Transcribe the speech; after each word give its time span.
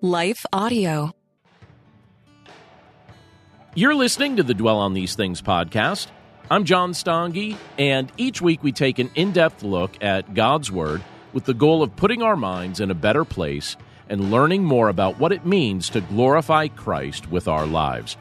Life 0.00 0.46
Audio. 0.52 1.12
You're 3.74 3.96
listening 3.96 4.36
to 4.36 4.44
the 4.44 4.54
Dwell 4.54 4.78
on 4.78 4.94
These 4.94 5.16
Things 5.16 5.42
podcast. 5.42 6.06
I'm 6.48 6.64
John 6.64 6.92
Stange, 6.92 7.56
and 7.80 8.12
each 8.16 8.40
week 8.40 8.62
we 8.62 8.70
take 8.70 9.00
an 9.00 9.10
in 9.16 9.32
depth 9.32 9.64
look 9.64 10.00
at 10.00 10.34
God's 10.34 10.70
Word 10.70 11.02
with 11.32 11.46
the 11.46 11.54
goal 11.54 11.82
of 11.82 11.96
putting 11.96 12.22
our 12.22 12.36
minds 12.36 12.78
in 12.78 12.92
a 12.92 12.94
better 12.94 13.24
place 13.24 13.76
and 14.08 14.30
learning 14.30 14.62
more 14.62 14.88
about 14.88 15.18
what 15.18 15.32
it 15.32 15.44
means 15.44 15.90
to 15.90 16.00
glorify 16.00 16.68
Christ 16.68 17.28
with 17.28 17.48
our 17.48 17.66
lives. 17.66 18.16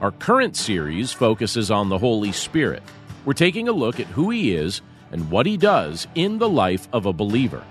Our 0.00 0.10
current 0.10 0.56
series 0.56 1.12
focuses 1.12 1.70
on 1.70 1.90
the 1.90 1.98
Holy 1.98 2.32
Spirit. 2.32 2.82
We're 3.24 3.34
taking 3.34 3.68
a 3.68 3.72
look 3.72 4.00
at 4.00 4.08
who 4.08 4.30
He 4.30 4.52
is 4.56 4.82
and 5.12 5.30
what 5.30 5.46
He 5.46 5.56
does 5.56 6.08
in 6.16 6.38
the 6.38 6.48
life 6.48 6.88
of 6.92 7.06
a 7.06 7.12
believer. 7.12 7.62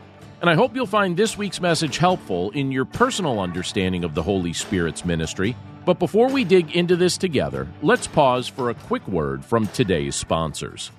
And 0.41 0.49
I 0.49 0.55
hope 0.55 0.73
you'll 0.73 0.85
find 0.85 1.17
this 1.17 1.37
week's 1.37 1.59
message 1.59 1.97
helpful 1.97 2.51
in 2.51 2.71
your 2.71 2.85
personal 2.85 3.41
understanding 3.41 4.05
of 4.05 4.15
the 4.15 4.23
Holy 4.23 4.53
Spirit's 4.53 5.03
ministry. 5.03 5.55
But 5.85 5.99
before 5.99 6.29
we 6.29 6.45
dig 6.45 6.75
into 6.75 6.95
this 6.95 7.17
together, 7.17 7.67
let's 7.81 8.07
pause 8.07 8.47
for 8.47 8.69
a 8.69 8.73
quick 8.73 9.05
word 9.07 9.43
from 9.43 9.67
today's 9.67 10.15
sponsors. 10.15 10.91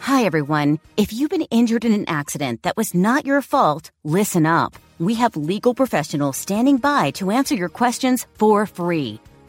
Hi, 0.00 0.24
everyone. 0.24 0.78
If 0.98 1.12
you've 1.12 1.30
been 1.30 1.46
injured 1.50 1.86
in 1.86 1.92
an 1.92 2.04
accident 2.06 2.64
that 2.64 2.76
was 2.76 2.94
not 2.94 3.24
your 3.24 3.40
fault, 3.40 3.90
listen 4.04 4.44
up. 4.44 4.74
We 4.98 5.14
have 5.14 5.36
legal 5.36 5.74
professionals 5.74 6.36
standing 6.36 6.76
by 6.76 7.12
to 7.12 7.30
answer 7.30 7.54
your 7.54 7.70
questions 7.70 8.26
for 8.34 8.66
free. 8.66 9.20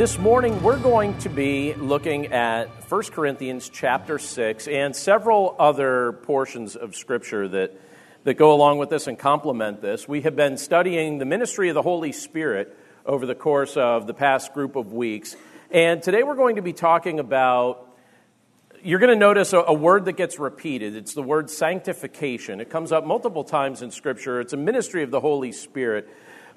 This 0.00 0.18
morning 0.18 0.62
we're 0.62 0.78
going 0.78 1.18
to 1.18 1.28
be 1.28 1.74
looking 1.74 2.28
at 2.28 2.68
1 2.90 3.02
Corinthians 3.12 3.68
chapter 3.68 4.18
6 4.18 4.66
and 4.66 4.96
several 4.96 5.54
other 5.58 6.12
portions 6.22 6.74
of 6.74 6.96
scripture 6.96 7.46
that 7.48 7.78
that 8.24 8.38
go 8.38 8.54
along 8.54 8.78
with 8.78 8.88
this 8.88 9.08
and 9.08 9.18
complement 9.18 9.82
this. 9.82 10.08
We 10.08 10.22
have 10.22 10.34
been 10.34 10.56
studying 10.56 11.18
the 11.18 11.26
ministry 11.26 11.68
of 11.68 11.74
the 11.74 11.82
Holy 11.82 12.12
Spirit 12.12 12.74
over 13.04 13.26
the 13.26 13.34
course 13.34 13.76
of 13.76 14.06
the 14.06 14.14
past 14.14 14.54
group 14.54 14.74
of 14.74 14.90
weeks. 14.94 15.36
And 15.70 16.02
today 16.02 16.22
we're 16.22 16.34
going 16.34 16.56
to 16.56 16.62
be 16.62 16.72
talking 16.72 17.20
about 17.20 17.86
you're 18.82 19.00
going 19.00 19.12
to 19.12 19.20
notice 19.20 19.52
a, 19.52 19.58
a, 19.58 19.74
word 19.74 20.06
that 20.06 20.16
gets 20.16 20.38
repeated. 20.38 20.96
It's 20.96 21.12
the 21.12 21.22
word 21.22 21.50
sanctification. 21.50 22.62
It 22.62 22.70
comes 22.70 22.90
up 22.90 23.04
multiple 23.04 23.44
times 23.44 23.82
in 23.82 23.90
Scripture. 23.90 24.40
It's 24.40 24.54
a 24.54 24.56
ministry 24.56 25.02
of 25.02 25.10
the 25.10 25.20
Holy 25.20 25.52
Spirit. 25.52 26.08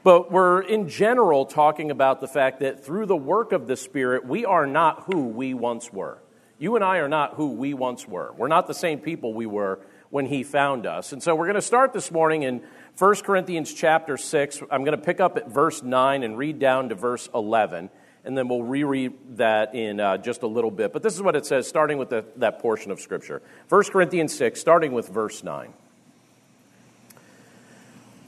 But 0.04 0.32
we're 0.32 0.62
in 0.62 0.90
general 0.90 1.46
talking 1.46 1.90
about 1.90 2.20
the 2.20 2.28
fact 2.28 2.60
that 2.60 2.84
through 2.86 3.06
the 3.06 3.16
work 3.16 3.54
of 3.54 3.68
the 3.68 3.78
Spirit, 3.78 4.26
we 4.26 4.44
are 4.44 4.68
not 4.68 5.04
who 5.04 5.28
we 5.30 5.54
once 5.54 5.94
were. 5.94 6.20
You 6.60 6.76
and 6.76 6.84
I 6.84 6.98
are 6.98 7.08
not 7.08 7.36
who 7.36 7.54
we 7.54 7.74
once 7.74 8.06
were. 8.06 8.34
We're 8.38 8.50
not 8.50 8.68
the 8.68 8.74
same 8.74 9.00
people 9.00 9.34
we 9.34 9.46
were 9.46 9.80
when 10.10 10.26
He 10.26 10.44
found 10.44 10.86
us. 10.86 11.14
And 11.14 11.24
so 11.24 11.34
we're 11.36 11.46
going 11.46 11.56
to 11.56 11.62
start 11.62 11.94
this 11.94 12.12
morning 12.12 12.44
in 12.44 12.62
1 12.98 13.16
Corinthians 13.24 13.74
chapter 13.74 14.18
6. 14.18 14.62
I'm 14.70 14.84
going 14.84 14.98
to 14.98 15.04
pick 15.04 15.22
up 15.22 15.38
at 15.38 15.50
verse 15.50 15.82
9 15.82 16.24
and 16.24 16.38
read 16.38 16.60
down 16.60 16.90
to 16.90 16.96
verse 16.96 17.30
11. 17.34 17.90
And 18.26 18.38
then 18.38 18.50
we'll 18.50 18.64
reread 18.64 19.14
that 19.38 19.74
in 19.74 20.00
uh, 20.00 20.18
just 20.18 20.44
a 20.44 20.48
little 20.48 20.72
bit. 20.72 20.92
But 20.92 21.02
this 21.02 21.16
is 21.16 21.22
what 21.22 21.36
it 21.36 21.46
says, 21.46 21.68
starting 21.68 21.98
with 21.98 22.10
the, 22.10 22.26
that 22.38 22.60
portion 22.60 22.92
of 22.92 23.00
Scripture. 23.00 23.42
1 23.70 23.84
Corinthians 23.86 24.34
6, 24.36 24.60
starting 24.60 24.92
with 24.92 25.08
verse 25.08 25.44
9. 25.44 25.74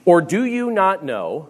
Or 0.05 0.21
do 0.21 0.45
you 0.45 0.71
not 0.71 1.03
know 1.03 1.49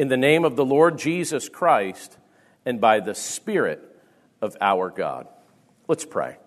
in 0.00 0.08
the 0.08 0.16
name 0.16 0.46
of 0.46 0.56
the 0.56 0.64
Lord 0.64 0.98
Jesus 0.98 1.50
Christ 1.50 2.16
and 2.64 2.80
by 2.80 3.00
the 3.00 3.14
Spirit 3.14 3.84
of 4.40 4.56
our 4.58 4.88
God. 4.88 5.28
Let's 5.88 6.06
pray. 6.06 6.38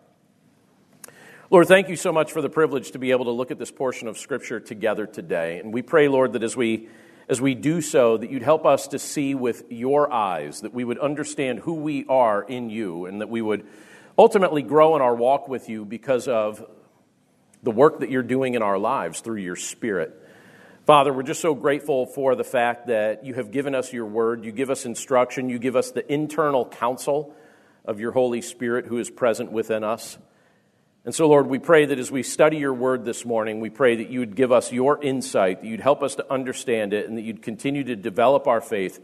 Lord, 1.52 1.68
thank 1.68 1.88
you 1.88 1.96
so 1.96 2.12
much 2.12 2.32
for 2.32 2.42
the 2.42 2.50
privilege 2.50 2.94
to 2.94 2.98
be 2.98 3.12
able 3.12 3.26
to 3.26 3.32
look 3.32 3.52
at 3.52 3.60
this 3.60 3.70
portion 3.70 4.08
of 4.08 4.18
Scripture 4.18 4.60
together 4.60 5.06
today. 5.06 5.60
And 5.60 5.72
we 5.72 5.84
pray, 5.84 6.08
Lord, 6.08 6.34
that 6.34 6.42
as 6.42 6.58
we 6.58 6.88
as 7.30 7.40
we 7.40 7.54
do 7.54 7.80
so, 7.82 8.18
that 8.18 8.32
you'd 8.32 8.42
help 8.42 8.66
us 8.66 8.88
to 8.88 8.98
see 8.98 9.36
with 9.36 9.66
your 9.70 10.12
eyes, 10.12 10.62
that 10.62 10.74
we 10.74 10.84
would 10.84 10.98
understand 10.98 11.60
who 11.60 11.76
we 11.76 12.08
are 12.08 12.42
in 12.42 12.72
you, 12.72 13.06
and 13.06 13.22
that 13.22 13.30
we 13.30 13.44
would 13.44 13.68
ultimately 14.18 14.64
grow 14.64 14.96
in 14.96 15.04
our 15.04 15.14
walk 15.14 15.48
with 15.48 15.70
you 15.70 15.86
because 15.86 16.28
of 16.28 16.66
the 17.62 17.72
work 17.72 18.00
that 18.00 18.10
you're 18.10 18.24
doing 18.24 18.56
in 18.56 18.64
our 18.64 18.80
lives 18.80 19.20
through 19.20 19.42
your 19.42 19.56
Spirit. 19.56 20.23
Father, 20.86 21.14
we're 21.14 21.24
just 21.24 21.40
so 21.40 21.56
grateful 21.56 22.06
for 22.06 22.36
the 22.36 22.44
fact 22.44 22.88
that 22.88 23.26
you 23.26 23.36
have 23.36 23.52
given 23.52 23.74
us 23.74 23.94
your 23.94 24.06
word, 24.06 24.44
you 24.44 24.52
give 24.52 24.70
us 24.70 24.86
instruction, 24.86 25.48
you 25.48 25.58
give 25.58 25.78
us 25.78 25.92
the 25.92 26.12
internal 26.12 26.66
counsel 26.66 27.34
of 27.86 28.02
your 28.02 28.12
Holy 28.12 28.42
Spirit 28.42 28.86
who 28.88 28.98
is 28.98 29.10
present 29.10 29.50
within 29.50 29.86
us. 29.86 30.18
And 31.06 31.16
so, 31.16 31.28
Lord, 31.28 31.48
we 31.48 31.58
pray 31.58 31.86
that 31.86 32.00
as 32.00 32.12
we 32.12 32.22
study 32.22 32.58
your 32.58 32.74
word 32.74 33.06
this 33.06 33.24
morning, 33.24 33.62
we 33.62 33.70
pray 33.70 33.96
that 33.96 34.10
you 34.10 34.20
would 34.20 34.36
give 34.36 34.52
us 34.52 34.74
your 34.74 35.02
insight, 35.02 35.62
that 35.62 35.68
you'd 35.68 35.80
help 35.80 36.04
us 36.04 36.16
to 36.16 36.30
understand 36.30 36.92
it, 36.94 37.08
and 37.08 37.18
that 37.18 37.22
you'd 37.22 37.42
continue 37.42 37.86
to 37.86 37.96
develop 37.96 38.46
our 38.48 38.62
faith 38.62 39.00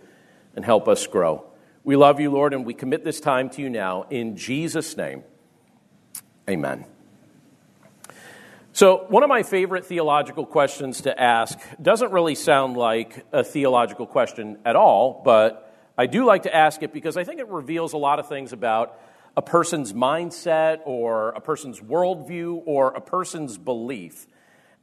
and 0.58 0.66
help 0.66 0.90
us 0.90 1.08
grow. 1.08 1.46
We 1.86 1.96
love 1.96 2.20
you, 2.20 2.30
Lord, 2.30 2.54
and 2.54 2.66
we 2.66 2.74
commit 2.74 3.06
this 3.06 3.22
time 3.22 3.50
to 3.52 3.62
you 3.62 3.70
now. 3.70 4.06
In 4.10 4.36
Jesus' 4.36 4.98
name, 4.98 5.24
amen. 6.50 6.86
So, 8.80 9.04
one 9.10 9.24
of 9.24 9.28
my 9.28 9.44
favorite 9.44 9.86
theological 9.86 10.46
questions 10.46 11.02
to 11.02 11.22
ask 11.22 11.60
doesn't 11.82 12.14
really 12.14 12.34
sound 12.34 12.78
like 12.78 13.26
a 13.34 13.44
theological 13.44 14.08
question 14.08 14.58
at 14.64 14.78
all, 14.78 15.22
but 15.26 15.76
I 15.98 16.06
do 16.06 16.24
like 16.24 16.44
to 16.44 16.56
ask 16.56 16.81
it 16.81 16.94
because 16.94 17.18
I 17.18 17.26
think 17.26 17.42
it 17.42 17.50
reveals 17.50 17.92
a 17.92 17.98
lot 17.98 18.20
of 18.20 18.30
things 18.30 18.54
about 18.54 18.98
a 19.36 19.42
person's 19.42 19.92
mindset 19.92 20.80
or 20.86 21.31
a 21.31 21.42
person's 21.42 21.81
worldview 21.81 22.62
or 22.66 22.92
a 22.92 23.02
person's 23.02 23.58
belief. 23.58 24.28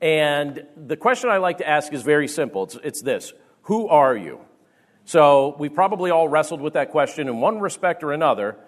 And 0.02 0.66
the 0.76 0.99
question 0.99 1.31
I 1.31 1.38
like 1.38 1.56
to 1.58 1.66
ask 1.66 1.90
is 1.94 2.02
very 2.02 2.28
simple 2.28 2.64
it's, 2.64 2.76
it's 2.84 3.00
this 3.00 3.32
Who 3.62 3.88
are 3.88 4.14
you? 4.14 4.40
So, 5.06 5.56
we 5.58 5.70
probably 5.70 6.10
all 6.10 6.28
wrestled 6.28 6.60
with 6.60 6.75
that 6.75 6.90
question 6.90 7.28
in 7.28 7.40
one 7.40 7.60
respect 7.60 8.02
or 8.02 8.12
another. 8.12 8.58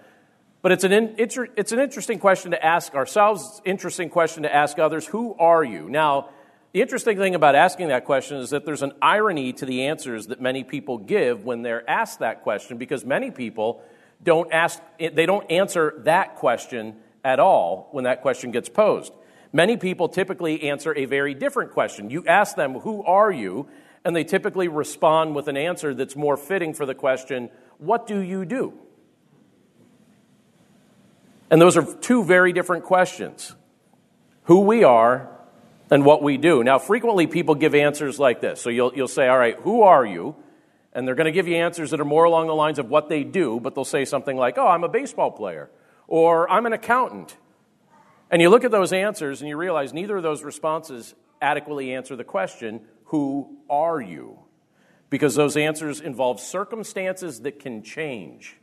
But 0.61 0.73
it's 0.73 0.85
an, 0.85 0.93
in, 0.93 1.15
it's 1.19 1.73
an 1.73 1.79
interesting 1.79 2.19
question 2.19 2.51
to 2.51 2.65
ask 2.65 2.95
ourselves, 2.95 3.63
interesting 3.65 4.11
question 4.11 4.43
to 4.43 4.55
ask 4.55 4.79
others. 4.79 5.07
Who 5.07 5.35
are 5.39 5.63
you? 5.63 5.89
Now, 5.89 6.31
the 6.73 6.83
interesting 6.83 7.17
thing 7.17 7.35
about 7.35 7.55
asking 7.55 7.89
that 7.89 8.05
question 8.05 8.39
is 8.39 8.51
that 8.51 8.67
there's 8.67 8.83
an 8.83 8.93
irony 9.01 9.53
to 9.55 9.65
the 9.65 9.87
answers 9.87 10.27
that 10.27 10.41
many 10.41 10.65
people 10.65 10.99
give 10.99 11.45
when 11.45 11.63
they're 11.63 11.89
asked 11.89 12.19
that 12.19 12.43
question 12.43 12.77
because 12.77 13.05
many 13.05 13.31
people 13.31 13.83
don't 14.23 14.53
ask, 14.53 14.83
they 14.99 15.27
don't 15.27 15.51
answer 15.51 15.95
that 15.99 16.37
question 16.37 16.97
at 17.25 17.39
all 17.39 17.89
when 17.93 18.05
that 18.05 18.23
question 18.23 18.51
gets 18.51 18.69
posed. 18.69 19.13
Many 19.53 19.77
people 19.77 20.09
typically 20.09 20.65
answer 20.69 20.95
a 20.95 21.05
very 21.05 21.35
different 21.35 21.73
question. 21.73 22.11
You 22.11 22.27
ask 22.27 22.57
them, 22.57 22.75
Who 22.81 23.03
are 23.05 23.31
you? 23.31 23.69
and 24.05 24.15
they 24.15 24.25
typically 24.25 24.69
respond 24.69 25.35
with 25.35 25.49
an 25.49 25.57
answer 25.57 25.93
that's 25.93 26.17
more 26.17 26.37
fitting 26.37 26.73
for 26.73 26.87
the 26.87 26.95
question, 26.95 27.51
What 27.79 28.07
do 28.07 28.19
you 28.21 28.45
do? 28.45 28.75
And 31.51 31.61
those 31.61 31.77
are 31.77 31.95
two 31.95 32.25
very 32.25 32.53
different 32.53 32.85
questions 32.85 33.55
who 34.45 34.61
we 34.61 34.85
are 34.85 35.31
and 35.91 36.05
what 36.05 36.23
we 36.23 36.37
do. 36.37 36.63
Now, 36.63 36.79
frequently 36.79 37.27
people 37.27 37.55
give 37.55 37.75
answers 37.75 38.19
like 38.19 38.41
this. 38.41 38.61
So 38.61 38.71
you'll, 38.71 38.95
you'll 38.95 39.09
say, 39.09 39.29
All 39.29 39.39
right, 39.39 39.59
who 39.61 39.83
are 39.83 40.05
you? 40.05 40.37
And 40.93 41.07
they're 41.07 41.15
going 41.15 41.27
to 41.27 41.33
give 41.33 41.47
you 41.47 41.57
answers 41.57 41.91
that 41.91 42.01
are 42.01 42.05
more 42.05 42.25
along 42.25 42.49
the 42.49 42.55
lines 42.55 42.79
of 42.79 42.89
what 42.89 43.09
they 43.09 43.25
do, 43.25 43.61
but 43.61 43.75
they'll 43.75 43.85
say 43.85 44.05
something 44.05 44.37
like, 44.37 44.59
Oh, 44.59 44.67
I'm 44.67 44.85
a 44.85 44.89
baseball 44.89 45.31
player, 45.31 45.71
or 46.07 46.51
I'm 46.51 46.67
an 46.67 46.73
accountant. 46.73 47.37
And 48.31 48.43
you 48.43 48.51
look 48.51 48.65
at 48.65 48.71
those 48.71 48.93
answers 48.93 49.41
and 49.41 49.49
you 49.49 49.57
realize 49.57 49.95
neither 49.95 50.19
of 50.19 50.23
those 50.23 50.43
responses 50.43 51.15
adequately 51.41 51.95
answer 51.95 52.17
the 52.17 52.25
question, 52.25 52.83
Who 53.05 53.57
are 53.71 54.01
you? 54.01 54.39
Because 55.09 55.35
those 55.35 55.57
answers 55.57 56.03
involve 56.03 56.39
circumstances 56.39 57.41
that 57.41 57.61
can 57.61 57.83
change. 57.83 58.58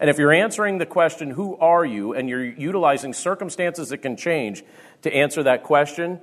And 0.00 0.08
if 0.08 0.18
you're 0.18 0.32
answering 0.32 0.78
the 0.78 0.86
question, 0.86 1.30
Who 1.30 1.56
are 1.58 1.84
you? 1.84 2.14
and 2.14 2.28
you're 2.28 2.44
utilizing 2.44 3.12
circumstances 3.12 3.90
that 3.90 3.98
can 3.98 4.16
change 4.16 4.64
to 5.02 5.14
answer 5.14 5.42
that 5.42 5.62
question, 5.62 6.20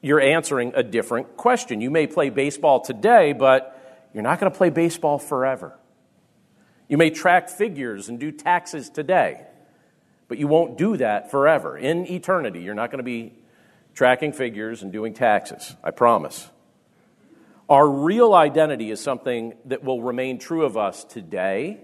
you're 0.00 0.20
answering 0.20 0.72
a 0.74 0.82
different 0.82 1.36
question. 1.36 1.82
You 1.82 1.90
may 1.90 2.06
play 2.06 2.30
baseball 2.30 2.80
today, 2.80 3.34
but 3.34 4.08
you're 4.14 4.22
not 4.22 4.40
going 4.40 4.50
to 4.50 4.56
play 4.56 4.70
baseball 4.70 5.18
forever. 5.18 5.78
You 6.88 6.96
may 6.96 7.10
track 7.10 7.50
figures 7.50 8.08
and 8.08 8.18
do 8.18 8.32
taxes 8.32 8.88
today, 8.88 9.44
but 10.26 10.38
you 10.38 10.48
won't 10.48 10.78
do 10.78 10.96
that 10.96 11.30
forever. 11.30 11.76
In 11.76 12.10
eternity, 12.10 12.62
you're 12.62 12.74
not 12.74 12.90
going 12.90 12.98
to 12.98 13.04
be 13.04 13.34
tracking 13.94 14.32
figures 14.32 14.82
and 14.82 14.90
doing 14.90 15.12
taxes, 15.12 15.76
I 15.84 15.90
promise. 15.90 16.48
Our 17.68 17.88
real 17.88 18.34
identity 18.34 18.90
is 18.90 19.00
something 19.00 19.54
that 19.66 19.84
will 19.84 20.02
remain 20.02 20.38
true 20.38 20.64
of 20.64 20.76
us 20.76 21.04
today, 21.04 21.80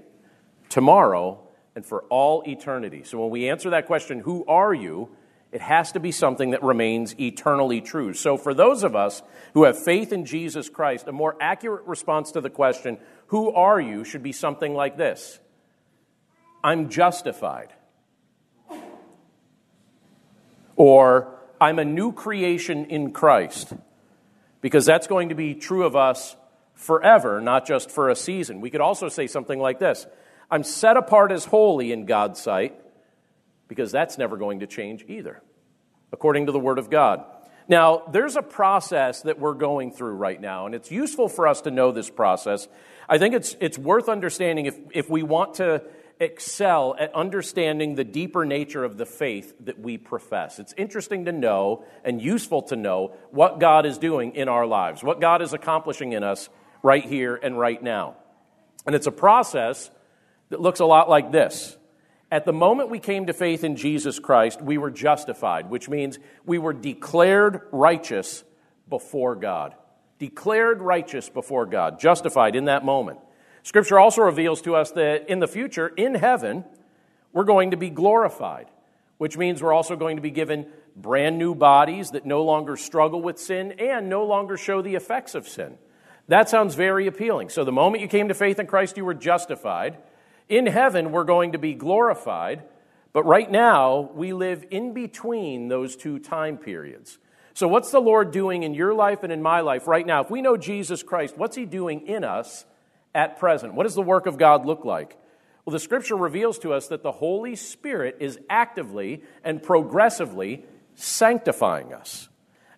tomorrow, 0.69 1.41
and 1.75 1.85
for 1.85 2.03
all 2.05 2.43
eternity. 2.47 3.03
So 3.05 3.21
when 3.21 3.31
we 3.31 3.49
answer 3.49 3.71
that 3.71 3.87
question, 3.87 4.21
who 4.21 4.45
are 4.47 4.73
you? 4.73 5.11
It 5.53 5.61
has 5.61 5.93
to 5.93 6.01
be 6.01 6.11
something 6.13 6.51
that 6.51 6.63
remains 6.63 7.19
eternally 7.19 7.81
true. 7.81 8.15
So, 8.15 8.37
for 8.37 8.53
those 8.53 8.83
of 8.83 8.97
us 8.97 9.23
who 9.55 9.65
have 9.65 9.83
faith 9.83 10.13
in 10.13 10.27
Jesus 10.27 10.69
Christ, 10.69 11.07
a 11.07 11.13
more 11.13 11.37
accurate 11.41 11.87
response 11.87 12.33
to 12.33 12.41
the 12.41 12.51
question, 12.51 12.99
Who 13.29 13.53
are 13.53 13.81
you? 13.81 14.05
should 14.05 14.23
be 14.23 14.33
something 14.33 14.75
like 14.75 14.97
this 14.97 15.39
I'm 16.63 16.91
justified. 16.91 17.73
Or, 20.75 21.33
I'm 21.61 21.79
a 21.79 21.85
new 21.85 22.13
creation 22.13 22.87
in 22.87 23.13
Christ. 23.13 23.73
Because 24.61 24.85
that's 24.85 25.07
going 25.07 25.29
to 25.29 25.35
be 25.35 25.55
true 25.55 25.87
of 25.87 25.95
us 25.97 26.37
forever, 26.75 27.41
not 27.41 27.67
just 27.67 27.91
for 27.91 28.11
a 28.11 28.17
season. 28.17 28.61
We 28.61 28.69
could 28.69 28.81
also 28.81 29.09
say 29.09 29.27
something 29.27 29.59
like 29.59 29.79
this 29.79 30.07
I'm 30.51 30.63
set 30.63 30.97
apart 30.97 31.33
as 31.33 31.45
holy 31.45 31.93
in 31.93 32.07
God's 32.07 32.41
sight 32.41 32.81
because 33.69 33.91
that's 33.91 34.19
never 34.19 34.37
going 34.37 34.61
to 34.61 34.67
change 34.67 35.05
either, 35.09 35.43
according 36.13 36.47
to 36.47 36.53
the 36.53 36.61
Word 36.61 36.79
of 36.79 36.91
God. 36.91 37.25
Now, 37.69 38.05
there's 38.13 38.37
a 38.37 38.43
process 38.43 39.23
that 39.23 39.41
we're 39.41 39.55
going 39.55 39.91
through 39.91 40.15
right 40.15 40.41
now, 40.41 40.67
and 40.67 40.75
it's 40.75 40.91
useful 40.93 41.29
for 41.29 41.49
us 41.49 41.63
to 41.63 41.71
know 41.73 41.91
this 41.91 42.09
process. 42.09 42.69
I 43.09 43.19
think 43.19 43.35
it's, 43.35 43.57
it's 43.61 43.77
worth 43.77 44.09
understanding 44.09 44.67
if, 44.67 44.79
if 44.93 45.11
we 45.11 45.25
want 45.25 45.55
to 45.55 45.83
excel 46.21 46.95
at 46.99 47.15
understanding 47.15 47.95
the 47.95 48.05
deeper 48.05 48.45
nature 48.45 48.85
of 48.85 48.97
the 48.97 49.05
faith 49.05 49.53
that 49.61 49.79
we 49.79 49.99
profess. 49.99 50.59
It's 50.59 50.75
interesting 50.77 51.27
to 51.27 51.33
know 51.33 51.85
and 52.05 52.23
useful 52.23 52.63
to 52.63 52.77
know 52.77 53.17
what 53.31 53.59
God 53.59 53.85
is 53.85 53.99
doing 53.99 54.35
in 54.35 54.49
our 54.49 54.65
lives, 54.65 55.03
what 55.03 55.21
God 55.21 55.43
is 55.43 55.53
accomplishing 55.53 56.13
in 56.13 56.23
us 56.23 56.49
right 56.83 57.05
here 57.05 57.35
and 57.35 57.59
right 57.59 57.83
now. 57.83 58.17
And 58.87 58.95
it's 58.95 59.09
a 59.09 59.13
process 59.13 59.91
that 60.51 60.61
looks 60.61 60.81
a 60.81 60.85
lot 60.85 61.09
like 61.09 61.33
this. 61.33 61.77
At 62.31 62.45
the 62.45 62.53
moment 62.53 62.91
we 62.91 62.99
came 62.99 63.27
to 63.27 63.33
faith 63.33 63.63
in 63.63 63.77
Jesus 63.77 64.19
Christ, 64.19 64.61
we 64.61 64.79
were 64.79 64.91
justified, 64.91 65.71
which 65.71 65.89
means 65.89 66.19
we 66.45 66.59
were 66.59 66.73
declared 66.73 67.63
righteous 67.71 68.43
before 68.89 69.37
God. 69.37 69.75
Declared 70.19 70.81
righteous 70.81 71.29
before 71.29 71.67
God, 71.67 72.01
justified 72.01 72.57
in 72.57 72.65
that 72.65 72.85
moment. 72.85 73.21
Scripture 73.63 73.99
also 73.99 74.23
reveals 74.23 74.63
to 74.63 74.75
us 74.75 74.93
that 74.93 75.29
in 75.29 75.41
the 75.41 75.49
future, 75.49 75.89
in 75.89 76.15
heaven, 76.15 76.65
we're 77.33 77.45
going 77.45 77.73
to 77.73 77.77
be 77.77 77.91
glorified, 77.91 78.67
which 79.19 79.37
means 79.37 79.63
we're 79.63 79.73
also 79.73 79.97
going 79.97 80.17
to 80.17 80.23
be 80.23 80.31
given 80.31 80.67
brand 80.97 81.39
new 81.39 81.55
bodies 81.55 82.13
that 82.13 82.25
no 82.25 82.43
longer 82.45 82.77
struggle 82.77 83.21
with 83.21 83.39
sin 83.39 83.73
and 83.73 84.09
no 84.09 84.25
longer 84.25 84.57
show 84.57 84.83
the 84.83 84.95
effects 84.95 85.35
of 85.35 85.47
sin. 85.47 85.77
That 86.29 86.49
sounds 86.49 86.75
very 86.75 87.07
appealing. 87.07 87.51
So, 87.51 87.65
the 87.65 87.73
moment 87.73 88.03
you 88.03 88.09
came 88.09 88.29
to 88.29 88.35
faith 88.35 88.59
in 88.59 88.67
Christ, 88.67 88.97
you 88.97 89.05
were 89.05 89.15
justified. 89.15 89.99
In 90.49 90.67
heaven, 90.67 91.11
we're 91.11 91.25
going 91.25 91.53
to 91.53 91.59
be 91.59 91.75
glorified, 91.75 92.63
but 93.13 93.25
right 93.25 93.51
now, 93.51 94.11
we 94.15 94.33
live 94.33 94.65
in 94.71 94.93
between 94.93 95.67
those 95.69 95.97
two 95.97 96.21
time 96.21 96.57
periods. 96.57 97.19
So, 97.55 97.67
what's 97.67 97.91
the 97.91 98.01
Lord 98.01 98.31
doing 98.31 98.63
in 98.63 98.73
your 98.73 98.95
life 98.95 99.25
and 99.25 99.33
in 99.33 99.43
my 99.43 99.61
life 99.61 99.89
right 99.89 100.07
now? 100.07 100.23
If 100.23 100.31
we 100.31 100.43
know 100.43 100.57
Jesus 100.57 101.03
Christ, 101.03 101.37
what's 101.37 101.57
He 101.57 101.65
doing 101.65 102.07
in 102.07 102.23
us 102.23 102.65
at 103.13 103.41
present? 103.41 103.75
What 103.75 103.85
does 103.85 103.97
the 103.97 104.03
work 104.03 104.27
of 104.27 104.39
God 104.39 104.65
look 104.67 104.85
like? 104.85 105.19
Well, 105.65 105.73
the 105.73 105.81
scripture 105.81 106.15
reveals 106.15 106.61
to 106.61 106.73
us 106.73 106.87
that 106.89 107.03
the 107.03 107.11
Holy 107.11 107.57
Spirit 107.57 108.19
is 108.21 108.39
actively 108.49 109.25
and 109.43 109.61
progressively 109.61 110.65
sanctifying 110.95 111.93
us. 111.93 112.29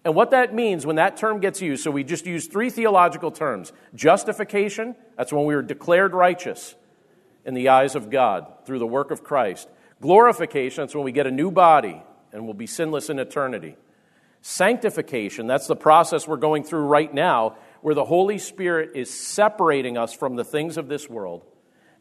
And 0.06 0.14
what 0.14 0.31
that 0.31 0.55
means 0.55 0.87
when 0.87 0.97
that 0.97 1.19
term 1.19 1.41
gets 1.41 1.61
used, 1.61 1.85
so 1.85 1.91
we 1.91 2.03
just 2.03 2.25
use 2.25 2.47
three 2.47 2.71
theological 2.71 3.31
terms 3.31 3.75
justification, 3.94 4.97
that's 5.19 5.35
when 5.35 5.44
we 5.44 5.55
were 5.55 5.61
declared 5.61 6.14
righteous 6.14 6.75
in 7.49 7.55
the 7.55 7.71
eyes 7.71 7.95
of 7.95 8.11
God 8.11 8.47
through 8.67 8.79
the 8.79 8.87
work 8.87 9.11
of 9.11 9.25
Christ. 9.25 9.71
Glorification, 10.03 10.83
that's 10.83 10.95
when 10.95 11.03
we 11.03 11.12
get 11.12 11.27
a 11.27 11.31
new 11.31 11.50
body 11.50 12.03
and 12.31 12.47
will 12.47 12.53
be 12.53 12.67
sinless 12.67 13.09
in 13.09 13.19
eternity. 13.19 13.75
Sanctification, 14.43 15.47
that's 15.47 15.67
the 15.67 15.75
process 15.75 16.29
we're 16.29 16.37
going 16.37 16.62
through 16.62 16.85
right 16.85 17.12
now, 17.12 17.56
where 17.81 17.95
the 17.95 18.05
Holy 18.05 18.37
Spirit 18.37 18.91
is 18.95 19.09
separating 19.09 19.97
us 19.97 20.12
from 20.12 20.37
the 20.37 20.45
things 20.45 20.77
of 20.77 20.89
this 20.89 21.09
world 21.09 21.43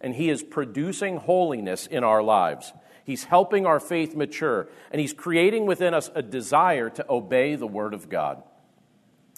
and 0.02 0.14
He 0.14 0.30
is 0.30 0.44
producing 0.44 1.16
holiness 1.16 1.88
in 1.88 2.04
our 2.04 2.22
lives. 2.22 2.74
He's 3.06 3.24
helping 3.24 3.66
our 3.66 3.80
faith 3.80 4.18
mature, 4.18 4.68
and 4.92 5.00
He's 5.00 5.14
creating 5.14 5.66
within 5.66 5.94
us 5.94 6.12
a 6.14 6.22
desire 6.22 6.90
to 6.90 7.06
obey 7.10 7.56
the 7.56 7.66
Word 7.66 7.94
of 7.94 8.10
God. 8.10 8.44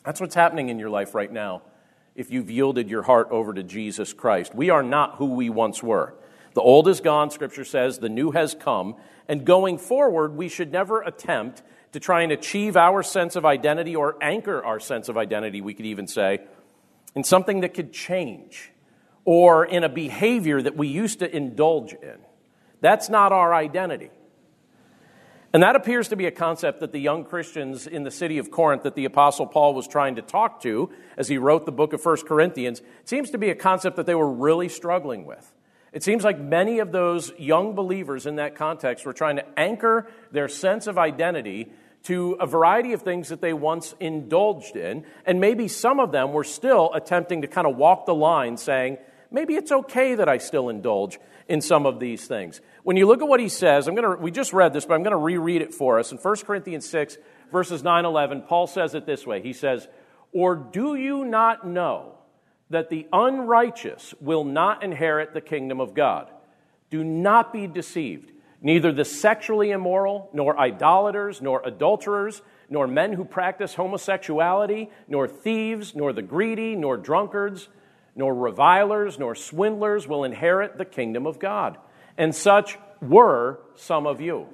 That's 0.03 0.19
what's 0.19 0.33
happening 0.33 0.69
in 0.69 0.79
your 0.79 0.89
life 0.89 1.13
right 1.13 1.31
now 1.31 1.61
if 2.19 2.29
you've 2.31 2.51
yielded 2.51 2.89
your 2.89 3.03
heart 3.03 3.29
over 3.31 3.53
to 3.53 3.63
Jesus 3.63 4.11
Christ. 4.11 4.53
We 4.53 4.69
are 4.69 4.83
not 4.83 5.15
who 5.15 5.35
we 5.35 5.49
once 5.49 5.81
were. 5.81 6.13
The 6.53 6.59
old 6.59 6.89
is 6.89 6.99
gone, 6.99 7.31
Scripture 7.31 7.63
says, 7.63 7.99
the 7.99 8.09
new 8.09 8.31
has 8.31 8.53
come. 8.59 8.97
And 9.29 9.45
going 9.45 9.77
forward, 9.77 10.35
we 10.35 10.49
should 10.49 10.69
never 10.69 11.01
attempt 11.01 11.63
to 11.93 11.99
try 12.01 12.23
and 12.23 12.33
achieve 12.33 12.75
our 12.75 13.03
sense 13.03 13.37
of 13.37 13.45
identity 13.45 13.95
or 13.95 14.17
anchor 14.21 14.61
our 14.61 14.81
sense 14.81 15.07
of 15.07 15.17
identity, 15.17 15.61
we 15.61 15.73
could 15.73 15.85
even 15.85 16.07
say, 16.07 16.41
in 17.15 17.23
something 17.23 17.61
that 17.61 17.73
could 17.73 17.93
change 17.93 18.73
or 19.23 19.65
in 19.65 19.85
a 19.85 19.89
behavior 19.89 20.61
that 20.61 20.75
we 20.75 20.89
used 20.89 21.19
to 21.19 21.33
indulge 21.33 21.93
in. 21.93 22.17
That's 22.81 23.07
not 23.07 23.31
our 23.31 23.53
identity. 23.53 24.11
And 25.51 25.63
that 25.63 25.75
appears 25.75 26.09
to 26.09 26.15
be 26.15 26.27
a 26.27 26.31
concept 26.31 26.79
that 26.81 26.91
the 26.91 26.99
young 26.99 27.23
Christians 27.23 27.87
in 27.87 28.03
the 28.03 28.11
city 28.11 28.37
of 28.37 28.51
Corinth 28.51 28.83
that 28.83 28.93
the 28.93 29.05
Apostle 29.05 29.47
Paul 29.47 29.73
was 29.73 29.87
trying 29.87 30.15
to 30.15 30.21
talk 30.21 30.61
to 30.61 30.91
as 31.17 31.27
he 31.27 31.39
wrote 31.39 31.65
the 31.65 31.71
book 31.71 31.93
of 31.93 32.05
1 32.05 32.17
Corinthians 32.27 32.83
seems 33.03 33.31
to 33.31 33.39
be 33.39 33.49
a 33.49 33.55
concept 33.55 33.95
that 33.95 34.05
they 34.05 34.13
were 34.13 34.31
really 34.31 34.69
struggling 34.69 35.25
with. 35.25 35.51
It 35.91 36.03
seems 36.03 36.23
like 36.23 36.39
many 36.39 36.79
of 36.79 36.91
those 36.91 37.31
young 37.39 37.73
believers 37.73 38.27
in 38.27 38.35
that 38.35 38.55
context 38.55 39.07
were 39.07 39.13
trying 39.13 39.37
to 39.37 39.59
anchor 39.59 40.07
their 40.31 40.47
sense 40.47 40.85
of 40.85 40.99
identity 40.99 41.71
to 42.03 42.33
a 42.39 42.45
variety 42.45 42.93
of 42.93 43.01
things 43.01 43.29
that 43.29 43.41
they 43.41 43.53
once 43.53 43.95
indulged 43.99 44.75
in, 44.75 45.03
and 45.25 45.39
maybe 45.41 45.67
some 45.67 45.99
of 45.99 46.11
them 46.11 46.31
were 46.31 46.43
still 46.43 46.91
attempting 46.93 47.41
to 47.41 47.47
kind 47.47 47.65
of 47.65 47.75
walk 47.75 48.05
the 48.05 48.13
line 48.13 48.55
saying, 48.55 48.97
maybe 49.31 49.55
it's 49.55 49.71
okay 49.71 50.15
that 50.15 50.29
I 50.29 50.37
still 50.37 50.69
indulge 50.69 51.19
in 51.47 51.61
some 51.61 51.87
of 51.87 51.99
these 51.99 52.25
things. 52.27 52.61
When 52.89 52.97
you 52.97 53.05
look 53.05 53.21
at 53.21 53.27
what 53.27 53.39
he 53.39 53.49
says, 53.49 53.87
I'm 53.87 53.93
going 53.93 54.17
to, 54.17 54.19
we 54.19 54.31
just 54.31 54.51
read 54.51 54.73
this, 54.73 54.83
but 54.83 54.95
I'm 54.95 55.03
going 55.03 55.11
to 55.11 55.17
reread 55.17 55.61
it 55.61 55.75
for 55.75 55.99
us. 55.99 56.11
In 56.11 56.17
1 56.17 56.37
Corinthians 56.37 56.89
6, 56.89 57.19
verses 57.51 57.83
9 57.83 58.03
11, 58.03 58.41
Paul 58.47 58.65
says 58.65 58.95
it 58.95 59.05
this 59.05 59.27
way 59.27 59.43
He 59.43 59.53
says, 59.53 59.87
Or 60.31 60.55
do 60.55 60.95
you 60.95 61.23
not 61.23 61.67
know 61.67 62.15
that 62.71 62.89
the 62.89 63.05
unrighteous 63.13 64.15
will 64.19 64.43
not 64.43 64.83
inherit 64.83 65.35
the 65.35 65.39
kingdom 65.39 65.79
of 65.79 65.93
God? 65.93 66.31
Do 66.89 67.03
not 67.03 67.53
be 67.53 67.67
deceived. 67.67 68.31
Neither 68.59 68.91
the 68.91 69.05
sexually 69.05 69.69
immoral, 69.69 70.31
nor 70.33 70.59
idolaters, 70.59 71.43
nor 71.43 71.61
adulterers, 71.63 72.41
nor 72.71 72.87
men 72.87 73.13
who 73.13 73.23
practice 73.23 73.75
homosexuality, 73.75 74.89
nor 75.07 75.27
thieves, 75.27 75.93
nor 75.93 76.11
the 76.11 76.23
greedy, 76.23 76.75
nor 76.75 76.97
drunkards 76.97 77.69
nor 78.15 78.35
revilers, 78.35 79.17
nor 79.17 79.33
swindlers 79.33 80.07
will 80.07 80.25
inherit 80.25 80.77
the 80.77 80.83
kingdom 80.83 81.25
of 81.25 81.39
God. 81.39 81.77
And 82.19 82.35
such 82.35 82.77
were 83.01 83.61
some 83.75 84.05
of 84.05 84.19
you. 84.19 84.47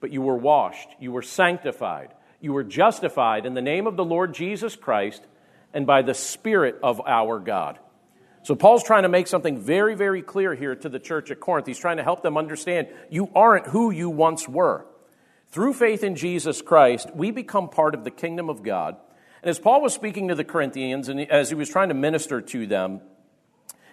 But 0.00 0.12
you 0.12 0.20
were 0.20 0.36
washed, 0.36 0.88
you 1.00 1.10
were 1.10 1.22
sanctified, 1.22 2.14
you 2.40 2.52
were 2.52 2.62
justified 2.62 3.46
in 3.46 3.54
the 3.54 3.62
name 3.62 3.88
of 3.88 3.96
the 3.96 4.04
Lord 4.04 4.34
Jesus 4.34 4.76
Christ 4.76 5.24
and 5.74 5.86
by 5.86 6.02
the 6.02 6.14
Spirit 6.14 6.78
of 6.82 7.00
our 7.04 7.40
God. 7.40 7.80
So, 8.44 8.54
Paul's 8.54 8.84
trying 8.84 9.02
to 9.02 9.08
make 9.08 9.26
something 9.26 9.58
very, 9.58 9.96
very 9.96 10.22
clear 10.22 10.54
here 10.54 10.76
to 10.76 10.88
the 10.88 11.00
church 11.00 11.30
at 11.30 11.40
Corinth. 11.40 11.66
He's 11.66 11.78
trying 11.78 11.96
to 11.96 12.04
help 12.04 12.22
them 12.22 12.36
understand 12.36 12.88
you 13.10 13.28
aren't 13.34 13.66
who 13.66 13.90
you 13.90 14.08
once 14.08 14.48
were. 14.48 14.86
Through 15.48 15.74
faith 15.74 16.04
in 16.04 16.14
Jesus 16.14 16.62
Christ, 16.62 17.10
we 17.14 17.30
become 17.30 17.68
part 17.68 17.94
of 17.94 18.04
the 18.04 18.10
kingdom 18.10 18.48
of 18.48 18.62
God. 18.62 18.96
And 19.42 19.50
as 19.50 19.58
Paul 19.58 19.82
was 19.82 19.94
speaking 19.94 20.28
to 20.28 20.34
the 20.34 20.44
Corinthians 20.44 21.08
and 21.08 21.20
as 21.20 21.48
he 21.48 21.54
was 21.54 21.68
trying 21.68 21.88
to 21.88 21.94
minister 21.94 22.40
to 22.40 22.66
them, 22.66 23.00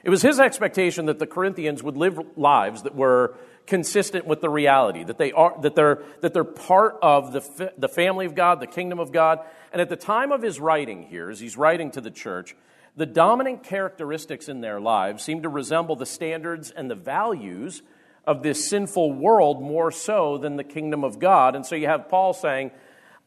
it 0.06 0.10
was 0.12 0.22
his 0.22 0.40
expectation 0.40 1.08
that 1.08 1.18
the 1.18 1.26
Corinthians 1.26 1.82
would 1.82 1.98
live 1.98 2.20
lives 2.38 2.84
that 2.84 2.94
were 2.94 3.36
consistent 3.66 4.28
with 4.28 4.40
the 4.40 4.52
reality, 4.52 5.04
that, 5.04 5.18
they 5.18 5.32
are, 5.32 5.60
that, 5.64 5.74
they're, 5.74 6.04
that 6.22 6.32
they're 6.32 6.44
part 6.44 7.00
of 7.02 7.34
the, 7.34 7.74
the 7.80 7.90
family 7.90 8.28
of 8.28 8.36
God, 8.36 8.60
the 8.60 8.68
kingdom 8.68 9.00
of 9.00 9.12
God. 9.12 9.40
And 9.74 9.82
at 9.82 9.90
the 9.90 9.96
time 9.96 10.32
of 10.32 10.44
his 10.44 10.60
writing 10.60 11.02
here, 11.02 11.32
as 11.32 11.40
he's 11.40 11.58
writing 11.58 11.90
to 11.90 12.02
the 12.02 12.12
church, 12.12 12.56
the 12.96 13.08
dominant 13.08 13.64
characteristics 13.64 14.48
in 14.48 14.62
their 14.62 14.80
lives 14.80 15.24
seem 15.24 15.42
to 15.42 15.50
resemble 15.50 15.96
the 15.96 16.06
standards 16.06 16.70
and 16.70 16.90
the 16.90 16.96
values 16.96 17.82
of 18.26 18.44
this 18.44 18.70
sinful 18.70 19.12
world 19.12 19.60
more 19.60 19.90
so 19.90 20.38
than 20.38 20.56
the 20.56 20.64
kingdom 20.64 21.04
of 21.04 21.18
God. 21.18 21.56
And 21.56 21.66
so 21.66 21.76
you 21.76 21.88
have 21.88 22.10
Paul 22.10 22.34
saying, 22.34 22.70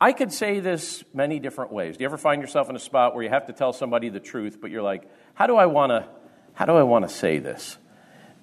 I 0.01 0.13
could 0.13 0.33
say 0.33 0.61
this 0.61 1.03
many 1.13 1.41
different 1.41 1.73
ways. 1.73 1.97
Do 1.97 2.05
you 2.05 2.09
ever 2.09 2.17
find 2.17 2.41
yourself 2.41 2.71
in 2.71 2.77
a 2.77 2.81
spot 2.81 3.17
where 3.17 3.25
you 3.25 3.31
have 3.31 3.49
to 3.49 3.53
tell 3.53 3.73
somebody 3.73 4.11
the 4.11 4.21
truth, 4.21 4.59
but 4.61 4.71
you're 4.71 4.83
like, 4.83 5.11
how 5.35 5.49
do 5.49 5.57
I 5.57 5.67
want 5.67 5.91
to 5.91 6.09
how 6.59 6.65
do 6.65 6.73
I 6.73 6.83
want 6.83 7.09
to 7.09 7.15
say 7.15 7.39
this? 7.39 7.79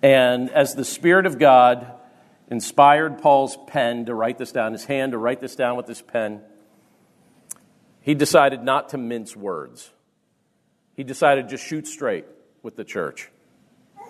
And 0.01 0.49
as 0.51 0.73
the 0.73 0.85
Spirit 0.85 1.25
of 1.25 1.37
God 1.37 1.91
inspired 2.49 3.21
Paul's 3.21 3.57
pen 3.67 4.05
to 4.05 4.15
write 4.15 4.37
this 4.37 4.53
down, 4.53 4.71
his 4.71 4.85
hand 4.85 5.11
to 5.11 5.17
write 5.17 5.41
this 5.41 5.53
down 5.57 5.75
with 5.75 5.85
his 5.85 6.01
pen, 6.01 6.39
he 7.99 8.13
decided 8.13 8.63
not 8.63 8.87
to 8.89 8.97
mince 8.97 9.35
words. 9.35 9.91
He 10.93 11.03
decided 11.03 11.49
to 11.49 11.57
just 11.57 11.65
shoot 11.65 11.87
straight 11.87 12.23
with 12.63 12.77
the 12.77 12.85
church. 12.85 13.29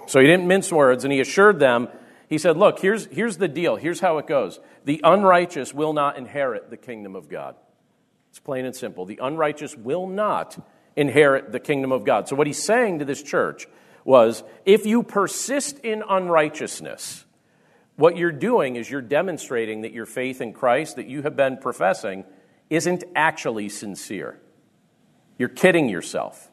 So 0.06 0.20
he 0.20 0.28
didn't 0.28 0.46
mince 0.46 0.72
words, 0.72 1.04
and 1.04 1.12
he 1.12 1.20
assured 1.20 1.58
them, 1.58 1.88
he 2.30 2.38
said, 2.38 2.58
Look, 2.58 2.78
here's, 2.78 3.08
here's 3.08 3.38
the 3.38 3.48
deal. 3.48 3.76
Here's 3.76 4.02
how 4.02 4.20
it 4.20 4.28
goes. 4.28 4.60
The 4.84 5.02
unrighteous 5.04 5.74
will 5.74 5.94
not 5.94 6.16
inherit 6.16 6.70
the 6.70 6.78
kingdom 6.78 7.16
of 7.16 7.28
God. 7.28 7.56
It's 8.30 8.40
plain 8.40 8.66
and 8.66 8.76
simple. 8.76 9.08
The 9.08 9.20
unrighteous 9.20 9.76
will 9.76 10.06
not 10.06 10.64
inherit 10.96 11.52
the 11.52 11.60
kingdom 11.60 11.92
of 11.92 12.06
God. 12.06 12.28
So, 12.28 12.36
what 12.36 12.46
he's 12.46 12.62
saying 12.62 13.00
to 13.00 13.06
this 13.06 13.24
church 13.24 13.68
was 14.06 14.44
if 14.64 14.86
you 14.86 15.04
persist 15.04 15.80
in 15.80 16.02
unrighteousness, 16.08 17.26
what 17.98 18.16
you're 18.16 18.32
doing 18.32 18.78
is 18.78 18.90
you're 18.90 19.02
demonstrating 19.02 19.82
that 19.82 19.92
your 19.92 20.06
faith 20.06 20.40
in 20.40 20.54
Christ 20.54 20.96
that 20.96 21.08
you 21.08 21.24
have 21.24 21.36
been 21.36 21.58
professing 21.58 22.24
isn't 22.70 23.04
actually 23.16 23.68
sincere. 23.68 24.40
You're 25.38 25.50
kidding 25.50 25.90
yourself. 25.90 26.50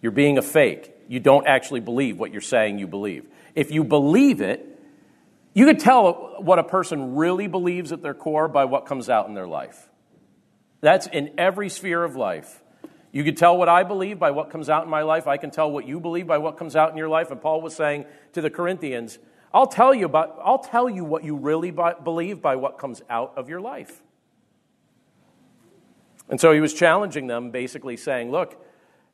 You're 0.00 0.12
being 0.12 0.38
a 0.38 0.42
fake. 0.42 0.92
You 1.08 1.20
don't 1.20 1.46
actually 1.46 1.80
believe 1.80 2.18
what 2.18 2.32
you're 2.32 2.40
saying 2.40 2.78
you 2.78 2.86
believe. 2.86 3.26
If 3.54 3.70
you 3.70 3.84
believe 3.84 4.40
it, 4.40 4.68
you 5.54 5.66
could 5.66 5.78
tell 5.78 6.36
what 6.38 6.58
a 6.58 6.64
person 6.64 7.16
really 7.16 7.46
believes 7.46 7.92
at 7.92 8.02
their 8.02 8.14
core 8.14 8.48
by 8.48 8.64
what 8.64 8.86
comes 8.86 9.10
out 9.10 9.28
in 9.28 9.34
their 9.34 9.46
life. 9.46 9.90
That's 10.80 11.06
in 11.06 11.34
every 11.38 11.68
sphere 11.68 12.02
of 12.02 12.16
life. 12.16 12.61
You 13.12 13.24
can 13.24 13.34
tell 13.34 13.58
what 13.58 13.68
I 13.68 13.82
believe 13.82 14.18
by 14.18 14.30
what 14.30 14.48
comes 14.48 14.70
out 14.70 14.84
in 14.84 14.90
my 14.90 15.02
life. 15.02 15.26
I 15.26 15.36
can 15.36 15.50
tell 15.50 15.70
what 15.70 15.86
you 15.86 16.00
believe 16.00 16.26
by 16.26 16.38
what 16.38 16.56
comes 16.56 16.74
out 16.74 16.90
in 16.90 16.96
your 16.96 17.10
life. 17.10 17.30
And 17.30 17.40
Paul 17.40 17.60
was 17.60 17.76
saying 17.76 18.06
to 18.32 18.40
the 18.40 18.48
Corinthians, 18.48 19.18
I'll 19.52 19.66
tell 19.66 19.94
you, 19.94 20.06
about, 20.06 20.38
I'll 20.42 20.58
tell 20.58 20.88
you 20.88 21.04
what 21.04 21.22
you 21.22 21.36
really 21.36 21.70
believe 21.70 22.40
by 22.40 22.56
what 22.56 22.78
comes 22.78 23.02
out 23.10 23.34
of 23.36 23.50
your 23.50 23.60
life. 23.60 24.02
And 26.30 26.40
so 26.40 26.52
he 26.52 26.60
was 26.60 26.72
challenging 26.72 27.26
them, 27.26 27.50
basically 27.50 27.98
saying, 27.98 28.30
Look, 28.30 28.58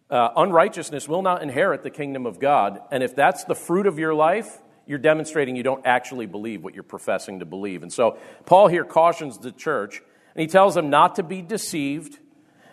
uh, 0.08 0.30
unrighteousness 0.36 1.08
will 1.08 1.22
not 1.22 1.42
inherit 1.42 1.82
the 1.82 1.90
kingdom 1.90 2.24
of 2.24 2.38
God. 2.38 2.80
And 2.92 3.02
if 3.02 3.16
that's 3.16 3.44
the 3.44 3.56
fruit 3.56 3.88
of 3.88 3.98
your 3.98 4.14
life, 4.14 4.58
you're 4.86 4.98
demonstrating 4.98 5.56
you 5.56 5.64
don't 5.64 5.84
actually 5.84 6.26
believe 6.26 6.62
what 6.62 6.74
you're 6.74 6.84
professing 6.84 7.40
to 7.40 7.44
believe. 7.44 7.82
And 7.82 7.92
so 7.92 8.16
Paul 8.46 8.68
here 8.68 8.84
cautions 8.84 9.38
the 9.38 9.50
church, 9.50 10.00
and 10.34 10.40
he 10.40 10.46
tells 10.46 10.76
them 10.76 10.88
not 10.88 11.16
to 11.16 11.24
be 11.24 11.42
deceived 11.42 12.20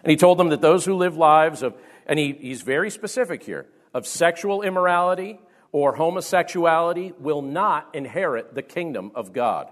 and 0.06 0.12
he 0.12 0.18
told 0.18 0.38
them 0.38 0.50
that 0.50 0.62
those 0.62 0.86
who 0.86 0.94
live 0.94 1.18
lives 1.18 1.64
of, 1.64 1.74
and 2.06 2.20
he, 2.20 2.38
he's 2.40 2.62
very 2.62 2.92
specific 2.92 3.42
here, 3.42 3.66
of 3.92 4.06
sexual 4.06 4.62
immorality 4.62 5.40
or 5.72 5.96
homosexuality 5.96 7.12
will 7.18 7.42
not 7.42 7.90
inherit 7.96 8.54
the 8.54 8.62
kingdom 8.62 9.12
of 9.16 9.34
God. 9.34 9.68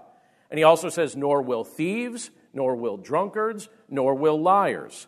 And 0.50 0.58
he 0.58 0.64
also 0.64 0.88
says, 0.88 1.14
nor 1.14 1.40
will 1.40 1.62
thieves, 1.62 2.32
nor 2.52 2.74
will 2.74 2.96
drunkards, 2.96 3.68
nor 3.88 4.16
will 4.16 4.42
liars. 4.42 5.06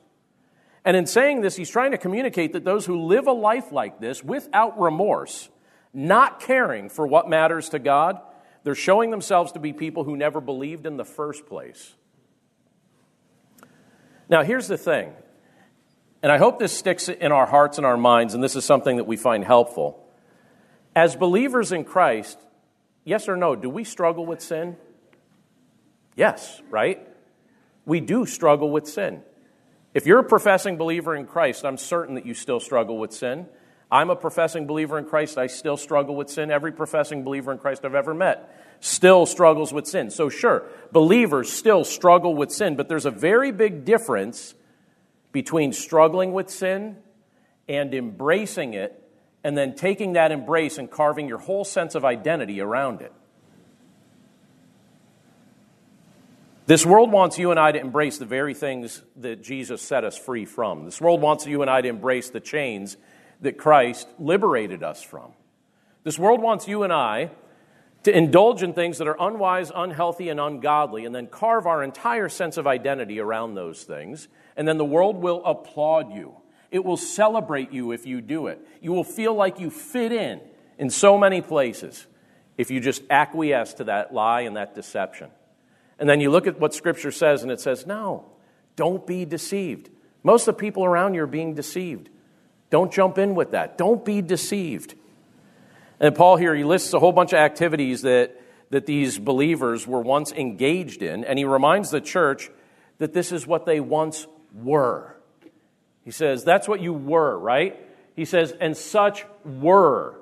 And 0.84 0.96
in 0.96 1.06
saying 1.06 1.40
this, 1.40 1.56
he's 1.56 1.70
trying 1.70 1.90
to 1.90 1.98
communicate 1.98 2.52
that 2.52 2.64
those 2.64 2.86
who 2.86 3.02
live 3.02 3.26
a 3.26 3.32
life 3.32 3.72
like 3.72 3.98
this 3.98 4.22
without 4.22 4.78
remorse, 4.78 5.48
not 5.92 6.38
caring 6.38 6.88
for 6.88 7.04
what 7.04 7.28
matters 7.28 7.70
to 7.70 7.80
God, 7.80 8.20
they're 8.62 8.76
showing 8.76 9.10
themselves 9.10 9.50
to 9.52 9.58
be 9.58 9.72
people 9.72 10.04
who 10.04 10.16
never 10.16 10.40
believed 10.40 10.86
in 10.86 10.96
the 10.96 11.04
first 11.04 11.46
place. 11.46 11.96
Now, 14.28 14.42
here's 14.42 14.66
the 14.66 14.76
thing, 14.76 15.12
and 16.22 16.32
I 16.32 16.38
hope 16.38 16.58
this 16.58 16.76
sticks 16.76 17.08
in 17.08 17.30
our 17.30 17.46
hearts 17.46 17.78
and 17.78 17.86
our 17.86 17.96
minds, 17.96 18.34
and 18.34 18.42
this 18.42 18.56
is 18.56 18.64
something 18.64 18.96
that 18.96 19.06
we 19.06 19.16
find 19.16 19.44
helpful. 19.44 20.04
As 20.96 21.14
believers 21.14 21.70
in 21.70 21.84
Christ, 21.84 22.38
yes 23.04 23.28
or 23.28 23.36
no, 23.36 23.54
do 23.54 23.70
we 23.70 23.84
struggle 23.84 24.26
with 24.26 24.40
sin? 24.40 24.76
Yes, 26.16 26.60
right? 26.70 27.06
We 27.84 28.00
do 28.00 28.26
struggle 28.26 28.70
with 28.70 28.88
sin. 28.88 29.22
If 29.94 30.06
you're 30.06 30.18
a 30.18 30.24
professing 30.24 30.76
believer 30.76 31.14
in 31.14 31.26
Christ, 31.26 31.64
I'm 31.64 31.76
certain 31.76 32.16
that 32.16 32.26
you 32.26 32.34
still 32.34 32.58
struggle 32.58 32.98
with 32.98 33.12
sin. 33.12 33.46
I'm 33.90 34.10
a 34.10 34.16
professing 34.16 34.66
believer 34.66 34.98
in 34.98 35.04
Christ. 35.04 35.38
I 35.38 35.46
still 35.46 35.76
struggle 35.76 36.16
with 36.16 36.28
sin. 36.28 36.50
Every 36.50 36.72
professing 36.72 37.22
believer 37.22 37.52
in 37.52 37.58
Christ 37.58 37.84
I've 37.84 37.94
ever 37.94 38.12
met 38.12 38.65
still 38.80 39.26
struggles 39.26 39.72
with 39.72 39.86
sin. 39.86 40.10
So, 40.10 40.28
sure, 40.28 40.64
believers 40.92 41.52
still 41.52 41.84
struggle 41.84 42.34
with 42.34 42.50
sin, 42.52 42.76
but 42.76 42.88
there's 42.88 43.06
a 43.06 43.10
very 43.10 43.52
big 43.52 43.84
difference 43.84 44.54
between 45.32 45.72
struggling 45.72 46.32
with 46.32 46.50
sin 46.50 46.96
and 47.68 47.92
embracing 47.94 48.74
it, 48.74 49.02
and 49.42 49.56
then 49.56 49.74
taking 49.74 50.14
that 50.14 50.32
embrace 50.32 50.78
and 50.78 50.90
carving 50.90 51.28
your 51.28 51.38
whole 51.38 51.64
sense 51.64 51.94
of 51.94 52.04
identity 52.04 52.60
around 52.60 53.00
it. 53.00 53.12
This 56.66 56.84
world 56.84 57.12
wants 57.12 57.38
you 57.38 57.52
and 57.52 57.60
I 57.60 57.70
to 57.70 57.80
embrace 57.80 58.18
the 58.18 58.24
very 58.24 58.52
things 58.52 59.00
that 59.16 59.42
Jesus 59.42 59.80
set 59.80 60.02
us 60.02 60.18
free 60.18 60.44
from. 60.44 60.84
This 60.84 61.00
world 61.00 61.20
wants 61.20 61.46
you 61.46 61.62
and 61.62 61.70
I 61.70 61.80
to 61.80 61.88
embrace 61.88 62.30
the 62.30 62.40
chains 62.40 62.96
that 63.40 63.56
Christ 63.56 64.08
liberated 64.18 64.82
us 64.82 65.00
from. 65.00 65.32
This 66.02 66.18
world 66.18 66.42
wants 66.42 66.66
you 66.66 66.82
and 66.82 66.92
I 66.92 67.30
to 68.06 68.16
indulge 68.16 68.62
in 68.62 68.72
things 68.72 68.98
that 68.98 69.08
are 69.08 69.16
unwise, 69.18 69.72
unhealthy, 69.74 70.28
and 70.28 70.38
ungodly, 70.38 71.04
and 71.04 71.12
then 71.12 71.26
carve 71.26 71.66
our 71.66 71.82
entire 71.82 72.28
sense 72.28 72.56
of 72.56 72.64
identity 72.64 73.18
around 73.18 73.56
those 73.56 73.82
things. 73.82 74.28
And 74.56 74.68
then 74.68 74.78
the 74.78 74.84
world 74.84 75.16
will 75.16 75.44
applaud 75.44 76.14
you. 76.14 76.36
It 76.70 76.84
will 76.84 76.96
celebrate 76.96 77.72
you 77.72 77.90
if 77.90 78.06
you 78.06 78.20
do 78.20 78.46
it. 78.46 78.64
You 78.80 78.92
will 78.92 79.02
feel 79.02 79.34
like 79.34 79.58
you 79.58 79.70
fit 79.70 80.12
in 80.12 80.40
in 80.78 80.88
so 80.88 81.18
many 81.18 81.40
places 81.40 82.06
if 82.56 82.70
you 82.70 82.78
just 82.78 83.02
acquiesce 83.10 83.74
to 83.74 83.84
that 83.84 84.14
lie 84.14 84.42
and 84.42 84.56
that 84.56 84.76
deception. 84.76 85.28
And 85.98 86.08
then 86.08 86.20
you 86.20 86.30
look 86.30 86.46
at 86.46 86.60
what 86.60 86.74
Scripture 86.74 87.10
says, 87.10 87.42
and 87.42 87.50
it 87.50 87.60
says, 87.60 87.88
no, 87.88 88.24
don't 88.76 89.04
be 89.04 89.24
deceived. 89.24 89.90
Most 90.22 90.46
of 90.46 90.54
the 90.54 90.60
people 90.60 90.84
around 90.84 91.14
you 91.14 91.24
are 91.24 91.26
being 91.26 91.54
deceived. 91.54 92.08
Don't 92.70 92.92
jump 92.92 93.18
in 93.18 93.34
with 93.34 93.50
that. 93.50 93.76
Don't 93.76 94.04
be 94.04 94.22
deceived. 94.22 94.94
And 95.98 96.14
Paul 96.14 96.36
here, 96.36 96.54
he 96.54 96.64
lists 96.64 96.92
a 96.92 96.98
whole 96.98 97.12
bunch 97.12 97.32
of 97.32 97.38
activities 97.38 98.02
that, 98.02 98.40
that 98.70 98.86
these 98.86 99.18
believers 99.18 99.86
were 99.86 100.00
once 100.00 100.32
engaged 100.32 101.02
in, 101.02 101.24
and 101.24 101.38
he 101.38 101.44
reminds 101.44 101.90
the 101.90 102.00
church 102.00 102.50
that 102.98 103.12
this 103.12 103.32
is 103.32 103.46
what 103.46 103.66
they 103.66 103.80
once 103.80 104.26
were. 104.54 105.16
He 106.04 106.10
says, 106.10 106.44
That's 106.44 106.68
what 106.68 106.80
you 106.80 106.92
were, 106.92 107.38
right? 107.38 107.82
He 108.14 108.24
says, 108.24 108.52
And 108.60 108.76
such 108.76 109.24
were 109.44 110.16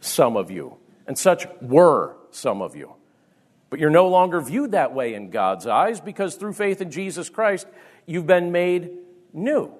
some 0.00 0.36
of 0.36 0.50
you, 0.50 0.76
and 1.06 1.16
such 1.16 1.46
were 1.60 2.16
some 2.30 2.60
of 2.60 2.76
you. 2.76 2.94
But 3.70 3.80
you're 3.80 3.90
no 3.90 4.08
longer 4.08 4.40
viewed 4.40 4.72
that 4.72 4.94
way 4.94 5.14
in 5.14 5.30
God's 5.30 5.66
eyes 5.66 6.00
because 6.00 6.36
through 6.36 6.52
faith 6.52 6.80
in 6.80 6.90
Jesus 6.90 7.28
Christ, 7.28 7.66
you've 8.06 8.26
been 8.26 8.52
made 8.52 8.90
new. 9.32 9.72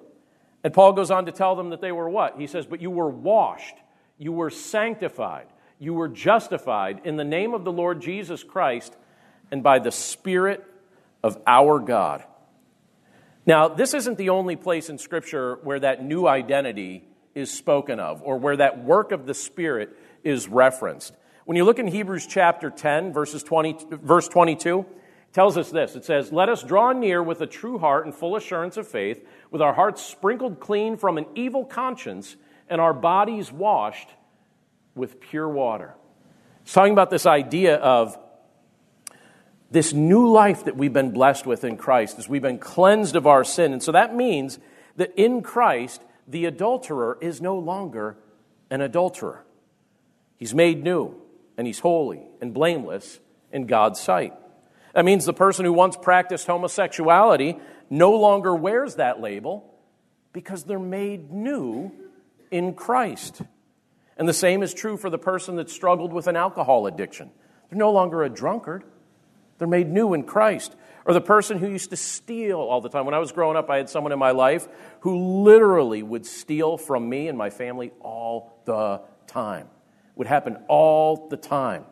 And 0.63 0.73
Paul 0.73 0.93
goes 0.93 1.11
on 1.11 1.25
to 1.25 1.31
tell 1.31 1.55
them 1.55 1.69
that 1.69 1.79
they 1.79 1.93
were 1.93 2.09
what? 2.09 2.37
He 2.37 2.47
says, 2.47 2.65
But 2.65 2.81
you 2.81 2.91
were 2.91 3.09
washed 3.09 3.75
you 4.17 4.31
were 4.31 4.49
sanctified. 4.49 5.47
You 5.79 5.93
were 5.93 6.07
justified 6.07 7.01
in 7.03 7.17
the 7.17 7.23
name 7.23 7.53
of 7.53 7.63
the 7.63 7.71
Lord 7.71 8.01
Jesus 8.01 8.43
Christ 8.43 8.95
and 9.51 9.61
by 9.61 9.79
the 9.79 9.91
Spirit 9.91 10.63
of 11.23 11.41
our 11.45 11.79
God. 11.79 12.23
Now, 13.45 13.69
this 13.69 13.93
isn't 13.93 14.17
the 14.17 14.29
only 14.29 14.55
place 14.55 14.89
in 14.89 14.97
Scripture 14.97 15.59
where 15.63 15.79
that 15.79 16.03
new 16.03 16.27
identity 16.27 17.07
is 17.33 17.51
spoken 17.51 17.99
of 17.99 18.21
or 18.23 18.37
where 18.37 18.57
that 18.57 18.83
work 18.83 19.11
of 19.11 19.25
the 19.25 19.33
Spirit 19.33 19.95
is 20.23 20.47
referenced. 20.47 21.13
When 21.45 21.55
you 21.55 21.63
look 21.63 21.79
in 21.79 21.87
Hebrews 21.87 22.27
chapter 22.27 22.69
10, 22.69 23.13
verses 23.13 23.43
20, 23.43 23.77
verse 24.03 24.27
22, 24.27 24.79
it 24.79 24.85
tells 25.33 25.57
us 25.57 25.69
this. 25.69 25.95
It 25.95 26.03
says, 26.03 26.33
Let 26.33 26.49
us 26.49 26.61
draw 26.63 26.91
near 26.91 27.23
with 27.23 27.39
a 27.39 27.47
true 27.47 27.77
heart 27.77 28.05
and 28.05 28.13
full 28.13 28.35
assurance 28.35 28.75
of 28.75 28.87
faith, 28.87 29.25
with 29.49 29.61
our 29.61 29.73
hearts 29.73 30.01
sprinkled 30.01 30.59
clean 30.59 30.97
from 30.97 31.17
an 31.17 31.25
evil 31.35 31.63
conscience 31.63 32.35
and 32.69 32.81
our 32.81 32.93
bodies 32.93 33.51
washed 33.51 34.09
with 34.95 35.19
pure 35.19 35.47
water. 35.47 35.93
It's 36.63 36.73
talking 36.73 36.93
about 36.93 37.09
this 37.09 37.25
idea 37.25 37.75
of 37.75 38.17
this 39.69 39.93
new 39.93 40.29
life 40.29 40.65
that 40.65 40.77
we've 40.77 40.93
been 40.93 41.11
blessed 41.11 41.45
with 41.45 41.63
in 41.63 41.77
Christ, 41.77 42.17
as 42.19 42.29
we've 42.29 42.41
been 42.41 42.57
cleansed 42.57 43.15
of 43.15 43.27
our 43.27 43.43
sin. 43.43 43.73
And 43.73 43.83
so 43.83 43.91
that 43.91 44.15
means 44.15 44.59
that 44.95 45.13
in 45.15 45.41
Christ, 45.41 46.01
the 46.27 46.45
adulterer 46.45 47.17
is 47.21 47.41
no 47.41 47.57
longer 47.57 48.17
an 48.69 48.81
adulterer. 48.81 49.45
He's 50.37 50.53
made 50.53 50.83
new, 50.83 51.15
and 51.57 51.67
he's 51.67 51.79
holy 51.79 52.21
and 52.41 52.53
blameless 52.53 53.19
in 53.51 53.65
God's 53.65 53.99
sight. 53.99 54.33
That 54.93 55.05
means 55.05 55.25
the 55.25 55.33
person 55.33 55.65
who 55.65 55.73
once 55.73 55.95
practiced 55.95 56.47
homosexuality 56.47 57.57
no 57.89 58.11
longer 58.13 58.55
wears 58.55 58.95
that 58.95 59.21
label 59.21 59.73
because 60.33 60.63
they're 60.63 60.79
made 60.79 61.31
new 61.31 61.91
in 62.51 62.73
Christ. 62.73 63.41
And 64.17 64.27
the 64.27 64.33
same 64.33 64.63
is 64.63 64.73
true 64.73 64.97
for 64.97 65.09
the 65.09 65.17
person 65.17 65.57
that 65.57 65.69
struggled 65.69 66.11
with 66.11 66.27
an 66.27 66.35
alcohol 66.35 66.87
addiction. 66.87 67.29
They're 67.69 67.77
no 67.77 67.91
longer 67.91 68.23
a 68.23 68.29
drunkard, 68.29 68.83
they're 69.57 69.67
made 69.67 69.89
new 69.89 70.13
in 70.13 70.23
Christ. 70.23 70.75
Or 71.05 71.13
the 71.13 71.21
person 71.21 71.57
who 71.57 71.69
used 71.69 71.91
to 71.91 71.95
steal 71.95 72.59
all 72.59 72.81
the 72.81 72.89
time. 72.89 73.05
When 73.05 73.13
I 73.13 73.19
was 73.19 73.31
growing 73.31 73.55
up, 73.55 73.69
I 73.69 73.77
had 73.77 73.89
someone 73.89 74.11
in 74.11 74.19
my 74.19 74.31
life 74.31 74.67
who 75.01 75.43
literally 75.43 76.03
would 76.03 76.25
steal 76.25 76.77
from 76.77 77.07
me 77.07 77.29
and 77.29 77.37
my 77.37 77.49
family 77.49 77.91
all 78.01 78.59
the 78.65 78.99
time. 79.25 79.67
It 79.67 80.17
would 80.17 80.27
happen 80.27 80.57
all 80.67 81.29
the 81.29 81.37
time. 81.37 81.85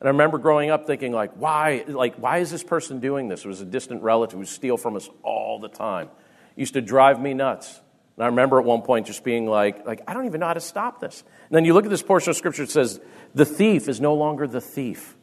And 0.00 0.08
I 0.08 0.10
remember 0.10 0.36
growing 0.36 0.68
up 0.68 0.84
thinking, 0.86 1.12
like, 1.12 1.32
why, 1.36 1.84
like, 1.86 2.16
why 2.16 2.38
is 2.38 2.50
this 2.50 2.62
person 2.62 3.00
doing 3.00 3.28
this? 3.28 3.44
It 3.44 3.48
was 3.48 3.60
a 3.60 3.64
distant 3.64 4.02
relative 4.02 4.32
who 4.32 4.38
would 4.40 4.48
steal 4.48 4.76
from 4.76 4.96
us 4.96 5.08
all 5.22 5.58
the 5.58 5.68
time. 5.68 6.08
It 6.56 6.60
used 6.60 6.74
to 6.74 6.82
drive 6.82 7.22
me 7.22 7.32
nuts. 7.34 7.80
And 8.16 8.24
I 8.24 8.26
remember 8.26 8.58
at 8.58 8.64
one 8.64 8.82
point 8.82 9.06
just 9.06 9.24
being 9.24 9.46
like, 9.46 9.86
like, 9.86 10.02
I 10.06 10.14
don't 10.14 10.26
even 10.26 10.40
know 10.40 10.46
how 10.46 10.54
to 10.54 10.60
stop 10.60 11.00
this. 11.00 11.24
And 11.48 11.56
then 11.56 11.64
you 11.64 11.74
look 11.74 11.84
at 11.84 11.90
this 11.90 12.02
portion 12.02 12.30
of 12.30 12.36
scripture, 12.36 12.62
it 12.62 12.70
says, 12.70 13.00
the 13.34 13.46
thief 13.46 13.88
is 13.88 14.00
no 14.00 14.14
longer 14.14 14.46
the 14.46 14.60
thief 14.60 15.16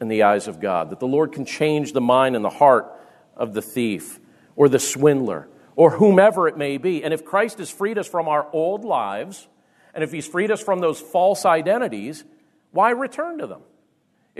in 0.00 0.08
the 0.08 0.24
eyes 0.24 0.48
of 0.48 0.60
God. 0.60 0.90
That 0.90 1.00
the 1.00 1.06
Lord 1.06 1.32
can 1.32 1.44
change 1.44 1.92
the 1.92 2.00
mind 2.00 2.36
and 2.36 2.44
the 2.44 2.50
heart 2.50 2.92
of 3.36 3.54
the 3.54 3.62
thief 3.62 4.20
or 4.56 4.68
the 4.68 4.78
swindler 4.78 5.48
or 5.76 5.92
whomever 5.92 6.46
it 6.48 6.58
may 6.58 6.76
be. 6.76 7.02
And 7.02 7.14
if 7.14 7.24
Christ 7.24 7.58
has 7.58 7.70
freed 7.70 7.96
us 7.96 8.06
from 8.06 8.28
our 8.28 8.46
old 8.52 8.84
lives, 8.84 9.48
and 9.94 10.04
if 10.04 10.12
he's 10.12 10.26
freed 10.26 10.50
us 10.50 10.62
from 10.62 10.80
those 10.80 11.00
false 11.00 11.46
identities, 11.46 12.24
why 12.72 12.90
return 12.90 13.38
to 13.38 13.46
them? 13.46 13.62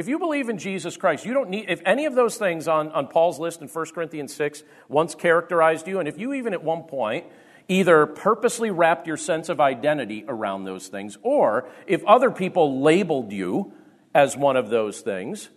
If 0.00 0.08
you 0.08 0.18
believe 0.18 0.48
in 0.48 0.56
Jesus 0.56 0.96
Christ, 0.96 1.26
you 1.26 1.34
don't 1.34 1.50
need, 1.50 1.66
if 1.68 1.82
any 1.84 2.06
of 2.06 2.14
those 2.14 2.38
things 2.38 2.66
on, 2.66 2.90
on 2.92 3.06
Paul's 3.06 3.38
list 3.38 3.60
in 3.60 3.68
1 3.68 3.86
Corinthians 3.94 4.34
6 4.34 4.62
once 4.88 5.14
characterized 5.14 5.86
you, 5.86 5.98
and 5.98 6.08
if 6.08 6.16
you 6.16 6.32
even 6.32 6.54
at 6.54 6.64
one 6.64 6.84
point 6.84 7.26
either 7.68 8.06
purposely 8.06 8.70
wrapped 8.70 9.06
your 9.06 9.18
sense 9.18 9.50
of 9.50 9.60
identity 9.60 10.24
around 10.26 10.64
those 10.64 10.88
things, 10.88 11.18
or 11.20 11.68
if 11.86 12.02
other 12.06 12.30
people 12.30 12.80
labeled 12.80 13.30
you 13.30 13.74
as 14.14 14.38
one 14.38 14.56
of 14.56 14.70
those 14.70 15.02
things, 15.02 15.50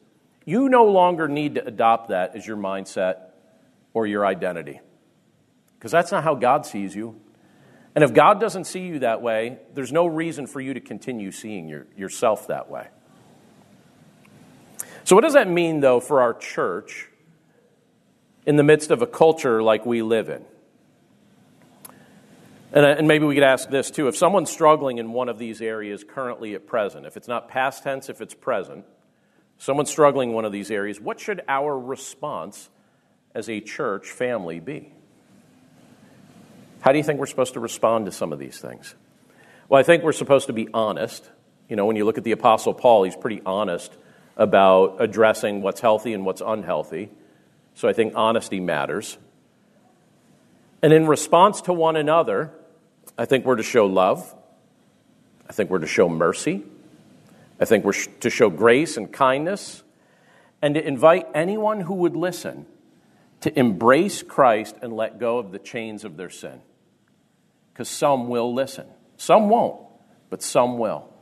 you 0.43 0.67
no 0.67 0.83
longer 0.83 1.29
need 1.29 1.55
to 1.55 1.65
adopt 1.65 2.09
that 2.09 2.35
as 2.35 2.45
your 2.45 2.57
mindset 2.57 3.29
or 3.93 4.05
your 4.05 4.25
identity. 4.25 4.81
Because 5.79 5.93
that's 5.93 6.11
not 6.11 6.25
how 6.25 6.35
God 6.35 6.65
sees 6.65 6.93
you. 6.93 7.17
And 7.95 8.03
if 8.03 8.13
God 8.13 8.41
doesn't 8.41 8.65
see 8.65 8.81
you 8.81 8.99
that 8.99 9.21
way, 9.21 9.59
there's 9.73 9.93
no 9.93 10.05
reason 10.05 10.47
for 10.47 10.59
you 10.59 10.73
to 10.73 10.81
continue 10.81 11.31
seeing 11.31 11.69
your, 11.69 11.87
yourself 11.95 12.47
that 12.47 12.69
way. 12.69 12.89
So, 15.05 15.15
what 15.15 15.21
does 15.21 15.33
that 15.33 15.49
mean, 15.49 15.81
though, 15.81 15.99
for 15.99 16.21
our 16.21 16.33
church 16.33 17.09
in 18.45 18.55
the 18.55 18.63
midst 18.63 18.91
of 18.91 19.01
a 19.01 19.07
culture 19.07 19.61
like 19.61 19.85
we 19.85 20.01
live 20.01 20.29
in? 20.29 20.45
And, 22.71 22.85
uh, 22.85 22.95
and 22.97 23.07
maybe 23.07 23.25
we 23.25 23.35
could 23.35 23.43
ask 23.43 23.69
this 23.69 23.91
too. 23.91 24.07
If 24.07 24.17
someone's 24.17 24.49
struggling 24.49 24.97
in 24.97 25.11
one 25.11 25.29
of 25.29 25.37
these 25.37 25.61
areas 25.61 26.03
currently 26.03 26.55
at 26.55 26.65
present, 26.65 27.05
if 27.05 27.17
it's 27.17 27.27
not 27.27 27.47
past 27.49 27.83
tense, 27.83 28.09
if 28.09 28.21
it's 28.21 28.33
present, 28.33 28.85
someone's 29.57 29.89
struggling 29.89 30.29
in 30.29 30.35
one 30.35 30.45
of 30.45 30.51
these 30.51 30.71
areas, 30.71 30.99
what 30.99 31.19
should 31.19 31.41
our 31.47 31.77
response 31.77 32.69
as 33.35 33.49
a 33.49 33.59
church 33.59 34.09
family 34.09 34.59
be? 34.59 34.91
How 36.81 36.91
do 36.91 36.97
you 36.97 37.03
think 37.03 37.19
we're 37.19 37.27
supposed 37.27 37.53
to 37.53 37.59
respond 37.59 38.07
to 38.07 38.11
some 38.11 38.33
of 38.33 38.39
these 38.39 38.59
things? 38.59 38.95
Well, 39.69 39.79
I 39.79 39.83
think 39.83 40.03
we're 40.03 40.11
supposed 40.11 40.47
to 40.47 40.53
be 40.53 40.67
honest. 40.73 41.29
You 41.69 41.75
know, 41.75 41.85
when 41.85 41.95
you 41.95 42.05
look 42.05 42.17
at 42.17 42.23
the 42.23 42.31
Apostle 42.31 42.73
Paul, 42.73 43.03
he's 43.03 43.15
pretty 43.15 43.41
honest 43.45 43.95
about 44.35 44.97
addressing 44.99 45.61
what's 45.61 45.81
healthy 45.81 46.13
and 46.13 46.25
what's 46.25 46.41
unhealthy. 46.45 47.09
So 47.75 47.87
I 47.87 47.93
think 47.93 48.13
honesty 48.15 48.59
matters. 48.59 49.17
And 50.81 50.91
in 50.91 51.07
response 51.07 51.61
to 51.61 51.73
one 51.73 51.95
another, 51.95 52.51
I 53.17 53.25
think 53.25 53.45
we're 53.45 53.55
to 53.55 53.63
show 53.63 53.85
love. 53.85 54.33
I 55.49 55.53
think 55.53 55.69
we're 55.69 55.79
to 55.79 55.87
show 55.87 56.09
mercy. 56.09 56.63
I 57.59 57.65
think 57.65 57.85
we're 57.85 57.93
to 57.93 58.29
show 58.29 58.49
grace 58.49 58.97
and 58.97 59.11
kindness 59.11 59.83
and 60.61 60.75
to 60.75 60.85
invite 60.85 61.27
anyone 61.33 61.81
who 61.81 61.93
would 61.95 62.15
listen 62.15 62.65
to 63.41 63.59
embrace 63.59 64.23
Christ 64.23 64.75
and 64.81 64.93
let 64.93 65.19
go 65.19 65.37
of 65.37 65.51
the 65.51 65.59
chains 65.59 66.05
of 66.05 66.17
their 66.17 66.29
sin. 66.29 66.61
Because 67.73 67.89
some 67.89 68.29
will 68.29 68.53
listen. 68.53 68.85
Some 69.17 69.49
won't, 69.49 69.81
but 70.29 70.41
some 70.41 70.77
will. 70.77 71.12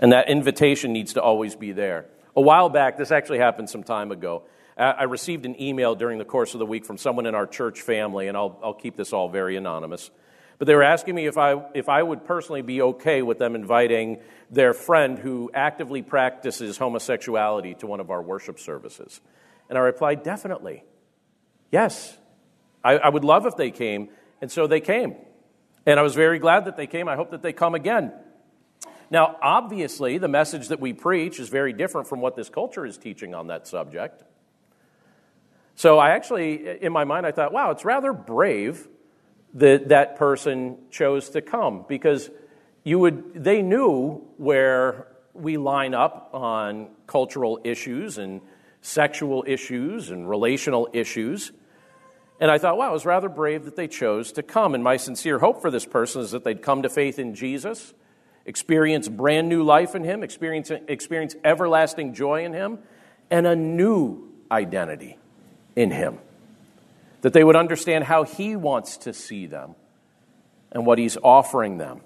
And 0.00 0.12
that 0.12 0.28
invitation 0.28 0.92
needs 0.92 1.14
to 1.14 1.22
always 1.22 1.56
be 1.56 1.72
there. 1.72 2.06
A 2.36 2.40
while 2.40 2.68
back, 2.68 2.96
this 2.98 3.12
actually 3.12 3.38
happened 3.38 3.70
some 3.70 3.84
time 3.84 4.10
ago. 4.10 4.42
I 4.76 5.04
received 5.04 5.46
an 5.46 5.60
email 5.62 5.94
during 5.94 6.18
the 6.18 6.24
course 6.24 6.54
of 6.54 6.58
the 6.58 6.66
week 6.66 6.84
from 6.84 6.98
someone 6.98 7.26
in 7.26 7.34
our 7.36 7.46
church 7.46 7.80
family, 7.80 8.26
and 8.26 8.36
I'll, 8.36 8.58
I'll 8.62 8.74
keep 8.74 8.96
this 8.96 9.12
all 9.12 9.28
very 9.28 9.56
anonymous. 9.56 10.10
But 10.58 10.66
they 10.66 10.74
were 10.74 10.82
asking 10.82 11.14
me 11.14 11.26
if 11.26 11.38
I, 11.38 11.62
if 11.74 11.88
I 11.88 12.02
would 12.02 12.24
personally 12.24 12.62
be 12.62 12.82
okay 12.82 13.22
with 13.22 13.38
them 13.38 13.54
inviting 13.54 14.18
their 14.50 14.74
friend 14.74 15.18
who 15.18 15.50
actively 15.54 16.02
practices 16.02 16.76
homosexuality 16.76 17.74
to 17.74 17.86
one 17.86 18.00
of 18.00 18.10
our 18.10 18.20
worship 18.22 18.58
services. 18.58 19.20
And 19.68 19.78
I 19.78 19.82
replied, 19.82 20.22
definitely. 20.22 20.82
Yes. 21.70 22.16
I, 22.82 22.98
I 22.98 23.08
would 23.08 23.24
love 23.24 23.46
if 23.46 23.56
they 23.56 23.70
came. 23.70 24.08
And 24.40 24.50
so 24.50 24.66
they 24.66 24.80
came. 24.80 25.14
And 25.86 26.00
I 26.00 26.02
was 26.02 26.14
very 26.14 26.38
glad 26.38 26.64
that 26.64 26.76
they 26.76 26.86
came. 26.86 27.08
I 27.08 27.16
hope 27.16 27.30
that 27.30 27.42
they 27.42 27.52
come 27.52 27.74
again. 27.74 28.12
Now, 29.14 29.36
obviously, 29.40 30.18
the 30.18 30.26
message 30.26 30.66
that 30.70 30.80
we 30.80 30.92
preach 30.92 31.38
is 31.38 31.48
very 31.48 31.72
different 31.72 32.08
from 32.08 32.20
what 32.20 32.34
this 32.34 32.48
culture 32.48 32.84
is 32.84 32.98
teaching 32.98 33.32
on 33.32 33.46
that 33.46 33.68
subject. 33.68 34.24
So 35.76 36.00
I 36.00 36.10
actually, 36.10 36.82
in 36.82 36.92
my 36.92 37.04
mind, 37.04 37.24
I 37.24 37.30
thought, 37.30 37.52
wow, 37.52 37.70
it's 37.70 37.84
rather 37.84 38.12
brave 38.12 38.88
that 39.54 39.90
that 39.90 40.16
person 40.16 40.78
chose 40.90 41.30
to 41.30 41.42
come 41.42 41.84
because 41.88 42.28
you 42.82 42.98
would 42.98 43.44
they 43.44 43.62
knew 43.62 44.20
where 44.36 45.06
we 45.32 45.58
line 45.58 45.94
up 45.94 46.30
on 46.32 46.88
cultural 47.06 47.60
issues 47.62 48.18
and 48.18 48.40
sexual 48.80 49.44
issues 49.46 50.10
and 50.10 50.28
relational 50.28 50.88
issues 50.92 51.52
and 52.40 52.50
i 52.50 52.58
thought 52.58 52.76
wow 52.76 52.90
it 52.90 52.92
was 52.92 53.06
rather 53.06 53.28
brave 53.28 53.64
that 53.64 53.76
they 53.76 53.88
chose 53.88 54.32
to 54.32 54.42
come 54.42 54.74
and 54.74 54.84
my 54.84 54.96
sincere 54.96 55.38
hope 55.38 55.62
for 55.62 55.70
this 55.70 55.86
person 55.86 56.20
is 56.20 56.32
that 56.32 56.44
they'd 56.44 56.62
come 56.62 56.82
to 56.82 56.88
faith 56.88 57.18
in 57.18 57.34
jesus 57.34 57.94
experience 58.46 59.08
brand 59.08 59.48
new 59.48 59.62
life 59.62 59.94
in 59.94 60.04
him 60.04 60.22
experience, 60.22 60.70
experience 60.88 61.34
everlasting 61.44 62.14
joy 62.14 62.44
in 62.44 62.52
him 62.52 62.78
and 63.30 63.46
a 63.46 63.56
new 63.56 64.28
identity 64.50 65.18
in 65.76 65.90
him 65.90 66.18
that 67.24 67.32
they 67.32 67.42
would 67.42 67.56
understand 67.56 68.04
how 68.04 68.24
He 68.24 68.54
wants 68.54 68.98
to 68.98 69.14
see 69.14 69.46
them 69.46 69.76
and 70.70 70.84
what 70.84 70.98
He's 70.98 71.16
offering 71.24 71.78
them. 71.78 72.02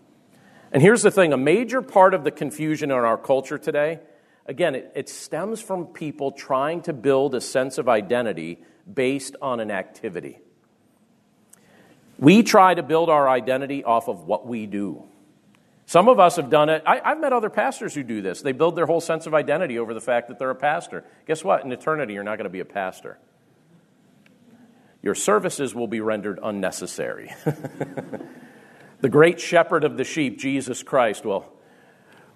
And 0.70 0.80
here's 0.80 1.02
the 1.02 1.10
thing 1.10 1.32
a 1.32 1.36
major 1.36 1.82
part 1.82 2.14
of 2.14 2.22
the 2.22 2.30
confusion 2.30 2.92
in 2.92 2.96
our 2.96 3.18
culture 3.18 3.58
today, 3.58 3.98
again, 4.46 4.76
it, 4.76 4.92
it 4.94 5.08
stems 5.08 5.60
from 5.60 5.86
people 5.86 6.30
trying 6.30 6.82
to 6.82 6.92
build 6.92 7.34
a 7.34 7.40
sense 7.40 7.78
of 7.78 7.88
identity 7.88 8.62
based 8.94 9.34
on 9.42 9.58
an 9.58 9.72
activity. 9.72 10.38
We 12.16 12.44
try 12.44 12.74
to 12.74 12.84
build 12.84 13.10
our 13.10 13.28
identity 13.28 13.82
off 13.82 14.08
of 14.08 14.22
what 14.22 14.46
we 14.46 14.66
do. 14.66 15.02
Some 15.88 16.08
of 16.08 16.20
us 16.20 16.36
have 16.36 16.50
done 16.50 16.68
it. 16.68 16.84
I, 16.86 17.00
have 17.02 17.20
met 17.20 17.32
other 17.32 17.50
pastors 17.50 17.94
who 17.94 18.04
do 18.04 18.22
this. 18.22 18.42
They 18.42 18.52
build 18.52 18.76
their 18.76 18.86
whole 18.86 19.00
sense 19.00 19.26
of 19.26 19.34
identity 19.34 19.78
over 19.78 19.92
the 19.92 20.00
fact 20.00 20.28
that 20.28 20.38
they're 20.38 20.50
a 20.50 20.54
pastor. 20.54 21.04
Guess 21.26 21.42
what? 21.42 21.64
In 21.64 21.72
eternity, 21.72 22.12
you're 22.14 22.22
not 22.22 22.36
going 22.36 22.44
to 22.44 22.50
be 22.50 22.60
a 22.60 22.64
pastor 22.64 23.18
your 25.02 25.14
services 25.14 25.74
will 25.74 25.86
be 25.86 26.00
rendered 26.00 26.40
unnecessary. 26.42 27.32
the 29.00 29.08
great 29.08 29.40
shepherd 29.40 29.84
of 29.84 29.96
the 29.96 30.04
sheep, 30.04 30.38
Jesus 30.38 30.82
Christ, 30.82 31.24
will, 31.24 31.50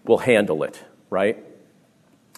will 0.05 0.19
handle 0.19 0.62
it, 0.62 0.83
right? 1.11 1.45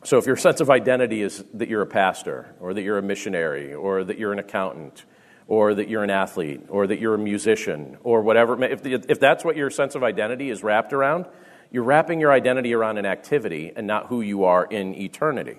So 0.03 0.19
if 0.19 0.27
your 0.27 0.37
sense 0.37 0.61
of 0.61 0.71
identity 0.71 1.23
is 1.23 1.45
that 1.55 1.69
you're 1.69 1.83
a 1.83 1.87
pastor, 1.87 2.55
or 2.61 2.75
that 2.75 2.83
you're 2.83 2.99
a 2.99 3.03
missionary, 3.03 3.75
or 3.75 4.05
that 4.05 4.19
you're 4.19 4.33
an 4.33 4.39
accountant, 4.39 5.05
or 5.47 5.75
that 5.75 5.89
you're 5.89 6.03
an 6.03 6.11
athlete, 6.11 6.63
or 6.69 6.87
that 6.87 6.99
you're 6.99 7.15
a 7.15 7.19
musician, 7.19 7.99
or 8.03 8.23
whatever, 8.23 8.63
if, 8.65 8.87
if 8.87 9.21
that's 9.21 9.45
what 9.45 9.57
your 9.57 9.71
sense 9.71 9.95
of 9.95 10.03
identity 10.03 10.49
is 10.49 10.63
wrapped 10.63 10.93
around, 10.93 11.27
you're 11.71 11.83
wrapping 11.83 12.21
your 12.21 12.33
identity 12.33 12.73
around 12.73 12.99
an 12.99 13.07
activity 13.07 13.73
and 13.75 13.87
not 13.87 14.07
who 14.07 14.21
you 14.21 14.45
are 14.45 14.65
in 14.65 14.95
eternity. 14.95 15.59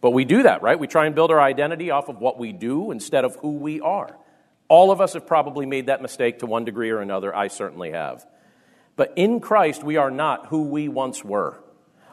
But 0.00 0.10
we 0.10 0.24
do 0.24 0.42
that, 0.42 0.62
right? 0.62 0.78
We 0.78 0.88
try 0.88 1.06
and 1.06 1.14
build 1.14 1.30
our 1.30 1.40
identity 1.40 1.90
off 1.90 2.08
of 2.08 2.18
what 2.18 2.38
we 2.38 2.52
do 2.52 2.90
instead 2.90 3.24
of 3.24 3.36
who 3.36 3.52
we 3.52 3.80
are. 3.80 4.16
All 4.68 4.90
of 4.90 5.00
us 5.00 5.12
have 5.12 5.26
probably 5.26 5.64
made 5.64 5.86
that 5.86 6.02
mistake 6.02 6.40
to 6.40 6.46
one 6.46 6.64
degree 6.64 6.90
or 6.90 7.00
another. 7.00 7.34
I 7.34 7.48
certainly 7.48 7.92
have. 7.92 8.26
But 8.96 9.12
in 9.16 9.40
Christ, 9.40 9.84
we 9.84 9.96
are 9.96 10.10
not 10.10 10.46
who 10.46 10.64
we 10.64 10.88
once 10.88 11.24
were. 11.24 11.62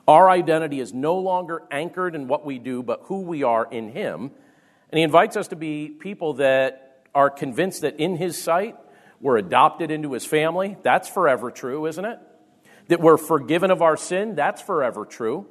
Our 0.08 0.30
identity 0.30 0.80
is 0.80 0.94
no 0.94 1.16
longer 1.18 1.64
anchored 1.72 2.16
in 2.16 2.28
what 2.28 2.46
we 2.46 2.60
do, 2.60 2.84
but 2.84 3.02
who 3.04 3.22
we 3.22 3.44
are 3.44 3.68
in 3.70 3.90
Him. 3.90 4.32
And 4.92 4.98
He 4.98 5.04
invites 5.04 5.38
us 5.38 5.50
to 5.50 5.56
be 5.56 5.90
people 5.90 6.36
that 6.36 6.89
are 7.14 7.30
convinced 7.30 7.82
that 7.82 8.00
in 8.00 8.16
His 8.16 8.42
sight, 8.42 8.76
we're 9.20 9.38
adopted 9.38 9.92
into 9.92 10.14
His 10.14 10.26
family. 10.26 10.78
That's 10.84 11.10
forever 11.10 11.52
true, 11.52 11.86
isn't 11.86 12.06
it? 12.06 12.20
That 12.88 13.02
we're 13.02 13.18
forgiven 13.18 13.72
of 13.72 13.82
our 13.82 13.98
sin. 13.98 14.36
That's 14.36 14.62
forever 14.62 15.06
true. 15.06 15.48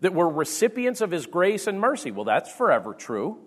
That 0.00 0.14
we're 0.14 0.28
recipients 0.28 1.00
of 1.00 1.10
His 1.10 1.26
grace 1.26 1.66
and 1.66 1.80
mercy. 1.80 2.10
Well, 2.10 2.24
that's 2.24 2.50
forever 2.50 2.94
true 2.94 3.38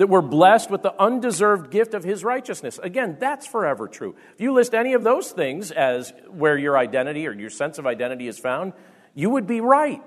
that 0.00 0.08
we're 0.08 0.22
blessed 0.22 0.70
with 0.70 0.80
the 0.80 0.98
undeserved 0.98 1.70
gift 1.70 1.92
of 1.92 2.02
his 2.02 2.24
righteousness. 2.24 2.80
Again, 2.82 3.18
that's 3.20 3.46
forever 3.46 3.86
true. 3.86 4.16
If 4.32 4.40
you 4.40 4.54
list 4.54 4.72
any 4.72 4.94
of 4.94 5.04
those 5.04 5.30
things 5.30 5.70
as 5.70 6.14
where 6.30 6.56
your 6.56 6.78
identity 6.78 7.26
or 7.26 7.34
your 7.34 7.50
sense 7.50 7.76
of 7.76 7.86
identity 7.86 8.26
is 8.26 8.38
found, 8.38 8.72
you 9.14 9.28
would 9.28 9.46
be 9.46 9.60
right. 9.60 10.02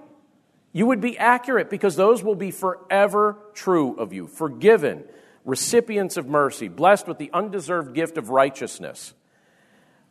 You 0.71 0.87
would 0.87 0.99
be 0.99 1.15
accurate 1.15 1.69
because 1.69 1.95
those 1.95 2.23
will 2.23 2.33
be 2.33 2.49
forever 2.49 3.37
true 3.53 3.93
of 3.93 4.13
you. 4.13 4.25
Forgiven, 4.25 5.03
recipients 5.45 6.17
of 6.17 6.27
mercy, 6.27 6.67
blessed 6.67 7.07
with 7.07 7.17
the 7.17 7.29
undeserved 7.33 7.93
gift 7.93 8.17
of 8.17 8.29
righteousness. 8.29 9.13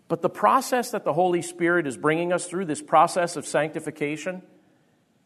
But 0.09 0.21
the 0.21 0.29
process 0.29 0.91
that 0.91 1.05
the 1.05 1.13
Holy 1.13 1.43
Spirit 1.43 1.87
is 1.87 1.97
bringing 1.97 2.33
us 2.33 2.47
through, 2.47 2.67
this 2.67 2.83
process 2.83 3.37
of 3.37 3.47
sanctification, 3.47 4.43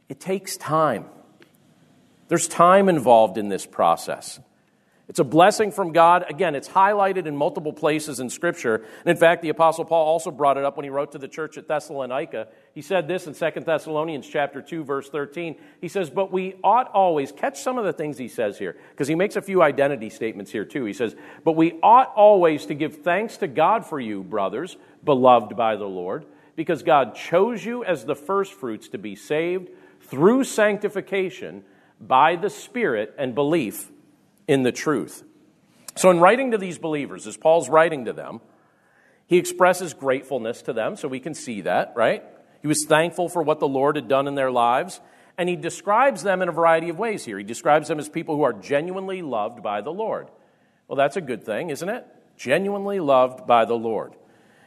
it 0.09 0.21
takes 0.21 0.57
time. 0.57 1.07
There's 2.29 2.49
time 2.49 2.88
involved 2.88 3.38
in 3.38 3.49
this 3.49 3.66
process. 3.66 4.40
It's 5.09 5.21
a 5.21 5.25
blessing 5.25 5.71
from 5.71 5.92
God. 5.92 6.25
Again, 6.29 6.57
it's 6.57 6.69
highlighted 6.69 7.27
in 7.27 7.37
multiple 7.37 7.73
places 7.73 8.19
in 8.19 8.29
Scripture. 8.29 8.77
And 8.77 9.07
in 9.07 9.16
fact, 9.16 9.42
the 9.42 9.51
Apostle 9.51 9.85
Paul 9.85 10.05
also 10.05 10.33
brought 10.33 10.57
it 10.57 10.64
up 10.64 10.77
when 10.77 10.85
he 10.85 10.90
wrote 10.90 11.12
to 11.12 11.19
the 11.19 11.29
church 11.29 11.57
at 11.57 11.69
Thessalonica. 11.69 12.49
He 12.77 12.83
said 12.83 13.09
this 13.09 13.27
in 13.27 13.33
2 13.33 13.61
Thessalonians 13.61 14.29
chapter 14.29 14.61
2, 14.61 14.85
verse 14.85 15.09
13. 15.09 15.57
He 15.81 15.89
says, 15.89 16.11
But 16.11 16.31
we 16.31 16.57
ought 16.62 16.91
always, 16.93 17.33
catch 17.33 17.59
some 17.59 17.79
of 17.79 17.87
the 17.87 17.93
things 17.95 18.19
he 18.19 18.29
says 18.29 18.59
here, 18.59 18.77
because 18.91 19.09
he 19.09 19.15
makes 19.15 19.35
a 19.35 19.41
few 19.41 19.62
identity 19.62 20.11
statements 20.11 20.53
here 20.53 20.67
too. 20.67 20.85
He 20.85 20.93
says, 20.93 21.17
But 21.43 21.53
we 21.53 21.79
ought 21.83 22.12
always 22.15 22.67
to 22.67 22.75
give 22.75 22.97
thanks 22.99 23.39
to 23.39 23.49
God 23.49 23.87
for 23.87 23.99
you, 23.99 24.23
brothers, 24.23 24.77
beloved 25.03 25.57
by 25.57 25.77
the 25.77 25.87
Lord, 25.87 26.27
because 26.55 26.83
God 26.83 27.15
chose 27.15 27.65
you 27.65 27.83
as 27.83 28.05
the 28.05 28.15
firstfruits 28.15 28.89
to 28.89 28.99
be 28.99 29.17
saved 29.17 29.71
through 30.03 30.45
sanctification 30.45 31.65
by 31.99 32.37
the 32.37 32.51
Spirit 32.51 33.15
and 33.17 33.35
belief 33.35 33.91
in 34.47 34.65
the 34.65 34.73
truth. 34.73 35.25
So, 35.95 36.11
in 36.11 36.21
writing 36.21 36.51
to 36.51 36.59
these 36.59 36.77
believers, 36.77 37.27
as 37.27 37.39
Paul's 37.39 37.71
writing 37.71 38.05
to 38.05 38.12
them, 38.12 38.43
he 39.27 39.39
expresses 39.39 39.95
gratefulness 39.95 40.61
to 40.61 40.75
them, 40.75 40.97
so 40.97 41.09
we 41.09 41.21
can 41.21 41.33
see 41.33 41.62
that, 41.62 41.95
right? 41.97 42.23
He 42.67 42.69
was 42.69 42.85
thankful 42.85 43.29
for 43.29 43.45
what 43.45 43.61
the 43.61 43.69
Lord 43.69 43.95
had 43.95 44.09
done 44.09 44.27
in 44.27 44.35
their 44.35 44.51
lives, 44.51 45.01
and 45.39 45.49
he 45.49 45.55
describes 45.55 46.25
them 46.25 46.43
in 46.43 46.49
a 46.49 46.53
variety 46.53 46.89
of 46.89 46.99
ways 46.99 47.25
here. 47.25 47.39
He 47.39 47.45
describes 47.45 47.87
them 47.87 48.01
as 48.01 48.09
people 48.09 48.35
who 48.35 48.43
are 48.43 48.53
genuinely 48.53 49.23
loved 49.23 49.63
by 49.63 49.83
the 49.83 49.93
Lord. 49.93 50.33
Well, 50.89 50.97
that's 50.97 51.17
a 51.17 51.21
good 51.21 51.45
thing, 51.45 51.71
isn't 51.71 51.89
it? 51.89 52.05
Genuinely 52.37 52.99
loved 52.99 53.47
by 53.47 53.67
the 53.67 53.77
Lord. 53.77 54.17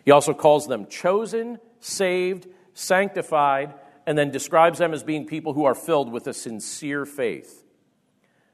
He 0.05 0.11
also 0.11 0.33
calls 0.33 0.65
them 0.65 0.85
chosen, 0.85 1.59
saved, 1.81 2.47
sanctified, 2.73 3.73
and 4.07 4.17
then 4.17 4.31
describes 4.31 4.79
them 4.79 4.93
as 4.93 5.03
being 5.03 5.25
people 5.27 5.51
who 5.51 5.65
are 5.65 5.75
filled 5.75 6.09
with 6.09 6.25
a 6.27 6.33
sincere 6.33 7.05
faith. 7.05 7.65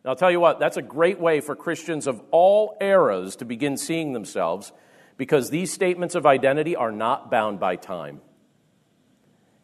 Now, 0.04 0.10
I'll 0.10 0.16
tell 0.16 0.32
you 0.32 0.40
what, 0.40 0.60
that's 0.60 0.78
a 0.78 0.82
great 0.82 1.20
way 1.20 1.40
for 1.40 1.56
Christians 1.56 2.08
of 2.08 2.20
all 2.32 2.78
eras 2.82 3.36
to 3.36 3.46
begin 3.46 3.78
seeing 3.78 4.14
themselves 4.14 4.74
because 5.18 5.52
these 5.52 5.72
statements 5.72 6.16
of 6.16 6.26
identity 6.26 6.76
are 6.76 6.92
not 6.92 7.30
bound 7.30 7.60
by 7.60 7.76
time. 7.76 8.22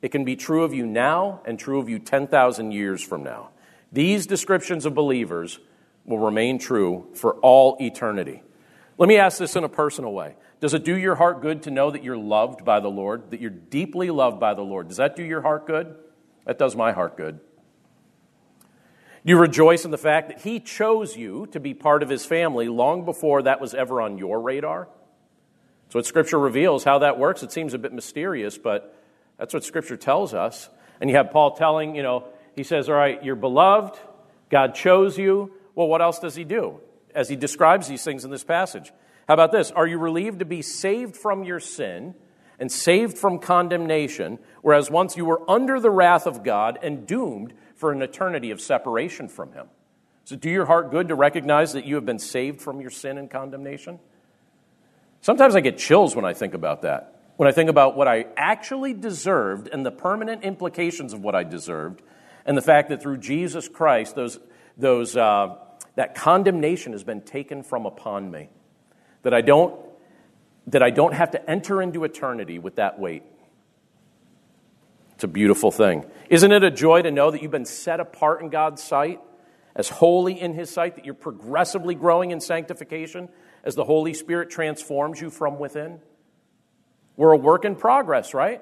It 0.01 0.11
can 0.11 0.25
be 0.25 0.35
true 0.35 0.63
of 0.63 0.73
you 0.73 0.85
now 0.85 1.41
and 1.45 1.59
true 1.59 1.79
of 1.79 1.87
you 1.87 1.99
10,000 1.99 2.71
years 2.71 3.03
from 3.03 3.23
now. 3.23 3.49
These 3.91 4.25
descriptions 4.25 4.85
of 4.85 4.95
believers 4.95 5.59
will 6.05 6.19
remain 6.19 6.57
true 6.57 7.07
for 7.13 7.35
all 7.35 7.77
eternity. 7.79 8.41
Let 8.97 9.07
me 9.07 9.17
ask 9.17 9.37
this 9.37 9.55
in 9.55 9.63
a 9.63 9.69
personal 9.69 10.13
way. 10.13 10.35
Does 10.59 10.73
it 10.73 10.85
do 10.85 10.95
your 10.95 11.15
heart 11.15 11.41
good 11.41 11.63
to 11.63 11.71
know 11.71 11.91
that 11.91 12.03
you're 12.03 12.17
loved 12.17 12.63
by 12.63 12.79
the 12.79 12.87
Lord, 12.89 13.31
that 13.31 13.41
you're 13.41 13.49
deeply 13.49 14.09
loved 14.09 14.39
by 14.39 14.53
the 14.53 14.61
Lord? 14.61 14.87
Does 14.87 14.97
that 14.97 15.15
do 15.15 15.23
your 15.23 15.41
heart 15.41 15.67
good? 15.67 15.95
That 16.45 16.57
does 16.57 16.75
my 16.75 16.91
heart 16.91 17.17
good. 17.17 17.39
Do 19.23 19.29
you 19.29 19.37
rejoice 19.37 19.85
in 19.85 19.91
the 19.91 19.97
fact 19.97 20.29
that 20.29 20.41
He 20.41 20.59
chose 20.59 21.15
you 21.15 21.47
to 21.47 21.59
be 21.59 21.73
part 21.73 22.01
of 22.01 22.09
His 22.09 22.25
family 22.25 22.67
long 22.67 23.05
before 23.05 23.43
that 23.43 23.61
was 23.61 23.73
ever 23.73 24.01
on 24.01 24.17
your 24.17 24.39
radar? 24.39 24.87
So, 25.89 25.99
what 25.99 26.05
Scripture 26.05 26.39
reveals 26.39 26.83
how 26.83 26.99
that 26.99 27.19
works. 27.19 27.43
It 27.43 27.51
seems 27.51 27.73
a 27.73 27.77
bit 27.77 27.93
mysterious, 27.93 28.57
but 28.57 28.95
that's 29.41 29.55
what 29.55 29.63
Scripture 29.63 29.97
tells 29.97 30.35
us. 30.35 30.69
And 30.99 31.09
you 31.09 31.15
have 31.15 31.31
Paul 31.31 31.55
telling, 31.55 31.95
you 31.95 32.03
know, 32.03 32.25
he 32.55 32.61
says, 32.61 32.87
All 32.89 32.95
right, 32.95 33.23
you're 33.23 33.35
beloved, 33.35 33.99
God 34.51 34.75
chose 34.75 35.17
you. 35.17 35.51
Well, 35.73 35.87
what 35.87 35.99
else 35.99 36.19
does 36.19 36.35
He 36.35 36.43
do? 36.43 36.79
As 37.15 37.27
He 37.27 37.35
describes 37.35 37.87
these 37.87 38.03
things 38.03 38.23
in 38.23 38.29
this 38.29 38.43
passage. 38.43 38.93
How 39.27 39.33
about 39.33 39.51
this? 39.51 39.71
Are 39.71 39.87
you 39.87 39.97
relieved 39.97 40.39
to 40.39 40.45
be 40.45 40.61
saved 40.61 41.17
from 41.17 41.43
your 41.43 41.59
sin 41.59 42.13
and 42.59 42.71
saved 42.71 43.17
from 43.17 43.39
condemnation, 43.39 44.37
whereas 44.61 44.91
once 44.91 45.17
you 45.17 45.25
were 45.25 45.41
under 45.49 45.79
the 45.79 45.89
wrath 45.89 46.27
of 46.27 46.43
God 46.43 46.77
and 46.83 47.07
doomed 47.07 47.53
for 47.81 47.91
an 47.91 48.03
eternity 48.03 48.51
of 48.51 48.61
separation 48.61 49.27
from 49.27 49.53
Him. 49.53 49.65
So, 50.25 50.35
do 50.35 50.51
your 50.51 50.67
heart 50.67 50.91
good 50.91 51.07
to 51.07 51.15
recognize 51.15 51.73
that 51.73 51.85
you 51.85 51.95
have 51.95 52.05
been 52.05 52.19
saved 52.19 52.61
from 52.61 52.79
your 52.79 52.91
sin 52.91 53.17
and 53.17 53.29
condemnation? 53.29 53.97
Sometimes 55.21 55.55
I 55.55 55.61
get 55.61 55.79
chills 55.79 56.15
when 56.15 56.23
I 56.23 56.33
think 56.33 56.53
about 56.53 56.83
that. 56.83 57.20
When 57.41 57.47
I 57.47 57.53
think 57.53 57.71
about 57.71 57.97
what 57.97 58.07
I 58.07 58.27
actually 58.37 58.93
deserved 58.93 59.67
and 59.67 59.83
the 59.83 59.89
permanent 59.89 60.43
implications 60.43 61.11
of 61.11 61.23
what 61.23 61.33
I 61.33 61.43
deserved, 61.43 62.03
and 62.45 62.55
the 62.55 62.61
fact 62.61 62.89
that 62.89 63.01
through 63.01 63.17
Jesus 63.17 63.67
Christ, 63.67 64.13
those, 64.13 64.39
those, 64.77 65.17
uh, 65.17 65.55
that 65.95 66.13
condemnation 66.13 66.91
has 66.91 67.03
been 67.03 67.21
taken 67.21 67.63
from 67.63 67.87
upon 67.87 68.29
me. 68.29 68.49
That 69.23 69.33
I, 69.33 69.41
don't, 69.41 69.73
that 70.67 70.83
I 70.83 70.91
don't 70.91 71.15
have 71.15 71.31
to 71.31 71.49
enter 71.49 71.81
into 71.81 72.03
eternity 72.03 72.59
with 72.59 72.75
that 72.75 72.99
weight. 72.99 73.23
It's 75.15 75.23
a 75.23 75.27
beautiful 75.27 75.71
thing. 75.71 76.05
Isn't 76.29 76.51
it 76.51 76.63
a 76.63 76.69
joy 76.69 77.01
to 77.01 77.09
know 77.09 77.31
that 77.31 77.41
you've 77.41 77.49
been 77.49 77.65
set 77.65 77.99
apart 77.99 78.43
in 78.43 78.49
God's 78.49 78.83
sight, 78.83 79.19
as 79.75 79.89
holy 79.89 80.39
in 80.39 80.53
His 80.53 80.69
sight, 80.69 80.95
that 80.95 81.05
you're 81.05 81.15
progressively 81.15 81.95
growing 81.95 82.29
in 82.29 82.39
sanctification 82.39 83.29
as 83.63 83.73
the 83.73 83.83
Holy 83.83 84.13
Spirit 84.13 84.51
transforms 84.51 85.19
you 85.19 85.31
from 85.31 85.57
within? 85.57 86.01
We're 87.15 87.31
a 87.31 87.37
work 87.37 87.65
in 87.65 87.75
progress, 87.75 88.33
right? 88.33 88.61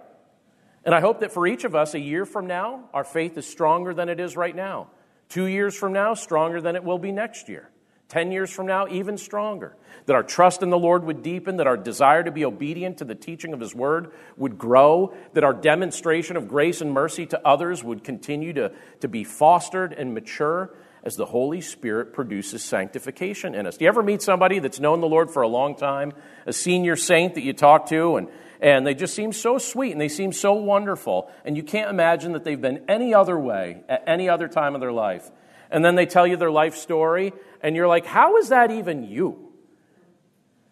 And 0.84 0.96
I 0.96 1.02
hope 1.02 1.20
that 1.20 1.32
for 1.32 1.46
each 1.46 1.64
of 1.64 1.76
us, 1.76 1.94
a 1.94 2.00
year 2.00 2.26
from 2.26 2.48
now, 2.48 2.86
our 2.94 3.04
faith 3.04 3.38
is 3.38 3.46
stronger 3.46 3.94
than 3.94 4.10
it 4.10 4.20
is 4.20 4.36
right 4.36 4.56
now. 4.56 4.88
Two 5.28 5.46
years 5.46 5.76
from 5.76 5.94
now, 5.94 6.14
stronger 6.14 6.62
than 6.62 6.76
it 6.76 6.84
will 6.84 6.98
be 6.98 7.12
next 7.12 7.50
year. 7.50 7.70
10 8.08 8.32
years 8.32 8.50
from 8.50 8.66
now, 8.66 8.88
even 8.88 9.18
stronger. 9.18 9.76
That 10.08 10.16
our 10.16 10.24
trust 10.24 10.64
in 10.64 10.72
the 10.72 10.80
Lord 10.80 11.04
would 11.04 11.22
deepen, 11.22 11.58
that 11.58 11.68
our 11.68 11.78
desire 11.78 12.24
to 12.24 12.32
be 12.32 12.44
obedient 12.44 12.98
to 12.98 13.06
the 13.06 13.14
teaching 13.14 13.54
of 13.54 13.60
His 13.60 13.76
Word 13.76 14.12
would 14.36 14.58
grow, 14.58 15.14
that 15.34 15.44
our 15.44 15.54
demonstration 15.54 16.36
of 16.36 16.48
grace 16.48 16.82
and 16.82 16.92
mercy 16.92 17.28
to 17.28 17.48
others 17.48 17.84
would 17.84 18.04
continue 18.04 18.54
to, 18.54 18.72
to 19.02 19.08
be 19.08 19.24
fostered 19.24 19.94
and 19.94 20.16
mature 20.16 20.74
as 21.04 21.16
the 21.16 21.26
Holy 21.26 21.62
Spirit 21.62 22.14
produces 22.14 22.64
sanctification 22.64 23.56
in 23.56 23.66
us. 23.66 23.78
Do 23.78 23.86
you 23.86 23.90
ever 23.90 24.04
meet 24.04 24.22
somebody 24.22 24.60
that's 24.60 24.80
known 24.80 25.02
the 25.02 25.08
Lord 25.08 25.32
for 25.32 25.42
a 25.42 25.48
long 25.48 25.76
time, 25.76 26.14
a 26.46 26.54
senior 26.54 26.96
saint 26.96 27.36
that 27.36 27.44
you 27.44 27.54
talk 27.54 27.88
to, 27.90 28.18
and, 28.18 28.28
and 28.60 28.86
they 28.86 28.94
just 28.94 29.16
seem 29.16 29.32
so 29.32 29.58
sweet 29.58 29.92
and 29.92 30.02
they 30.02 30.10
seem 30.10 30.34
so 30.34 30.54
wonderful, 30.54 31.32
and 31.46 31.56
you 31.56 31.64
can't 31.64 31.90
imagine 31.90 32.34
that 32.34 32.44
they've 32.44 32.60
been 32.60 32.84
any 32.88 33.14
other 33.14 33.40
way 33.40 33.84
at 33.88 34.04
any 34.08 34.28
other 34.30 34.48
time 34.48 34.76
of 34.76 34.82
their 34.82 34.92
life? 34.92 35.30
And 35.72 35.86
then 35.86 35.96
they 35.96 36.06
tell 36.06 36.28
you 36.28 36.36
their 36.36 36.52
life 36.52 36.76
story, 36.76 37.32
and 37.62 37.76
you're 37.76 37.88
like, 37.88 38.06
how 38.06 38.38
is 38.38 38.50
that 38.50 38.72
even 38.72 39.04
you? 39.04 39.52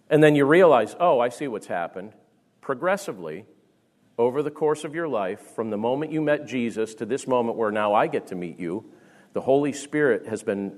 And 0.10 0.24
then 0.24 0.36
you 0.36 0.46
realize, 0.46 0.96
oh, 1.00 1.20
I 1.20 1.30
see 1.30 1.48
what's 1.48 1.68
happened. 1.68 2.14
Progressively, 2.62 3.46
over 4.18 4.42
the 4.42 4.52
course 4.52 4.84
of 4.84 4.96
your 4.96 5.08
life, 5.08 5.40
from 5.56 5.70
the 5.70 5.78
moment 5.78 6.12
you 6.12 6.22
met 6.22 6.48
Jesus 6.48 6.96
to 6.96 7.06
this 7.06 7.28
moment 7.28 7.58
where 7.58 7.72
now 7.72 7.94
I 7.94 8.08
get 8.08 8.28
to 8.28 8.36
meet 8.36 8.60
you, 8.60 8.86
the 9.38 9.42
Holy 9.42 9.72
Spirit 9.72 10.26
has 10.26 10.42
been 10.42 10.76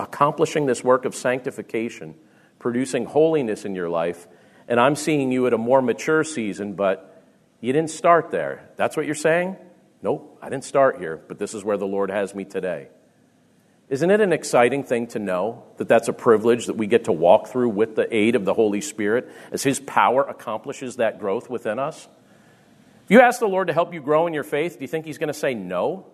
accomplishing 0.00 0.66
this 0.66 0.82
work 0.82 1.04
of 1.04 1.14
sanctification, 1.14 2.16
producing 2.58 3.04
holiness 3.04 3.64
in 3.64 3.76
your 3.76 3.88
life. 3.88 4.26
And 4.66 4.80
I'm 4.80 4.96
seeing 4.96 5.30
you 5.30 5.46
at 5.46 5.52
a 5.52 5.58
more 5.58 5.80
mature 5.80 6.24
season, 6.24 6.72
but 6.72 7.22
you 7.60 7.72
didn't 7.72 7.90
start 7.90 8.32
there. 8.32 8.68
That's 8.74 8.96
what 8.96 9.06
you're 9.06 9.14
saying? 9.14 9.54
Nope, 10.02 10.40
I 10.42 10.48
didn't 10.48 10.64
start 10.64 10.98
here, 10.98 11.22
but 11.28 11.38
this 11.38 11.54
is 11.54 11.62
where 11.62 11.76
the 11.76 11.86
Lord 11.86 12.10
has 12.10 12.34
me 12.34 12.44
today. 12.44 12.88
Isn't 13.88 14.10
it 14.10 14.20
an 14.20 14.32
exciting 14.32 14.82
thing 14.82 15.06
to 15.08 15.20
know 15.20 15.62
that 15.76 15.86
that's 15.86 16.08
a 16.08 16.12
privilege 16.12 16.66
that 16.66 16.76
we 16.76 16.88
get 16.88 17.04
to 17.04 17.12
walk 17.12 17.46
through 17.46 17.68
with 17.68 17.94
the 17.94 18.12
aid 18.12 18.34
of 18.34 18.44
the 18.44 18.54
Holy 18.54 18.80
Spirit 18.80 19.30
as 19.52 19.62
His 19.62 19.78
power 19.78 20.24
accomplishes 20.24 20.96
that 20.96 21.20
growth 21.20 21.48
within 21.48 21.78
us? 21.78 22.08
If 23.04 23.12
you 23.12 23.20
ask 23.20 23.38
the 23.38 23.46
Lord 23.46 23.68
to 23.68 23.72
help 23.72 23.94
you 23.94 24.00
grow 24.00 24.26
in 24.26 24.34
your 24.34 24.42
faith, 24.42 24.78
do 24.78 24.82
you 24.82 24.88
think 24.88 25.06
He's 25.06 25.18
going 25.18 25.28
to 25.28 25.32
say 25.32 25.54
no? 25.54 26.06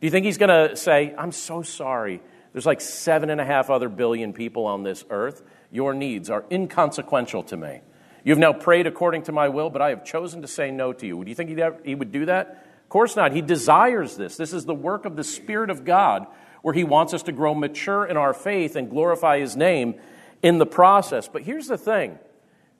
Do 0.00 0.06
you 0.06 0.10
think 0.10 0.26
he's 0.26 0.38
going 0.38 0.70
to 0.70 0.76
say, 0.76 1.14
I'm 1.16 1.32
so 1.32 1.62
sorry? 1.62 2.20
There's 2.52 2.66
like 2.66 2.80
seven 2.80 3.30
and 3.30 3.40
a 3.40 3.44
half 3.44 3.68
other 3.70 3.88
billion 3.88 4.32
people 4.32 4.66
on 4.66 4.82
this 4.82 5.04
earth. 5.10 5.42
Your 5.70 5.92
needs 5.92 6.30
are 6.30 6.44
inconsequential 6.50 7.42
to 7.44 7.56
me. 7.56 7.80
You 8.24 8.32
have 8.32 8.38
now 8.38 8.52
prayed 8.52 8.86
according 8.86 9.24
to 9.24 9.32
my 9.32 9.48
will, 9.48 9.70
but 9.70 9.82
I 9.82 9.90
have 9.90 10.04
chosen 10.04 10.42
to 10.42 10.48
say 10.48 10.70
no 10.70 10.92
to 10.92 11.06
you. 11.06 11.22
Do 11.24 11.30
you 11.30 11.34
think 11.34 11.50
he 11.84 11.94
would 11.94 12.12
do 12.12 12.26
that? 12.26 12.64
Of 12.82 12.88
course 12.88 13.16
not. 13.16 13.32
He 13.32 13.42
desires 13.42 14.16
this. 14.16 14.36
This 14.36 14.52
is 14.52 14.64
the 14.64 14.74
work 14.74 15.04
of 15.04 15.16
the 15.16 15.24
Spirit 15.24 15.70
of 15.70 15.84
God, 15.84 16.26
where 16.62 16.74
he 16.74 16.84
wants 16.84 17.12
us 17.14 17.22
to 17.24 17.32
grow 17.32 17.54
mature 17.54 18.06
in 18.06 18.16
our 18.16 18.34
faith 18.34 18.76
and 18.76 18.90
glorify 18.90 19.40
his 19.40 19.56
name 19.56 19.96
in 20.42 20.58
the 20.58 20.66
process. 20.66 21.28
But 21.28 21.42
here's 21.42 21.66
the 21.66 21.78
thing 21.78 22.18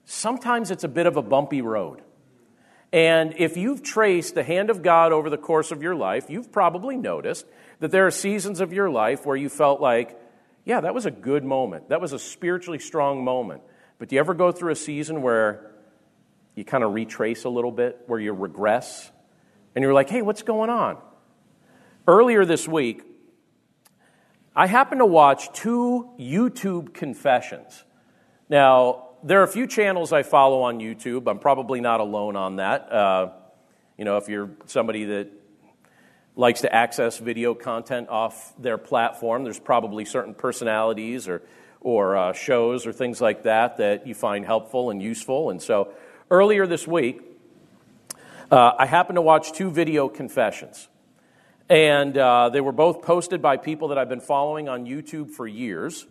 sometimes 0.05 0.71
it's 0.71 0.83
a 0.83 0.89
bit 0.89 1.05
of 1.05 1.17
a 1.17 1.21
bumpy 1.21 1.61
road. 1.61 2.01
And 2.91 3.35
if 3.37 3.55
you've 3.55 3.83
traced 3.83 4.35
the 4.35 4.43
hand 4.43 4.69
of 4.69 4.81
God 4.81 5.11
over 5.11 5.29
the 5.29 5.37
course 5.37 5.71
of 5.71 5.83
your 5.83 5.95
life, 5.95 6.29
you've 6.29 6.51
probably 6.51 6.97
noticed 6.97 7.45
that 7.79 7.91
there 7.91 8.07
are 8.07 8.11
seasons 8.11 8.61
of 8.61 8.73
your 8.73 8.89
life 8.89 9.25
where 9.25 9.37
you 9.37 9.47
felt 9.47 9.79
like, 9.79 10.19
yeah, 10.65 10.81
that 10.81 10.93
was 10.93 11.05
a 11.05 11.11
good 11.11 11.43
moment. 11.43 11.89
That 11.89 12.01
was 12.01 12.13
a 12.13 12.19
spiritually 12.19 12.79
strong 12.79 13.23
moment. 13.23 13.61
But 13.99 14.09
do 14.09 14.15
you 14.15 14.19
ever 14.19 14.33
go 14.33 14.51
through 14.51 14.71
a 14.71 14.75
season 14.75 15.21
where 15.21 15.71
you 16.55 16.65
kind 16.65 16.83
of 16.83 16.93
retrace 16.93 17.43
a 17.43 17.49
little 17.49 17.71
bit, 17.71 18.01
where 18.07 18.19
you 18.19 18.33
regress, 18.33 19.11
and 19.75 19.83
you're 19.83 19.93
like, 19.93 20.09
hey, 20.09 20.21
what's 20.21 20.41
going 20.41 20.69
on? 20.69 20.97
Earlier 22.07 22.43
this 22.43 22.67
week, 22.67 23.03
I 24.55 24.65
happened 24.65 24.99
to 24.99 25.05
watch 25.05 25.53
two 25.53 26.09
YouTube 26.19 26.93
confessions. 26.93 27.83
Now, 28.49 29.08
there 29.23 29.41
are 29.41 29.43
a 29.43 29.47
few 29.47 29.67
channels 29.67 30.13
I 30.13 30.23
follow 30.23 30.61
on 30.61 30.79
YouTube. 30.79 31.29
I'm 31.29 31.39
probably 31.39 31.81
not 31.81 31.99
alone 31.99 32.35
on 32.35 32.57
that. 32.57 32.91
Uh, 32.91 33.31
you 33.97 34.05
know, 34.05 34.17
if 34.17 34.29
you're 34.29 34.51
somebody 34.65 35.05
that 35.05 35.31
likes 36.39 36.61
to 36.61 36.73
access 36.73 37.17
video 37.17 37.53
content 37.53 38.07
off 38.07 38.53
their 38.57 38.77
platform. 38.77 39.43
There's 39.43 39.59
probably 39.59 40.05
certain 40.05 40.33
personalities 40.33 41.27
or, 41.27 41.41
or 41.81 42.15
uh, 42.15 42.33
shows 42.33 42.87
or 42.87 42.93
things 42.93 43.19
like 43.19 43.43
that 43.43 43.77
that 43.77 44.07
you 44.07 44.15
find 44.15 44.45
helpful 44.45 44.89
and 44.89 45.01
useful. 45.03 45.49
And 45.49 45.61
so 45.61 45.93
earlier 46.31 46.65
this 46.65 46.87
week, 46.87 47.21
uh, 48.49 48.71
I 48.79 48.85
happened 48.85 49.17
to 49.17 49.21
watch 49.21 49.51
two 49.51 49.69
video 49.69 50.07
confessions. 50.07 50.87
And 51.69 52.17
uh, 52.17 52.49
they 52.49 52.61
were 52.61 52.71
both 52.71 53.01
posted 53.01 53.41
by 53.41 53.57
people 53.57 53.89
that 53.89 53.97
I've 53.97 54.09
been 54.09 54.21
following 54.21 54.69
on 54.69 54.85
YouTube 54.85 55.31
for 55.31 55.45
years. 55.45 56.07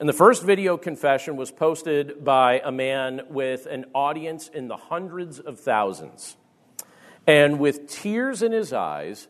And 0.00 0.08
the 0.08 0.12
first 0.12 0.44
video 0.44 0.76
confession 0.76 1.36
was 1.36 1.50
posted 1.50 2.24
by 2.24 2.60
a 2.64 2.70
man 2.70 3.22
with 3.30 3.66
an 3.66 3.86
audience 3.94 4.46
in 4.46 4.68
the 4.68 4.76
hundreds 4.76 5.40
of 5.40 5.58
thousands 5.58 6.36
and 7.26 7.58
with 7.58 7.88
tears 7.88 8.42
in 8.42 8.52
his 8.52 8.72
eyes, 8.72 9.26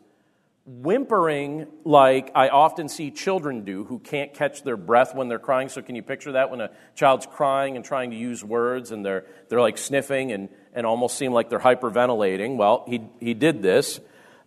whimpering 0.67 1.65
like 1.85 2.31
I 2.35 2.49
often 2.49 2.87
see 2.87 3.09
children 3.09 3.65
do 3.65 3.83
who 3.83 3.97
can't 3.97 4.31
catch 4.31 4.61
their 4.61 4.77
breath 4.77 5.15
when 5.15 5.27
they're 5.27 5.39
crying. 5.39 5.69
So, 5.69 5.81
can 5.81 5.95
you 5.95 6.03
picture 6.03 6.33
that 6.33 6.51
when 6.51 6.61
a 6.61 6.69
child's 6.93 7.25
crying 7.25 7.75
and 7.75 7.83
trying 7.83 8.11
to 8.11 8.15
use 8.15 8.43
words 8.43 8.91
and 8.91 9.03
they're, 9.03 9.25
they're 9.47 9.61
like 9.61 9.79
sniffing 9.79 10.31
and, 10.31 10.49
and 10.75 10.85
almost 10.85 11.17
seem 11.17 11.33
like 11.33 11.49
they're 11.49 11.57
hyperventilating? 11.57 12.57
Well, 12.57 12.85
he, 12.87 13.09
he 13.19 13.33
did 13.33 13.63
this. 13.63 13.99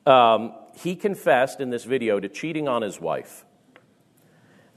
Um, 0.07 0.55
he 0.77 0.95
confessed 0.95 1.61
in 1.61 1.71
this 1.71 1.83
video 1.83 2.21
to 2.21 2.29
cheating 2.29 2.69
on 2.69 2.83
his 2.83 3.01
wife. 3.01 3.45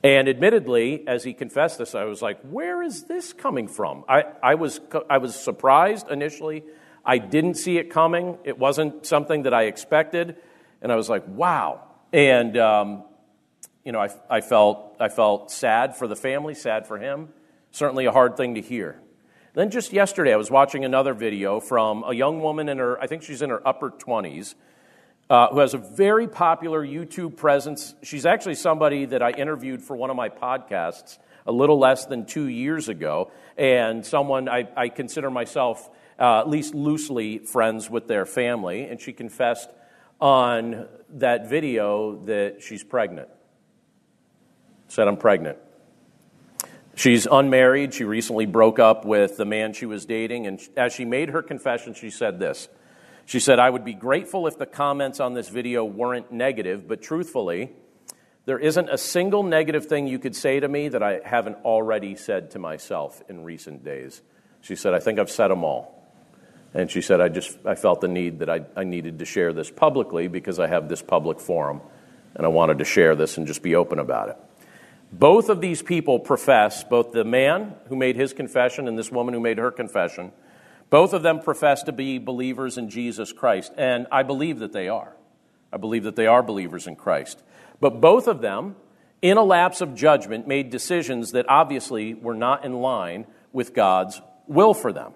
And 0.05 0.29
admittedly, 0.29 1.03
as 1.07 1.23
he 1.23 1.33
confessed 1.33 1.79
this, 1.79 1.95
I 1.95 2.03
was 2.03 2.21
like, 2.21 2.39
where 2.43 2.83
is 2.83 3.05
this 3.05 3.33
coming 3.33 3.67
from? 3.67 4.05
I, 4.07 4.25
I, 4.43 4.53
was, 4.53 4.79
I 5.09 5.17
was 5.17 5.33
surprised 5.33 6.11
initially 6.11 6.63
I 7.05 7.19
didn't 7.19 7.55
see 7.55 7.77
it 7.77 7.91
coming. 7.91 8.37
It 8.43 8.57
wasn't 8.57 9.05
something 9.05 9.43
that 9.43 9.53
I 9.53 9.63
expected. 9.63 10.37
And 10.81 10.91
I 10.91 10.95
was 10.95 11.07
like, 11.07 11.23
wow. 11.27 11.83
And, 12.11 12.57
um, 12.57 13.03
you 13.83 13.91
know, 13.91 13.99
I, 13.99 14.09
I, 14.29 14.41
felt, 14.41 14.95
I 14.99 15.09
felt 15.09 15.51
sad 15.51 15.95
for 15.95 16.07
the 16.07 16.15
family, 16.15 16.55
sad 16.55 16.87
for 16.87 16.97
him. 16.97 17.29
Certainly 17.71 18.05
a 18.05 18.11
hard 18.11 18.37
thing 18.37 18.55
to 18.55 18.61
hear. 18.61 18.99
Then 19.53 19.69
just 19.69 19.93
yesterday, 19.93 20.33
I 20.33 20.37
was 20.37 20.49
watching 20.49 20.83
another 20.83 21.13
video 21.13 21.59
from 21.59 22.03
a 22.03 22.13
young 22.13 22.41
woman 22.41 22.67
in 22.69 22.79
her, 22.79 22.99
I 22.99 23.07
think 23.07 23.21
she's 23.21 23.41
in 23.41 23.51
her 23.51 23.65
upper 23.65 23.91
20s, 23.91 24.55
uh, 25.29 25.47
who 25.49 25.59
has 25.59 25.73
a 25.73 25.77
very 25.77 26.27
popular 26.27 26.85
YouTube 26.85 27.35
presence. 27.35 27.95
She's 28.03 28.25
actually 28.25 28.55
somebody 28.55 29.05
that 29.05 29.21
I 29.21 29.31
interviewed 29.31 29.81
for 29.81 29.95
one 29.95 30.09
of 30.09 30.15
my 30.15 30.29
podcasts 30.29 31.17
a 31.45 31.51
little 31.51 31.77
less 31.77 32.05
than 32.05 32.25
two 32.25 32.47
years 32.47 32.89
ago, 32.89 33.31
and 33.57 34.05
someone 34.05 34.49
I, 34.49 34.67
I 34.75 34.89
consider 34.89 35.29
myself 35.29 35.89
uh, 36.19 36.39
at 36.39 36.49
least 36.49 36.73
loosely 36.73 37.39
friends 37.39 37.89
with 37.89 38.07
their 38.07 38.25
family, 38.25 38.83
and 38.83 38.99
she 38.99 39.13
confessed 39.13 39.69
on 40.19 40.87
that 41.09 41.49
video 41.49 42.23
that 42.25 42.61
she's 42.61 42.83
pregnant. 42.83 43.29
Said, 44.87 45.07
I'm 45.07 45.17
pregnant. 45.17 45.57
She's 46.95 47.27
unmarried. 47.29 47.93
She 47.93 48.05
recently 48.05 48.45
broke 48.45 48.79
up 48.79 49.03
with 49.03 49.35
the 49.35 49.45
man 49.45 49.73
she 49.73 49.85
was 49.85 50.05
dating, 50.05 50.47
and 50.47 50.59
as 50.77 50.93
she 50.93 51.03
made 51.03 51.29
her 51.29 51.41
confession, 51.41 51.93
she 51.93 52.09
said 52.09 52.39
this. 52.39 52.69
She 53.25 53.39
said, 53.39 53.59
I 53.59 53.69
would 53.69 53.83
be 53.83 53.93
grateful 53.93 54.47
if 54.47 54.57
the 54.57 54.65
comments 54.65 55.19
on 55.19 55.33
this 55.33 55.49
video 55.49 55.83
weren't 55.83 56.31
negative, 56.31 56.87
but 56.87 57.01
truthfully, 57.01 57.71
there 58.45 58.59
isn't 58.59 58.89
a 58.89 58.97
single 58.97 59.41
negative 59.41 59.87
thing 59.87 60.07
you 60.07 60.19
could 60.19 60.35
say 60.35 60.59
to 60.59 60.67
me 60.67 60.89
that 60.89 61.01
I 61.01 61.21
haven't 61.25 61.57
already 61.65 62.15
said 62.15 62.51
to 62.51 62.59
myself 62.59 63.23
in 63.27 63.43
recent 63.43 63.83
days. 63.83 64.21
She 64.61 64.75
said, 64.75 64.93
I 64.93 64.99
think 64.99 65.17
I've 65.17 65.31
said 65.31 65.47
them 65.47 65.63
all. 65.63 65.91
And 66.75 66.91
she 66.91 67.01
said, 67.01 67.21
I 67.21 67.29
just 67.29 67.57
I 67.65 67.75
felt 67.75 68.01
the 68.01 68.07
need 68.07 68.39
that 68.39 68.49
I, 68.49 68.65
I 68.75 68.83
needed 68.83 69.19
to 69.19 69.25
share 69.25 69.53
this 69.53 69.71
publicly 69.71 70.27
because 70.27 70.59
I 70.59 70.67
have 70.67 70.89
this 70.89 71.01
public 71.01 71.39
forum 71.39 71.81
and 72.35 72.45
I 72.45 72.49
wanted 72.49 72.79
to 72.79 72.85
share 72.85 73.15
this 73.15 73.37
and 73.37 73.47
just 73.47 73.63
be 73.63 73.75
open 73.75 73.97
about 73.97 74.29
it. 74.29 74.37
Both 75.11 75.49
of 75.49 75.61
these 75.61 75.81
people 75.81 76.19
profess, 76.19 76.83
both 76.83 77.13
the 77.13 77.23
man 77.23 77.75
who 77.87 77.95
made 77.95 78.17
his 78.17 78.33
confession 78.33 78.87
and 78.87 78.97
this 78.97 79.11
woman 79.11 79.33
who 79.33 79.39
made 79.39 79.57
her 79.57 79.71
confession, 79.71 80.33
both 80.89 81.13
of 81.13 81.23
them 81.23 81.39
profess 81.39 81.83
to 81.83 81.91
be 81.91 82.17
believers 82.17 82.77
in 82.77 82.89
Jesus 82.89 83.33
Christ. 83.33 83.73
And 83.77 84.07
I 84.11 84.23
believe 84.23 84.59
that 84.59 84.71
they 84.71 84.87
are. 84.87 85.15
I 85.73 85.77
believe 85.77 86.03
that 86.03 86.15
they 86.15 86.27
are 86.27 86.43
believers 86.43 86.87
in 86.87 86.95
Christ. 86.95 87.41
But 87.79 87.99
both 88.01 88.27
of 88.27 88.41
them, 88.41 88.75
in 89.21 89.37
a 89.37 89.43
lapse 89.43 89.81
of 89.81 89.95
judgment, 89.95 90.47
made 90.47 90.69
decisions 90.69 91.31
that 91.31 91.45
obviously 91.49 92.13
were 92.13 92.35
not 92.35 92.63
in 92.63 92.73
line 92.73 93.25
with 93.51 93.73
God's 93.73 94.21
will 94.47 94.73
for 94.73 94.93
them. 94.93 95.13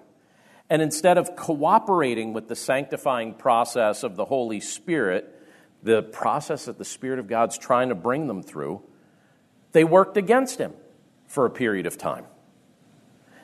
And 0.68 0.82
instead 0.82 1.18
of 1.18 1.34
cooperating 1.34 2.32
with 2.32 2.48
the 2.48 2.56
sanctifying 2.56 3.34
process 3.34 4.02
of 4.02 4.16
the 4.16 4.24
Holy 4.24 4.60
Spirit, 4.60 5.34
the 5.82 6.02
process 6.02 6.66
that 6.66 6.78
the 6.78 6.84
Spirit 6.84 7.18
of 7.18 7.26
God's 7.26 7.58
trying 7.58 7.88
to 7.88 7.94
bring 7.94 8.26
them 8.26 8.42
through, 8.42 8.82
they 9.72 9.84
worked 9.84 10.16
against 10.16 10.58
Him 10.58 10.74
for 11.26 11.46
a 11.46 11.50
period 11.50 11.86
of 11.86 11.96
time. 11.96 12.26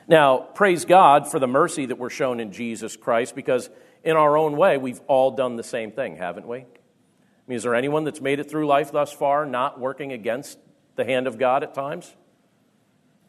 Now, 0.07 0.37
praise 0.37 0.85
God 0.85 1.29
for 1.29 1.37
the 1.37 1.47
mercy 1.47 1.87
that 1.87 1.97
we're 1.97 2.09
shown 2.09 2.39
in 2.39 2.53
Jesus 2.53 2.95
Christ 2.95 3.35
because 3.35 3.69
in 4.03 4.15
our 4.15 4.37
own 4.37 4.55
way, 4.55 4.77
we've 4.77 5.01
all 5.07 5.31
done 5.31 5.57
the 5.57 5.63
same 5.63 5.91
thing, 5.91 6.15
haven't 6.15 6.47
we? 6.47 6.59
I 6.59 6.65
mean, 7.45 7.57
is 7.57 7.63
there 7.63 7.75
anyone 7.75 8.05
that's 8.05 8.21
made 8.21 8.39
it 8.39 8.49
through 8.49 8.67
life 8.67 8.91
thus 8.91 9.11
far 9.11 9.45
not 9.45 9.79
working 9.79 10.13
against 10.13 10.59
the 10.95 11.03
hand 11.03 11.27
of 11.27 11.37
God 11.37 11.63
at 11.63 11.73
times? 11.73 12.15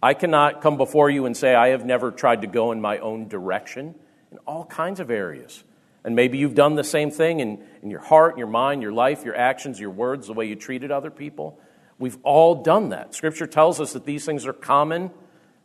I 0.00 0.14
cannot 0.14 0.60
come 0.62 0.76
before 0.76 1.10
you 1.10 1.26
and 1.26 1.36
say, 1.36 1.52
I 1.54 1.68
have 1.68 1.84
never 1.84 2.12
tried 2.12 2.42
to 2.42 2.46
go 2.46 2.70
in 2.70 2.80
my 2.80 2.98
own 2.98 3.26
direction 3.26 3.96
in 4.30 4.38
all 4.46 4.64
kinds 4.64 5.00
of 5.00 5.10
areas. 5.10 5.64
And 6.04 6.14
maybe 6.14 6.38
you've 6.38 6.54
done 6.54 6.76
the 6.76 6.84
same 6.84 7.10
thing 7.10 7.40
in, 7.40 7.60
in 7.82 7.90
your 7.90 8.00
heart, 8.00 8.38
your 8.38 8.46
mind, 8.46 8.82
your 8.82 8.92
life, 8.92 9.24
your 9.24 9.34
actions, 9.34 9.80
your 9.80 9.90
words, 9.90 10.28
the 10.28 10.32
way 10.32 10.46
you 10.46 10.54
treated 10.54 10.92
other 10.92 11.10
people. 11.10 11.58
We've 11.98 12.18
all 12.22 12.62
done 12.62 12.90
that. 12.90 13.14
Scripture 13.16 13.48
tells 13.48 13.80
us 13.80 13.94
that 13.94 14.04
these 14.04 14.24
things 14.24 14.46
are 14.46 14.52
common 14.52 15.10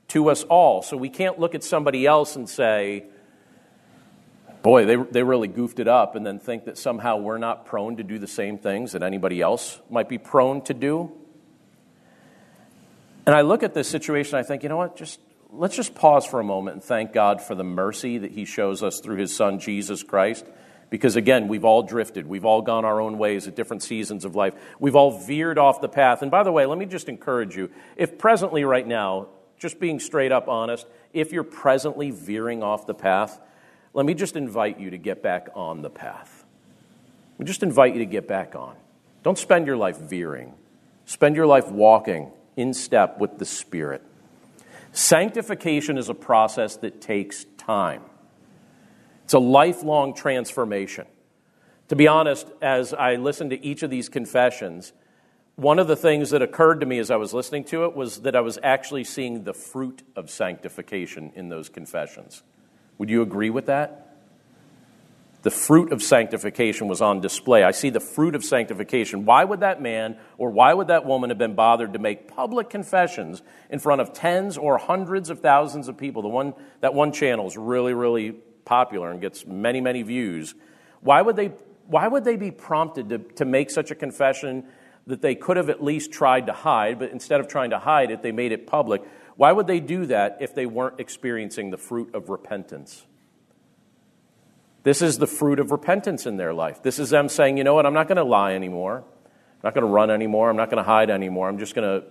to 0.09 0.29
us 0.29 0.43
all. 0.43 0.81
So 0.81 0.97
we 0.97 1.09
can't 1.09 1.39
look 1.39 1.55
at 1.55 1.63
somebody 1.63 2.05
else 2.05 2.35
and 2.35 2.47
say, 2.47 3.05
boy, 4.61 4.85
they, 4.85 4.95
they 4.95 5.23
really 5.23 5.47
goofed 5.47 5.79
it 5.79 5.87
up, 5.87 6.15
and 6.15 6.25
then 6.25 6.39
think 6.39 6.65
that 6.65 6.77
somehow 6.77 7.17
we're 7.17 7.37
not 7.37 7.65
prone 7.65 7.97
to 7.97 8.03
do 8.03 8.17
the 8.17 8.27
same 8.27 8.57
things 8.57 8.93
that 8.93 9.03
anybody 9.03 9.41
else 9.41 9.79
might 9.89 10.07
be 10.07 10.17
prone 10.17 10.61
to 10.63 10.73
do. 10.73 11.11
And 13.25 13.35
I 13.35 13.41
look 13.41 13.63
at 13.63 13.73
this 13.73 13.87
situation, 13.87 14.37
I 14.37 14.43
think, 14.43 14.63
you 14.63 14.69
know 14.69 14.77
what, 14.77 14.95
just 14.95 15.19
let's 15.51 15.75
just 15.75 15.93
pause 15.93 16.25
for 16.25 16.39
a 16.39 16.43
moment 16.43 16.75
and 16.75 16.83
thank 16.83 17.13
God 17.13 17.41
for 17.41 17.55
the 17.55 17.63
mercy 17.63 18.17
that 18.17 18.31
He 18.31 18.45
shows 18.45 18.81
us 18.83 18.99
through 18.99 19.17
His 19.17 19.35
Son, 19.35 19.59
Jesus 19.59 20.01
Christ. 20.01 20.45
Because 20.89 21.15
again, 21.15 21.47
we've 21.47 21.65
all 21.65 21.83
drifted. 21.83 22.27
We've 22.27 22.45
all 22.45 22.61
gone 22.61 22.85
our 22.85 23.01
own 23.01 23.17
ways 23.17 23.47
at 23.47 23.55
different 23.55 23.81
seasons 23.81 24.25
of 24.25 24.35
life. 24.35 24.53
We've 24.79 24.95
all 24.95 25.19
veered 25.19 25.57
off 25.57 25.81
the 25.81 25.89
path. 25.89 26.21
And 26.21 26.29
by 26.29 26.43
the 26.43 26.51
way, 26.51 26.65
let 26.65 26.77
me 26.77 26.85
just 26.85 27.09
encourage 27.09 27.55
you 27.55 27.71
if 27.95 28.17
presently, 28.17 28.63
right 28.63 28.85
now, 28.85 29.27
just 29.63 29.79
being 29.79 29.99
straight 29.99 30.33
up 30.33 30.49
honest, 30.49 30.85
if 31.13 31.31
you're 31.31 31.43
presently 31.43 32.11
veering 32.11 32.61
off 32.61 32.85
the 32.85 32.93
path, 32.93 33.39
let 33.93 34.05
me 34.05 34.13
just 34.13 34.35
invite 34.35 34.77
you 34.77 34.89
to 34.89 34.97
get 34.97 35.23
back 35.23 35.47
on 35.55 35.81
the 35.81 35.89
path. 35.89 36.43
We 37.37 37.45
just 37.45 37.63
invite 37.63 37.93
you 37.93 37.99
to 37.99 38.05
get 38.05 38.27
back 38.27 38.55
on. 38.55 38.75
Don't 39.23 39.37
spend 39.37 39.65
your 39.65 39.77
life 39.77 39.97
veering, 39.97 40.53
spend 41.05 41.37
your 41.37 41.47
life 41.47 41.69
walking 41.69 42.29
in 42.57 42.73
step 42.73 43.19
with 43.19 43.37
the 43.39 43.45
Spirit. 43.45 44.01
Sanctification 44.91 45.97
is 45.97 46.09
a 46.09 46.13
process 46.13 46.75
that 46.77 46.99
takes 46.99 47.45
time, 47.57 48.01
it's 49.23 49.33
a 49.33 49.39
lifelong 49.39 50.13
transformation. 50.13 51.07
To 51.87 51.95
be 51.95 52.07
honest, 52.07 52.47
as 52.61 52.93
I 52.93 53.15
listened 53.15 53.51
to 53.51 53.65
each 53.65 53.81
of 53.81 53.89
these 53.89 54.09
confessions, 54.09 54.91
one 55.55 55.77
of 55.77 55.87
the 55.87 55.95
things 55.95 56.31
that 56.31 56.41
occurred 56.41 56.79
to 56.79 56.85
me 56.85 56.97
as 56.97 57.11
I 57.11 57.15
was 57.15 57.33
listening 57.33 57.63
to 57.65 57.85
it 57.85 57.95
was 57.95 58.21
that 58.21 58.35
I 58.35 58.41
was 58.41 58.57
actually 58.63 59.03
seeing 59.03 59.43
the 59.43 59.53
fruit 59.53 60.01
of 60.15 60.29
sanctification 60.29 61.31
in 61.35 61.49
those 61.49 61.69
confessions. 61.69 62.41
Would 62.97 63.09
you 63.09 63.21
agree 63.21 63.49
with 63.49 63.67
that? 63.67 63.99
The 65.43 65.51
fruit 65.51 65.91
of 65.91 66.01
sanctification 66.01 66.87
was 66.87 67.01
on 67.01 67.19
display. 67.19 67.63
I 67.63 67.71
see 67.71 67.89
the 67.89 67.99
fruit 67.99 68.33
of 68.33 68.45
sanctification. 68.45 69.25
Why 69.25 69.43
would 69.43 69.59
that 69.59 69.81
man 69.81 70.17
or 70.37 70.49
why 70.49 70.73
would 70.73 70.87
that 70.87 71.05
woman 71.05 71.29
have 71.29 71.37
been 71.37 71.53
bothered 71.53 71.93
to 71.93 71.99
make 71.99 72.29
public 72.29 72.69
confessions 72.69 73.41
in 73.69 73.79
front 73.79 73.99
of 73.99 74.13
tens 74.13 74.57
or 74.57 74.77
hundreds 74.77 75.29
of 75.29 75.41
thousands 75.41 75.89
of 75.89 75.97
people? 75.97 76.21
The 76.21 76.29
one, 76.29 76.53
that 76.79 76.93
one 76.93 77.11
channel 77.11 77.45
is 77.45 77.57
really, 77.57 77.93
really 77.93 78.31
popular 78.63 79.11
and 79.11 79.19
gets 79.19 79.45
many, 79.45 79.81
many 79.81 80.01
views. 80.01 80.55
Why 81.01 81.21
would 81.21 81.35
they, 81.35 81.51
why 81.87 82.07
would 82.07 82.23
they 82.23 82.37
be 82.37 82.49
prompted 82.49 83.09
to, 83.09 83.17
to 83.17 83.45
make 83.45 83.69
such 83.69 83.91
a 83.91 83.95
confession 83.95 84.63
that 85.07 85.21
they 85.21 85.35
could 85.35 85.57
have 85.57 85.69
at 85.69 85.83
least 85.83 86.11
tried 86.11 86.45
to 86.47 86.53
hide, 86.53 86.99
but 86.99 87.11
instead 87.11 87.39
of 87.39 87.47
trying 87.47 87.71
to 87.71 87.79
hide 87.79 88.11
it, 88.11 88.21
they 88.21 88.31
made 88.31 88.51
it 88.51 88.65
public. 88.67 89.01
Why 89.35 89.51
would 89.51 89.67
they 89.67 89.79
do 89.79 90.05
that 90.05 90.37
if 90.39 90.55
they 90.55 90.65
weren't 90.65 90.99
experiencing 90.99 91.71
the 91.71 91.77
fruit 91.77 92.13
of 92.15 92.29
repentance? 92.29 93.05
This 94.83 95.01
is 95.01 95.17
the 95.17 95.27
fruit 95.27 95.59
of 95.59 95.71
repentance 95.71 96.25
in 96.25 96.37
their 96.37 96.53
life. 96.53 96.83
This 96.83 96.99
is 96.99 97.09
them 97.09 97.29
saying, 97.29 97.57
you 97.57 97.63
know 97.63 97.73
what, 97.73 97.85
I'm 97.85 97.93
not 97.93 98.07
going 98.07 98.17
to 98.17 98.23
lie 98.23 98.53
anymore. 98.53 98.97
I'm 98.97 99.61
not 99.63 99.73
going 99.73 99.85
to 99.85 99.91
run 99.91 100.11
anymore. 100.11 100.49
I'm 100.49 100.57
not 100.57 100.69
going 100.69 100.83
to 100.83 100.89
hide 100.89 101.09
anymore. 101.09 101.47
I'm 101.47 101.57
just 101.57 101.73
going 101.73 102.01
to 102.01 102.07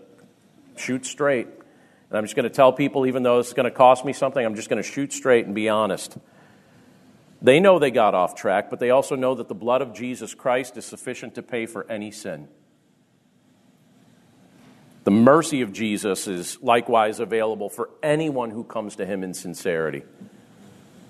shoot 0.77 1.05
straight. 1.05 1.47
And 1.47 2.19
I'm 2.19 2.25
just 2.25 2.35
going 2.35 2.45
to 2.45 2.51
tell 2.51 2.73
people, 2.73 3.07
even 3.07 3.23
though 3.23 3.39
it's 3.39 3.53
going 3.53 3.65
to 3.65 3.71
cost 3.71 4.05
me 4.05 4.13
something, 4.13 4.45
I'm 4.45 4.55
just 4.55 4.69
going 4.71 4.83
to 4.83 4.89
shoot 4.89 5.13
straight 5.13 5.47
and 5.47 5.55
be 5.55 5.69
honest. 5.69 6.17
They 7.43 7.61
know 7.61 7.79
they 7.79 7.91
got 7.91 8.15
off 8.15 8.35
track, 8.35 8.71
but 8.71 8.81
they 8.81 8.91
also 8.91 9.17
know 9.17 9.35
that 9.35 9.49
the 9.49 9.55
blood 9.55 9.83
of 9.83 9.95
Jesus 9.95 10.35
Christ 10.35 10.77
is 10.77 10.85
sufficient 10.85 11.35
to 11.35 11.43
pay 11.43 11.67
for 11.67 11.91
any 11.91 12.11
sin. 12.11 12.49
The 15.05 15.11
mercy 15.11 15.63
of 15.63 15.73
Jesus 15.73 16.29
is 16.29 16.59
likewise 16.63 17.19
available 17.19 17.69
for 17.69 17.91
anyone 18.03 18.51
who 18.51 18.63
comes 18.63 18.97
to 18.97 19.07
him 19.07 19.25
in 19.25 19.35
sincerity. 19.35 20.05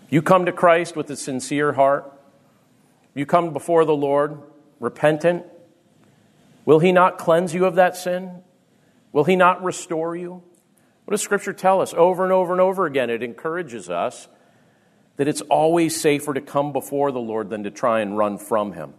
You 0.09 0.23
come 0.23 0.47
to 0.47 0.53
Christ 0.53 0.97
with 0.97 1.11
a 1.11 1.17
sincere 1.17 1.73
heart, 1.73 2.11
you 3.15 3.27
come 3.27 3.53
before 3.53 3.85
the 3.85 3.95
Lord 3.95 4.39
repentant. 4.81 5.45
Will 6.65 6.79
he 6.79 6.93
not 6.93 7.19
cleanse 7.19 7.53
you 7.53 7.67
of 7.67 7.75
that 7.75 7.97
sin? 7.97 8.43
Will 9.13 9.25
he 9.25 9.37
not 9.37 9.63
restore 9.63 10.17
you? 10.17 10.43
What 11.05 11.11
does 11.11 11.21
Scripture 11.21 11.53
tell 11.53 11.81
us 11.81 11.93
over 11.93 12.23
and 12.25 12.33
over 12.33 12.53
and 12.53 12.61
over 12.61 12.87
again? 12.87 13.11
It 13.11 13.23
encourages 13.23 13.91
us 13.91 14.29
that 15.17 15.29
it's 15.29 15.43
always 15.43 16.01
safer 16.01 16.33
to 16.33 16.41
come 16.41 16.73
before 16.73 17.13
the 17.13 17.21
Lord 17.21 17.51
than 17.51 17.65
to 17.65 17.71
try 17.71 18.01
and 18.01 18.17
run 18.17 18.39
from 18.39 18.73
him. 18.73 18.95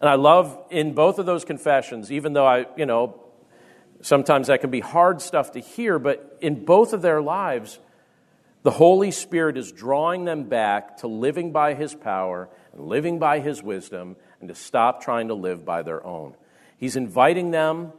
And 0.00 0.08
I 0.08 0.14
love 0.14 0.56
in 0.70 0.94
both 0.94 1.18
of 1.18 1.26
those 1.26 1.44
confessions, 1.44 2.12
even 2.12 2.32
though 2.32 2.46
I, 2.46 2.66
you 2.76 2.86
know, 2.86 3.20
Sometimes 4.02 4.46
that 4.46 4.60
can 4.60 4.70
be 4.70 4.80
hard 4.80 5.20
stuff 5.20 5.52
to 5.52 5.60
hear, 5.60 5.98
but 5.98 6.38
in 6.40 6.64
both 6.64 6.92
of 6.92 7.02
their 7.02 7.20
lives, 7.20 7.78
the 8.62 8.70
Holy 8.70 9.10
Spirit 9.10 9.56
is 9.56 9.72
drawing 9.72 10.24
them 10.24 10.44
back 10.44 10.98
to 10.98 11.06
living 11.06 11.52
by 11.52 11.74
His 11.74 11.94
power 11.94 12.48
and 12.72 12.86
living 12.86 13.18
by 13.18 13.40
His 13.40 13.62
wisdom 13.62 14.16
and 14.40 14.48
to 14.48 14.54
stop 14.54 15.02
trying 15.02 15.28
to 15.28 15.34
live 15.34 15.64
by 15.64 15.82
their 15.82 16.04
own. 16.04 16.34
He's 16.78 16.96
inviting 16.96 17.50
them 17.50 17.92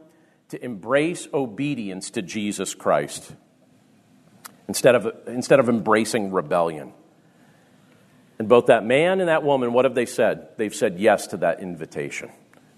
to 0.48 0.64
embrace 0.64 1.28
obedience 1.32 2.10
to 2.10 2.22
Jesus 2.22 2.74
Christ 2.74 3.32
instead 4.68 4.94
of, 4.94 5.06
instead 5.26 5.60
of 5.60 5.68
embracing 5.68 6.32
rebellion. 6.32 6.92
And 8.38 8.48
both 8.48 8.66
that 8.66 8.84
man 8.84 9.20
and 9.20 9.28
that 9.28 9.44
woman, 9.44 9.72
what 9.72 9.84
have 9.84 9.94
they 9.94 10.06
said? 10.06 10.48
They've 10.56 10.74
said 10.74 10.98
yes 10.98 11.28
to 11.28 11.36
that 11.38 11.60
invitation. 11.60 12.30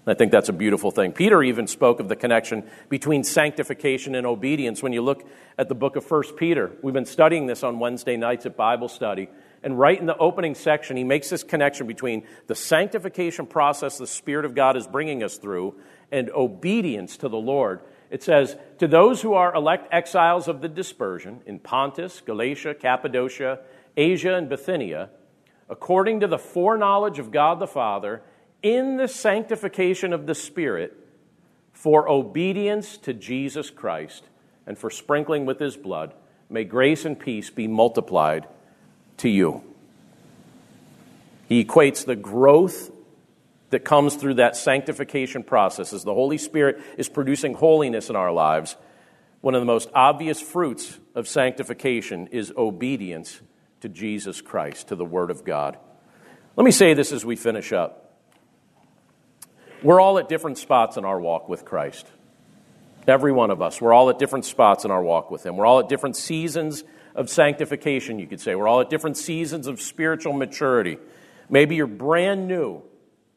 I 0.07 0.13
think 0.13 0.31
that's 0.31 0.49
a 0.49 0.53
beautiful 0.53 0.91
thing. 0.91 1.13
Peter 1.13 1.41
even 1.41 1.65
spoke 1.65 1.99
of 1.99 2.09
the 2.09 2.15
connection 2.15 2.69
between 2.89 3.23
sanctification 3.23 4.13
and 4.13 4.27
obedience. 4.27 4.83
When 4.83 4.93
you 4.93 5.01
look 5.01 5.27
at 5.57 5.67
the 5.67 5.73
book 5.73 5.95
of 5.95 6.09
1 6.09 6.35
Peter, 6.37 6.71
we've 6.83 6.93
been 6.93 7.07
studying 7.07 7.47
this 7.47 7.63
on 7.63 7.79
Wednesday 7.79 8.15
nights 8.15 8.45
at 8.45 8.55
Bible 8.55 8.87
study. 8.87 9.29
And 9.63 9.79
right 9.79 9.99
in 9.99 10.05
the 10.05 10.17
opening 10.17 10.53
section, 10.53 10.95
he 10.95 11.03
makes 11.03 11.31
this 11.31 11.43
connection 11.43 11.87
between 11.87 12.27
the 12.45 12.53
sanctification 12.53 13.47
process 13.47 13.97
the 13.97 14.05
Spirit 14.05 14.45
of 14.45 14.53
God 14.53 14.77
is 14.77 14.85
bringing 14.85 15.23
us 15.23 15.37
through 15.37 15.73
and 16.11 16.29
obedience 16.29 17.17
to 17.17 17.29
the 17.29 17.37
Lord. 17.37 17.81
It 18.11 18.21
says, 18.21 18.55
To 18.77 18.87
those 18.87 19.23
who 19.23 19.33
are 19.33 19.55
elect 19.55 19.91
exiles 19.91 20.47
of 20.47 20.61
the 20.61 20.69
dispersion 20.69 21.41
in 21.47 21.57
Pontus, 21.57 22.21
Galatia, 22.21 22.75
Cappadocia, 22.75 23.61
Asia, 23.97 24.35
and 24.35 24.49
Bithynia, 24.49 25.09
according 25.67 26.19
to 26.19 26.27
the 26.27 26.37
foreknowledge 26.37 27.17
of 27.17 27.31
God 27.31 27.59
the 27.59 27.65
Father, 27.65 28.21
in 28.65 28.97
the 28.97 29.07
sanctification 29.07 30.11
of 30.11 30.25
the 30.25 30.33
Spirit 30.33 30.97
for 31.71 32.09
obedience 32.09 32.97
to 32.97 33.13
Jesus 33.13 33.69
Christ 33.69 34.23
and 34.65 34.75
for 34.75 34.89
sprinkling 34.89 35.45
with 35.45 35.59
his 35.59 35.77
blood. 35.77 36.15
May 36.49 36.63
grace 36.63 37.05
and 37.05 37.19
peace 37.19 37.51
be 37.51 37.67
multiplied 37.67 38.47
to 39.17 39.29
you. 39.29 39.61
He 41.47 41.63
equates 41.63 42.07
the 42.07 42.15
growth 42.15 42.89
that 43.69 43.85
comes 43.85 44.15
through 44.15 44.33
that 44.35 44.55
sanctification 44.55 45.43
process 45.43 45.93
as 45.93 46.03
the 46.03 46.15
Holy 46.15 46.39
Spirit 46.39 46.81
is 46.97 47.07
producing 47.07 47.53
holiness 47.53 48.09
in 48.09 48.15
our 48.15 48.31
lives. 48.31 48.75
One 49.41 49.53
of 49.53 49.61
the 49.61 49.65
most 49.65 49.91
obvious 49.93 50.41
fruits 50.41 50.97
of 51.13 51.27
sanctification 51.27 52.29
is 52.31 52.51
obedience 52.57 53.41
to 53.81 53.89
Jesus 53.89 54.41
Christ, 54.41 54.87
to 54.87 54.95
the 54.95 55.05
Word 55.05 55.29
of 55.29 55.45
God. 55.45 55.77
Let 56.55 56.65
me 56.65 56.71
say 56.71 56.95
this 56.95 57.11
as 57.11 57.23
we 57.23 57.35
finish 57.35 57.71
up. 57.71 58.04
We're 59.85 60.01
all 60.01 60.17
at 60.17 60.27
different 60.27 60.57
spots 60.57 60.97
in 60.97 61.05
our 61.05 61.19
walk 61.19 61.47
with 61.47 61.63
Christ. 61.63 62.07
Every 63.07 63.31
one 63.31 63.51
of 63.51 63.61
us. 63.61 63.79
We're 63.79 63.93
all 63.93 64.09
at 64.09 64.17
different 64.17 64.45
spots 64.45 64.83
in 64.83 64.89
our 64.89 65.03
walk 65.03 65.29
with 65.29 65.45
Him. 65.45 65.57
We're 65.57 65.67
all 65.67 65.79
at 65.79 65.89
different 65.89 66.15
seasons 66.15 66.83
of 67.13 67.29
sanctification, 67.29 68.17
you 68.17 68.25
could 68.25 68.41
say. 68.41 68.55
We're 68.55 68.67
all 68.67 68.81
at 68.81 68.89
different 68.89 69.15
seasons 69.15 69.67
of 69.67 69.79
spiritual 69.79 70.33
maturity. 70.33 70.97
Maybe 71.51 71.75
you're 71.75 71.85
brand 71.85 72.47
new 72.47 72.81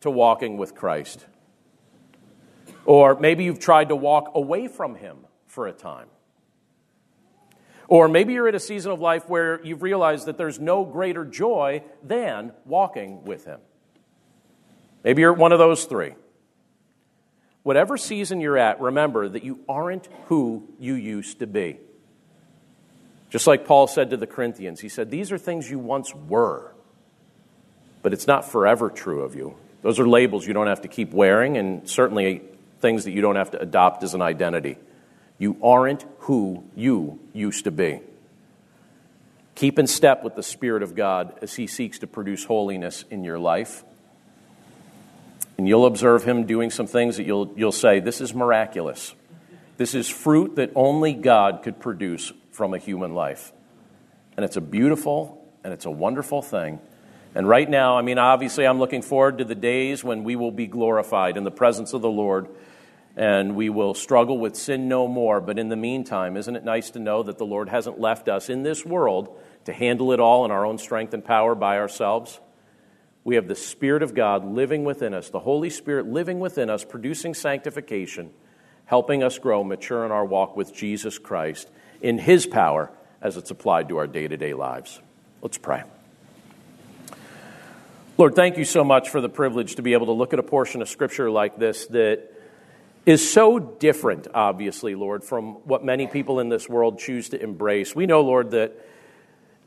to 0.01 0.11
walking 0.11 0.57
with 0.57 0.75
Christ. 0.75 1.27
Or 2.87 3.21
maybe 3.21 3.45
you've 3.45 3.61
tried 3.61 3.91
to 3.91 3.97
walk 3.97 4.31
away 4.35 4.69
from 4.69 4.95
Him 4.95 5.19
for 5.49 5.67
a 5.67 5.73
time. 5.73 6.07
Or 7.89 8.09
maybe 8.09 8.33
you're 8.33 8.49
at 8.49 8.55
a 8.55 8.61
season 8.61 8.91
of 8.91 9.01
life 9.01 9.29
where 9.29 9.63
you've 9.63 9.83
realized 9.83 10.25
that 10.25 10.39
there's 10.39 10.59
no 10.59 10.87
greater 10.87 11.27
joy 11.27 11.83
than 12.03 12.55
walking 12.65 13.25
with 13.25 13.45
Him. 13.45 13.61
Maybe 15.05 15.21
you're 15.21 15.35
one 15.35 15.53
of 15.53 15.59
those 15.59 15.85
three. 15.85 16.15
Whatever 17.69 17.99
season 17.99 18.41
you're 18.41 18.57
at, 18.57 18.81
remember 18.81 19.29
that 19.29 19.45
you 19.45 19.61
aren't 19.69 20.09
who 20.29 20.67
you 20.81 20.95
used 20.95 21.41
to 21.41 21.47
be. 21.47 21.79
Just 23.29 23.47
like 23.47 23.67
Paul 23.67 23.87
said 23.87 24.09
to 24.09 24.17
the 24.17 24.27
Corinthians, 24.27 24.81
he 24.81 24.89
said, 24.89 25.11
These 25.11 25.33
are 25.33 25.37
things 25.37 25.71
you 25.71 25.79
once 25.79 26.15
were, 26.15 26.73
but 28.01 28.15
it's 28.15 28.27
not 28.27 28.51
forever 28.51 28.89
true 28.89 29.21
of 29.21 29.35
you. 29.35 29.55
Those 29.83 30.01
are 30.01 30.09
labels 30.09 30.47
you 30.47 30.55
don't 30.55 30.69
have 30.69 30.81
to 30.81 30.89
keep 30.89 31.13
wearing, 31.13 31.59
and 31.59 31.87
certainly 31.87 32.41
things 32.81 33.05
that 33.05 33.11
you 33.11 33.21
don't 33.21 33.37
have 33.37 33.51
to 33.51 33.61
adopt 33.61 34.03
as 34.03 34.15
an 34.15 34.23
identity. 34.23 34.79
You 35.37 35.59
aren't 35.63 36.07
who 36.21 36.65
you 36.75 37.21
used 37.35 37.65
to 37.65 37.71
be. 37.71 38.01
Keep 39.57 39.79
in 39.79 39.87
step 39.87 40.25
with 40.25 40.37
the 40.37 40.43
Spirit 40.43 40.83
of 40.83 40.95
God 40.95 41.39
as 41.43 41.55
He 41.55 41.67
seeks 41.67 41.99
to 41.99 42.07
produce 42.07 42.47
holiness 42.47 43.05
in 43.11 43.25
your 43.25 43.39
life. 43.39 43.85
And 45.59 45.69
you'll 45.69 45.87
observe 45.87 46.25
him 46.25 46.47
doing 46.47 46.71
some 46.71 46.87
things 46.87 47.17
that 47.17 47.25
you'll, 47.25 47.53
you'll 47.57 47.73
say, 47.73 48.01
This 48.01 48.21
is 48.21 48.33
miraculous. 48.33 49.15
This 49.77 49.95
is 49.95 50.09
fruit 50.09 50.57
that 50.57 50.71
only 50.75 51.13
God 51.13 51.63
could 51.63 51.79
produce 51.79 52.33
from 52.53 52.75
a 52.75 52.79
human 52.79 53.15
life. 53.15 53.53
And 54.37 54.45
it's 54.45 54.57
a 54.57 54.61
beautiful 54.61 55.45
and 55.63 55.73
it's 55.73 55.85
a 55.87 55.91
wonderful 55.91 56.43
thing. 56.43 56.81
And 57.35 57.49
right 57.49 57.69
now, 57.69 57.99
I 57.99 58.03
mean, 58.03 58.19
obviously, 58.19 58.67
I'm 58.67 58.79
looking 58.79 59.03
forward 59.03 59.39
to 59.39 59.45
the 59.45 59.55
days 59.55 60.03
when 60.03 60.25
we 60.25 60.35
will 60.35 60.51
be 60.51 60.67
glorified 60.67 61.37
in 61.37 61.45
the 61.45 61.51
presence 61.51 61.93
of 61.93 62.03
the 62.03 62.11
Lord 62.11 62.49
and 63.17 63.57
we 63.57 63.69
will 63.69 63.95
struggle 63.95 64.39
with 64.39 64.55
sin 64.55 64.89
no 64.89 65.09
more. 65.09 65.41
But 65.41 65.59
in 65.59 65.69
the 65.69 65.77
meantime, 65.77 66.37
isn't 66.37 66.55
it 66.55 66.65
nice 66.65 66.91
to 66.91 67.01
know 67.01 67.25
that 67.25 67.37
the 67.37 67.45
Lord 67.45 67.69
hasn't 67.69 67.99
left 67.99 68.29
us 68.29 68.49
in 68.49 68.63
this 68.63 68.85
world 68.85 69.37
to 69.65 69.73
handle 69.73 70.13
it 70.13 70.21
all 70.21 70.45
in 70.45 70.53
our 70.53 70.65
own 70.65 70.79
strength 70.79 71.13
and 71.15 71.25
power 71.25 71.57
by 71.57 71.79
ourselves? 71.79 72.39
We 73.29 73.35
have 73.35 73.47
the 73.47 73.55
Spirit 73.55 74.03
of 74.03 74.15
God 74.15 74.55
living 74.55 74.85
within 74.85 75.13
us, 75.13 75.29
the 75.29 75.39
Holy 75.39 75.69
Spirit 75.69 76.07
living 76.07 76.41
within 76.41 76.71
us, 76.71 76.83
producing 76.83 77.35
sanctification, 77.35 78.31
helping 78.87 79.23
us 79.23 79.39
grow 79.39 79.63
mature 79.63 80.07
in 80.07 80.11
our 80.11 80.25
walk 80.25 80.57
with 80.57 80.75
Jesus 80.75 81.19
Christ 81.19 81.69
in 82.01 82.17
His 82.17 82.47
power 82.47 82.91
as 83.21 83.37
it's 83.37 83.51
applied 83.51 83.91
to 83.91 83.99
our 83.99 84.07
day 84.07 84.27
to 84.29 84.39
day 84.39 84.55
lives. 84.55 84.99
Let's 85.43 85.59
pray. 85.59 85.83
Lord, 88.17 88.35
thank 88.35 88.57
you 88.57 88.65
so 88.65 88.83
much 88.83 89.11
for 89.11 89.21
the 89.21 89.29
privilege 89.29 89.75
to 89.75 89.83
be 89.83 89.93
able 89.93 90.07
to 90.07 90.13
look 90.13 90.33
at 90.33 90.39
a 90.39 90.43
portion 90.43 90.81
of 90.81 90.89
Scripture 90.89 91.31
like 91.31 91.59
this 91.59 91.85
that 91.89 92.33
is 93.05 93.31
so 93.31 93.59
different, 93.59 94.27
obviously, 94.33 94.95
Lord, 94.95 95.23
from 95.23 95.57
what 95.67 95.85
many 95.85 96.07
people 96.07 96.41
in 96.41 96.49
this 96.49 96.67
world 96.67 96.99
choose 96.99 97.29
to 97.29 97.43
embrace. 97.43 97.95
We 97.95 98.07
know, 98.07 98.23
Lord, 98.23 98.53
that 98.53 98.73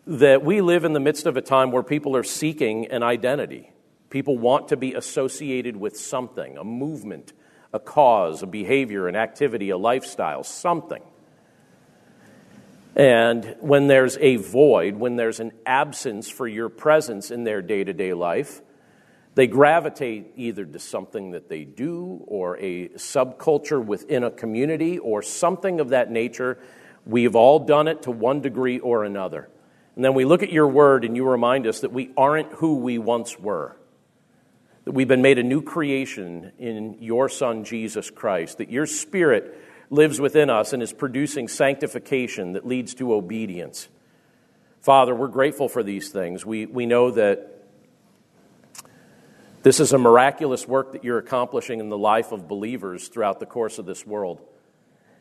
that 0.07 0.43
we 0.43 0.61
live 0.61 0.83
in 0.83 0.93
the 0.93 0.99
midst 0.99 1.25
of 1.25 1.37
a 1.37 1.41
time 1.41 1.71
where 1.71 1.83
people 1.83 2.15
are 2.15 2.23
seeking 2.23 2.87
an 2.87 3.03
identity. 3.03 3.71
People 4.09 4.37
want 4.37 4.69
to 4.69 4.77
be 4.77 4.93
associated 4.93 5.77
with 5.77 5.97
something, 5.97 6.57
a 6.57 6.63
movement, 6.63 7.33
a 7.73 7.79
cause, 7.79 8.43
a 8.43 8.47
behavior, 8.47 9.07
an 9.07 9.15
activity, 9.15 9.69
a 9.69 9.77
lifestyle, 9.77 10.43
something. 10.43 11.01
And 12.95 13.55
when 13.61 13.87
there's 13.87 14.17
a 14.17 14.35
void, 14.35 14.95
when 14.95 15.15
there's 15.15 15.39
an 15.39 15.53
absence 15.65 16.29
for 16.29 16.47
your 16.47 16.67
presence 16.67 17.31
in 17.31 17.45
their 17.45 17.61
day 17.61 17.83
to 17.83 17.93
day 17.93 18.13
life, 18.13 18.61
they 19.33 19.47
gravitate 19.47 20.33
either 20.35 20.65
to 20.65 20.79
something 20.79 21.31
that 21.31 21.47
they 21.47 21.63
do 21.63 22.21
or 22.27 22.57
a 22.57 22.89
subculture 22.89 23.83
within 23.83 24.25
a 24.25 24.31
community 24.31 24.99
or 24.99 25.21
something 25.21 25.79
of 25.79 25.89
that 25.89 26.11
nature. 26.11 26.57
We've 27.05 27.35
all 27.35 27.59
done 27.59 27.87
it 27.87 28.01
to 28.03 28.11
one 28.11 28.41
degree 28.41 28.79
or 28.79 29.05
another. 29.05 29.47
And 30.01 30.05
then 30.05 30.15
we 30.15 30.25
look 30.25 30.41
at 30.41 30.51
your 30.51 30.67
word 30.67 31.05
and 31.05 31.15
you 31.15 31.29
remind 31.29 31.67
us 31.67 31.81
that 31.81 31.93
we 31.93 32.09
aren't 32.17 32.53
who 32.53 32.77
we 32.77 32.97
once 32.97 33.37
were. 33.39 33.77
That 34.85 34.93
we've 34.93 35.07
been 35.07 35.21
made 35.21 35.37
a 35.37 35.43
new 35.43 35.61
creation 35.61 36.53
in 36.57 36.97
your 36.99 37.29
Son, 37.29 37.63
Jesus 37.63 38.09
Christ. 38.09 38.57
That 38.57 38.71
your 38.71 38.87
Spirit 38.87 39.55
lives 39.91 40.19
within 40.19 40.49
us 40.49 40.73
and 40.73 40.81
is 40.81 40.91
producing 40.91 41.47
sanctification 41.47 42.53
that 42.53 42.65
leads 42.65 42.95
to 42.95 43.13
obedience. 43.13 43.89
Father, 44.79 45.13
we're 45.13 45.27
grateful 45.27 45.69
for 45.69 45.83
these 45.83 46.09
things. 46.09 46.43
We, 46.43 46.65
we 46.65 46.87
know 46.87 47.11
that 47.11 47.63
this 49.61 49.79
is 49.79 49.93
a 49.93 49.99
miraculous 49.99 50.67
work 50.67 50.93
that 50.93 51.03
you're 51.03 51.19
accomplishing 51.19 51.79
in 51.79 51.89
the 51.89 51.97
life 51.99 52.31
of 52.31 52.47
believers 52.47 53.07
throughout 53.07 53.39
the 53.39 53.45
course 53.45 53.77
of 53.77 53.85
this 53.85 54.03
world. 54.03 54.41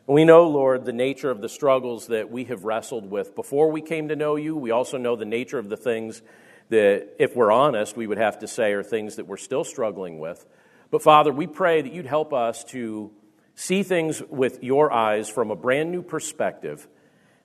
We 0.07 0.25
know, 0.25 0.47
Lord, 0.47 0.85
the 0.85 0.93
nature 0.93 1.29
of 1.29 1.41
the 1.41 1.49
struggles 1.49 2.07
that 2.07 2.31
we 2.31 2.45
have 2.45 2.63
wrestled 2.63 3.09
with 3.09 3.35
before 3.35 3.71
we 3.71 3.81
came 3.81 4.09
to 4.09 4.15
know 4.15 4.35
you. 4.35 4.55
We 4.55 4.71
also 4.71 4.97
know 4.97 5.15
the 5.15 5.25
nature 5.25 5.59
of 5.59 5.69
the 5.69 5.77
things 5.77 6.21
that, 6.69 7.15
if 7.19 7.35
we're 7.35 7.51
honest, 7.51 7.95
we 7.95 8.07
would 8.07 8.17
have 8.17 8.39
to 8.39 8.47
say 8.47 8.73
are 8.73 8.83
things 8.83 9.17
that 9.17 9.27
we're 9.27 9.37
still 9.37 9.63
struggling 9.63 10.19
with. 10.19 10.45
But 10.89 11.01
Father, 11.01 11.31
we 11.31 11.47
pray 11.47 11.81
that 11.81 11.93
you'd 11.93 12.05
help 12.05 12.33
us 12.33 12.63
to 12.65 13.11
see 13.55 13.83
things 13.83 14.21
with 14.29 14.63
your 14.63 14.91
eyes 14.91 15.29
from 15.29 15.51
a 15.51 15.55
brand 15.55 15.91
new 15.91 16.01
perspective 16.01 16.87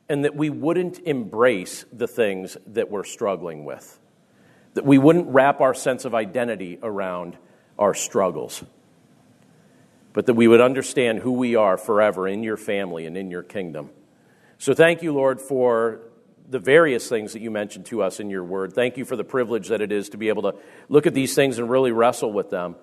and 0.09 0.25
that 0.25 0.35
we 0.35 0.51
wouldn't 0.51 1.01
embrace 1.01 1.85
the 1.93 2.09
things 2.09 2.57
that 2.67 2.91
we're 2.91 3.05
struggling 3.05 3.65
with 3.65 3.99
that 4.77 4.85
we 4.85 4.99
wouldn't 4.99 5.29
wrap 5.29 5.63
our 5.63 5.73
sense 5.73 6.05
of 6.05 6.15
identity 6.15 6.79
around 6.83 7.37
our 7.79 7.95
struggles, 7.95 8.63
but 10.17 10.25
that 10.25 10.33
we 10.33 10.49
would 10.49 10.63
understand 10.63 11.19
who 11.19 11.33
we 11.33 11.57
are 11.57 11.77
forever 11.77 12.27
in 12.27 12.43
your 12.43 12.57
family 12.57 13.05
and 13.05 13.19
in 13.19 13.31
your 13.31 13.43
kingdom. 13.43 13.91
So 14.57 14.73
thank 14.73 15.03
you, 15.03 15.13
Lord, 15.13 15.43
for 15.43 16.01
the 16.49 16.59
various 16.59 17.07
things 17.07 17.35
that 17.35 17.43
you 17.43 17.51
mentioned 17.51 17.85
to 17.87 18.03
us 18.03 18.19
in 18.19 18.31
your 18.31 18.43
word. 18.43 18.73
Thank 18.73 18.97
you 18.97 19.05
for 19.05 19.15
the 19.15 19.25
privilege 19.25 19.69
that 19.69 19.83
it 19.83 19.93
is 19.93 20.09
to 20.09 20.17
be 20.17 20.31
able 20.31 20.51
to 20.51 20.55
look 20.89 21.07
at 21.07 21.13
these 21.13 21.35
things 21.35 21.59
and 21.59 21.69
really 21.69 21.93
wrestle 21.93 22.33
with 22.33 22.49
them. 22.49 22.77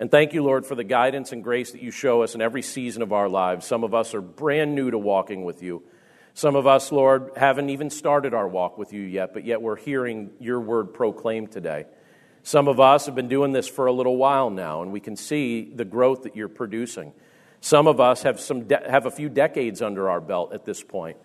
And 0.00 0.10
thank 0.10 0.32
you, 0.32 0.42
Lord, 0.42 0.66
for 0.66 0.74
the 0.74 0.82
guidance 0.82 1.30
and 1.30 1.44
grace 1.44 1.70
that 1.70 1.80
you 1.80 1.92
show 1.92 2.24
us 2.24 2.34
in 2.34 2.42
every 2.42 2.62
season 2.62 3.02
of 3.02 3.12
our 3.12 3.28
lives. 3.28 3.66
Some 3.66 3.84
of 3.84 3.94
us 3.94 4.12
are 4.12 4.20
brand 4.20 4.74
new 4.74 4.90
to 4.90 4.98
walking 4.98 5.44
with 5.44 5.62
you. 5.62 5.84
Some 6.34 6.56
of 6.56 6.66
us, 6.66 6.90
Lord, 6.90 7.30
haven't 7.36 7.70
even 7.70 7.90
started 7.90 8.34
our 8.34 8.48
walk 8.48 8.78
with 8.78 8.92
you 8.92 9.02
yet, 9.02 9.32
but 9.32 9.44
yet 9.44 9.62
we're 9.62 9.76
hearing 9.76 10.30
your 10.40 10.58
word 10.58 10.92
proclaimed 10.92 11.52
today. 11.52 11.84
Some 12.42 12.68
of 12.68 12.80
us 12.80 13.06
have 13.06 13.14
been 13.14 13.28
doing 13.28 13.52
this 13.52 13.68
for 13.68 13.86
a 13.86 13.92
little 13.92 14.16
while 14.16 14.50
now, 14.50 14.82
and 14.82 14.92
we 14.92 15.00
can 15.00 15.16
see 15.16 15.70
the 15.74 15.84
growth 15.84 16.22
that 16.22 16.36
you're 16.36 16.48
producing. 16.48 17.12
Some 17.60 17.86
of 17.86 18.00
us 18.00 18.22
have, 18.22 18.40
some 18.40 18.64
de- 18.64 18.90
have 18.90 19.06
a 19.06 19.10
few 19.10 19.28
decades 19.28 19.82
under 19.82 20.08
our 20.08 20.20
belt 20.20 20.52
at 20.54 20.64
this 20.64 20.82
point, 20.82 21.18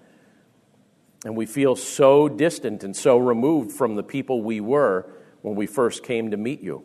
and 1.23 1.35
we 1.35 1.45
feel 1.45 1.75
so 1.75 2.27
distant 2.27 2.83
and 2.83 2.95
so 2.95 3.17
removed 3.17 3.71
from 3.71 3.95
the 3.95 4.03
people 4.03 4.41
we 4.41 4.59
were 4.59 5.09
when 5.41 5.55
we 5.55 5.65
first 5.65 6.03
came 6.03 6.31
to 6.31 6.37
meet 6.37 6.61
you. 6.61 6.83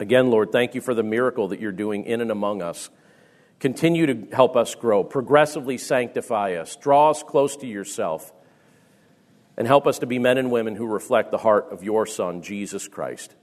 Again, 0.00 0.30
Lord, 0.30 0.50
thank 0.50 0.74
you 0.74 0.80
for 0.80 0.94
the 0.94 1.02
miracle 1.02 1.48
that 1.48 1.60
you're 1.60 1.72
doing 1.72 2.04
in 2.04 2.20
and 2.20 2.30
among 2.30 2.62
us. 2.62 2.90
Continue 3.60 4.06
to 4.06 4.34
help 4.34 4.56
us 4.56 4.74
grow, 4.74 5.04
progressively 5.04 5.76
sanctify 5.76 6.54
us, 6.54 6.74
draw 6.76 7.10
us 7.10 7.22
close 7.22 7.56
to 7.58 7.66
yourself, 7.66 8.32
and 9.60 9.66
help 9.66 9.86
us 9.86 9.98
to 9.98 10.06
be 10.06 10.18
men 10.18 10.38
and 10.38 10.50
women 10.50 10.74
who 10.74 10.86
reflect 10.86 11.30
the 11.30 11.36
heart 11.36 11.70
of 11.70 11.84
your 11.84 12.06
Son, 12.06 12.40
Jesus 12.40 12.88
Christ. 12.88 13.34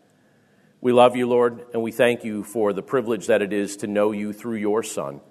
We 0.81 0.91
love 0.91 1.15
you, 1.15 1.27
Lord, 1.27 1.63
and 1.75 1.83
we 1.83 1.91
thank 1.91 2.23
you 2.23 2.43
for 2.43 2.73
the 2.73 2.81
privilege 2.81 3.27
that 3.27 3.43
it 3.43 3.53
is 3.53 3.77
to 3.77 3.87
know 3.87 4.11
you 4.11 4.33
through 4.33 4.55
your 4.55 4.81
Son 4.81 5.21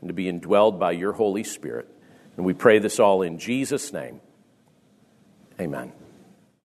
and 0.00 0.08
to 0.08 0.12
be 0.12 0.24
indwelled 0.24 0.80
by 0.80 0.90
your 0.90 1.12
Holy 1.12 1.44
Spirit. 1.44 1.88
And 2.36 2.44
we 2.44 2.54
pray 2.54 2.80
this 2.80 2.98
all 2.98 3.22
in 3.22 3.38
Jesus' 3.38 3.92
name. 3.92 4.20
Amen. 5.60 5.92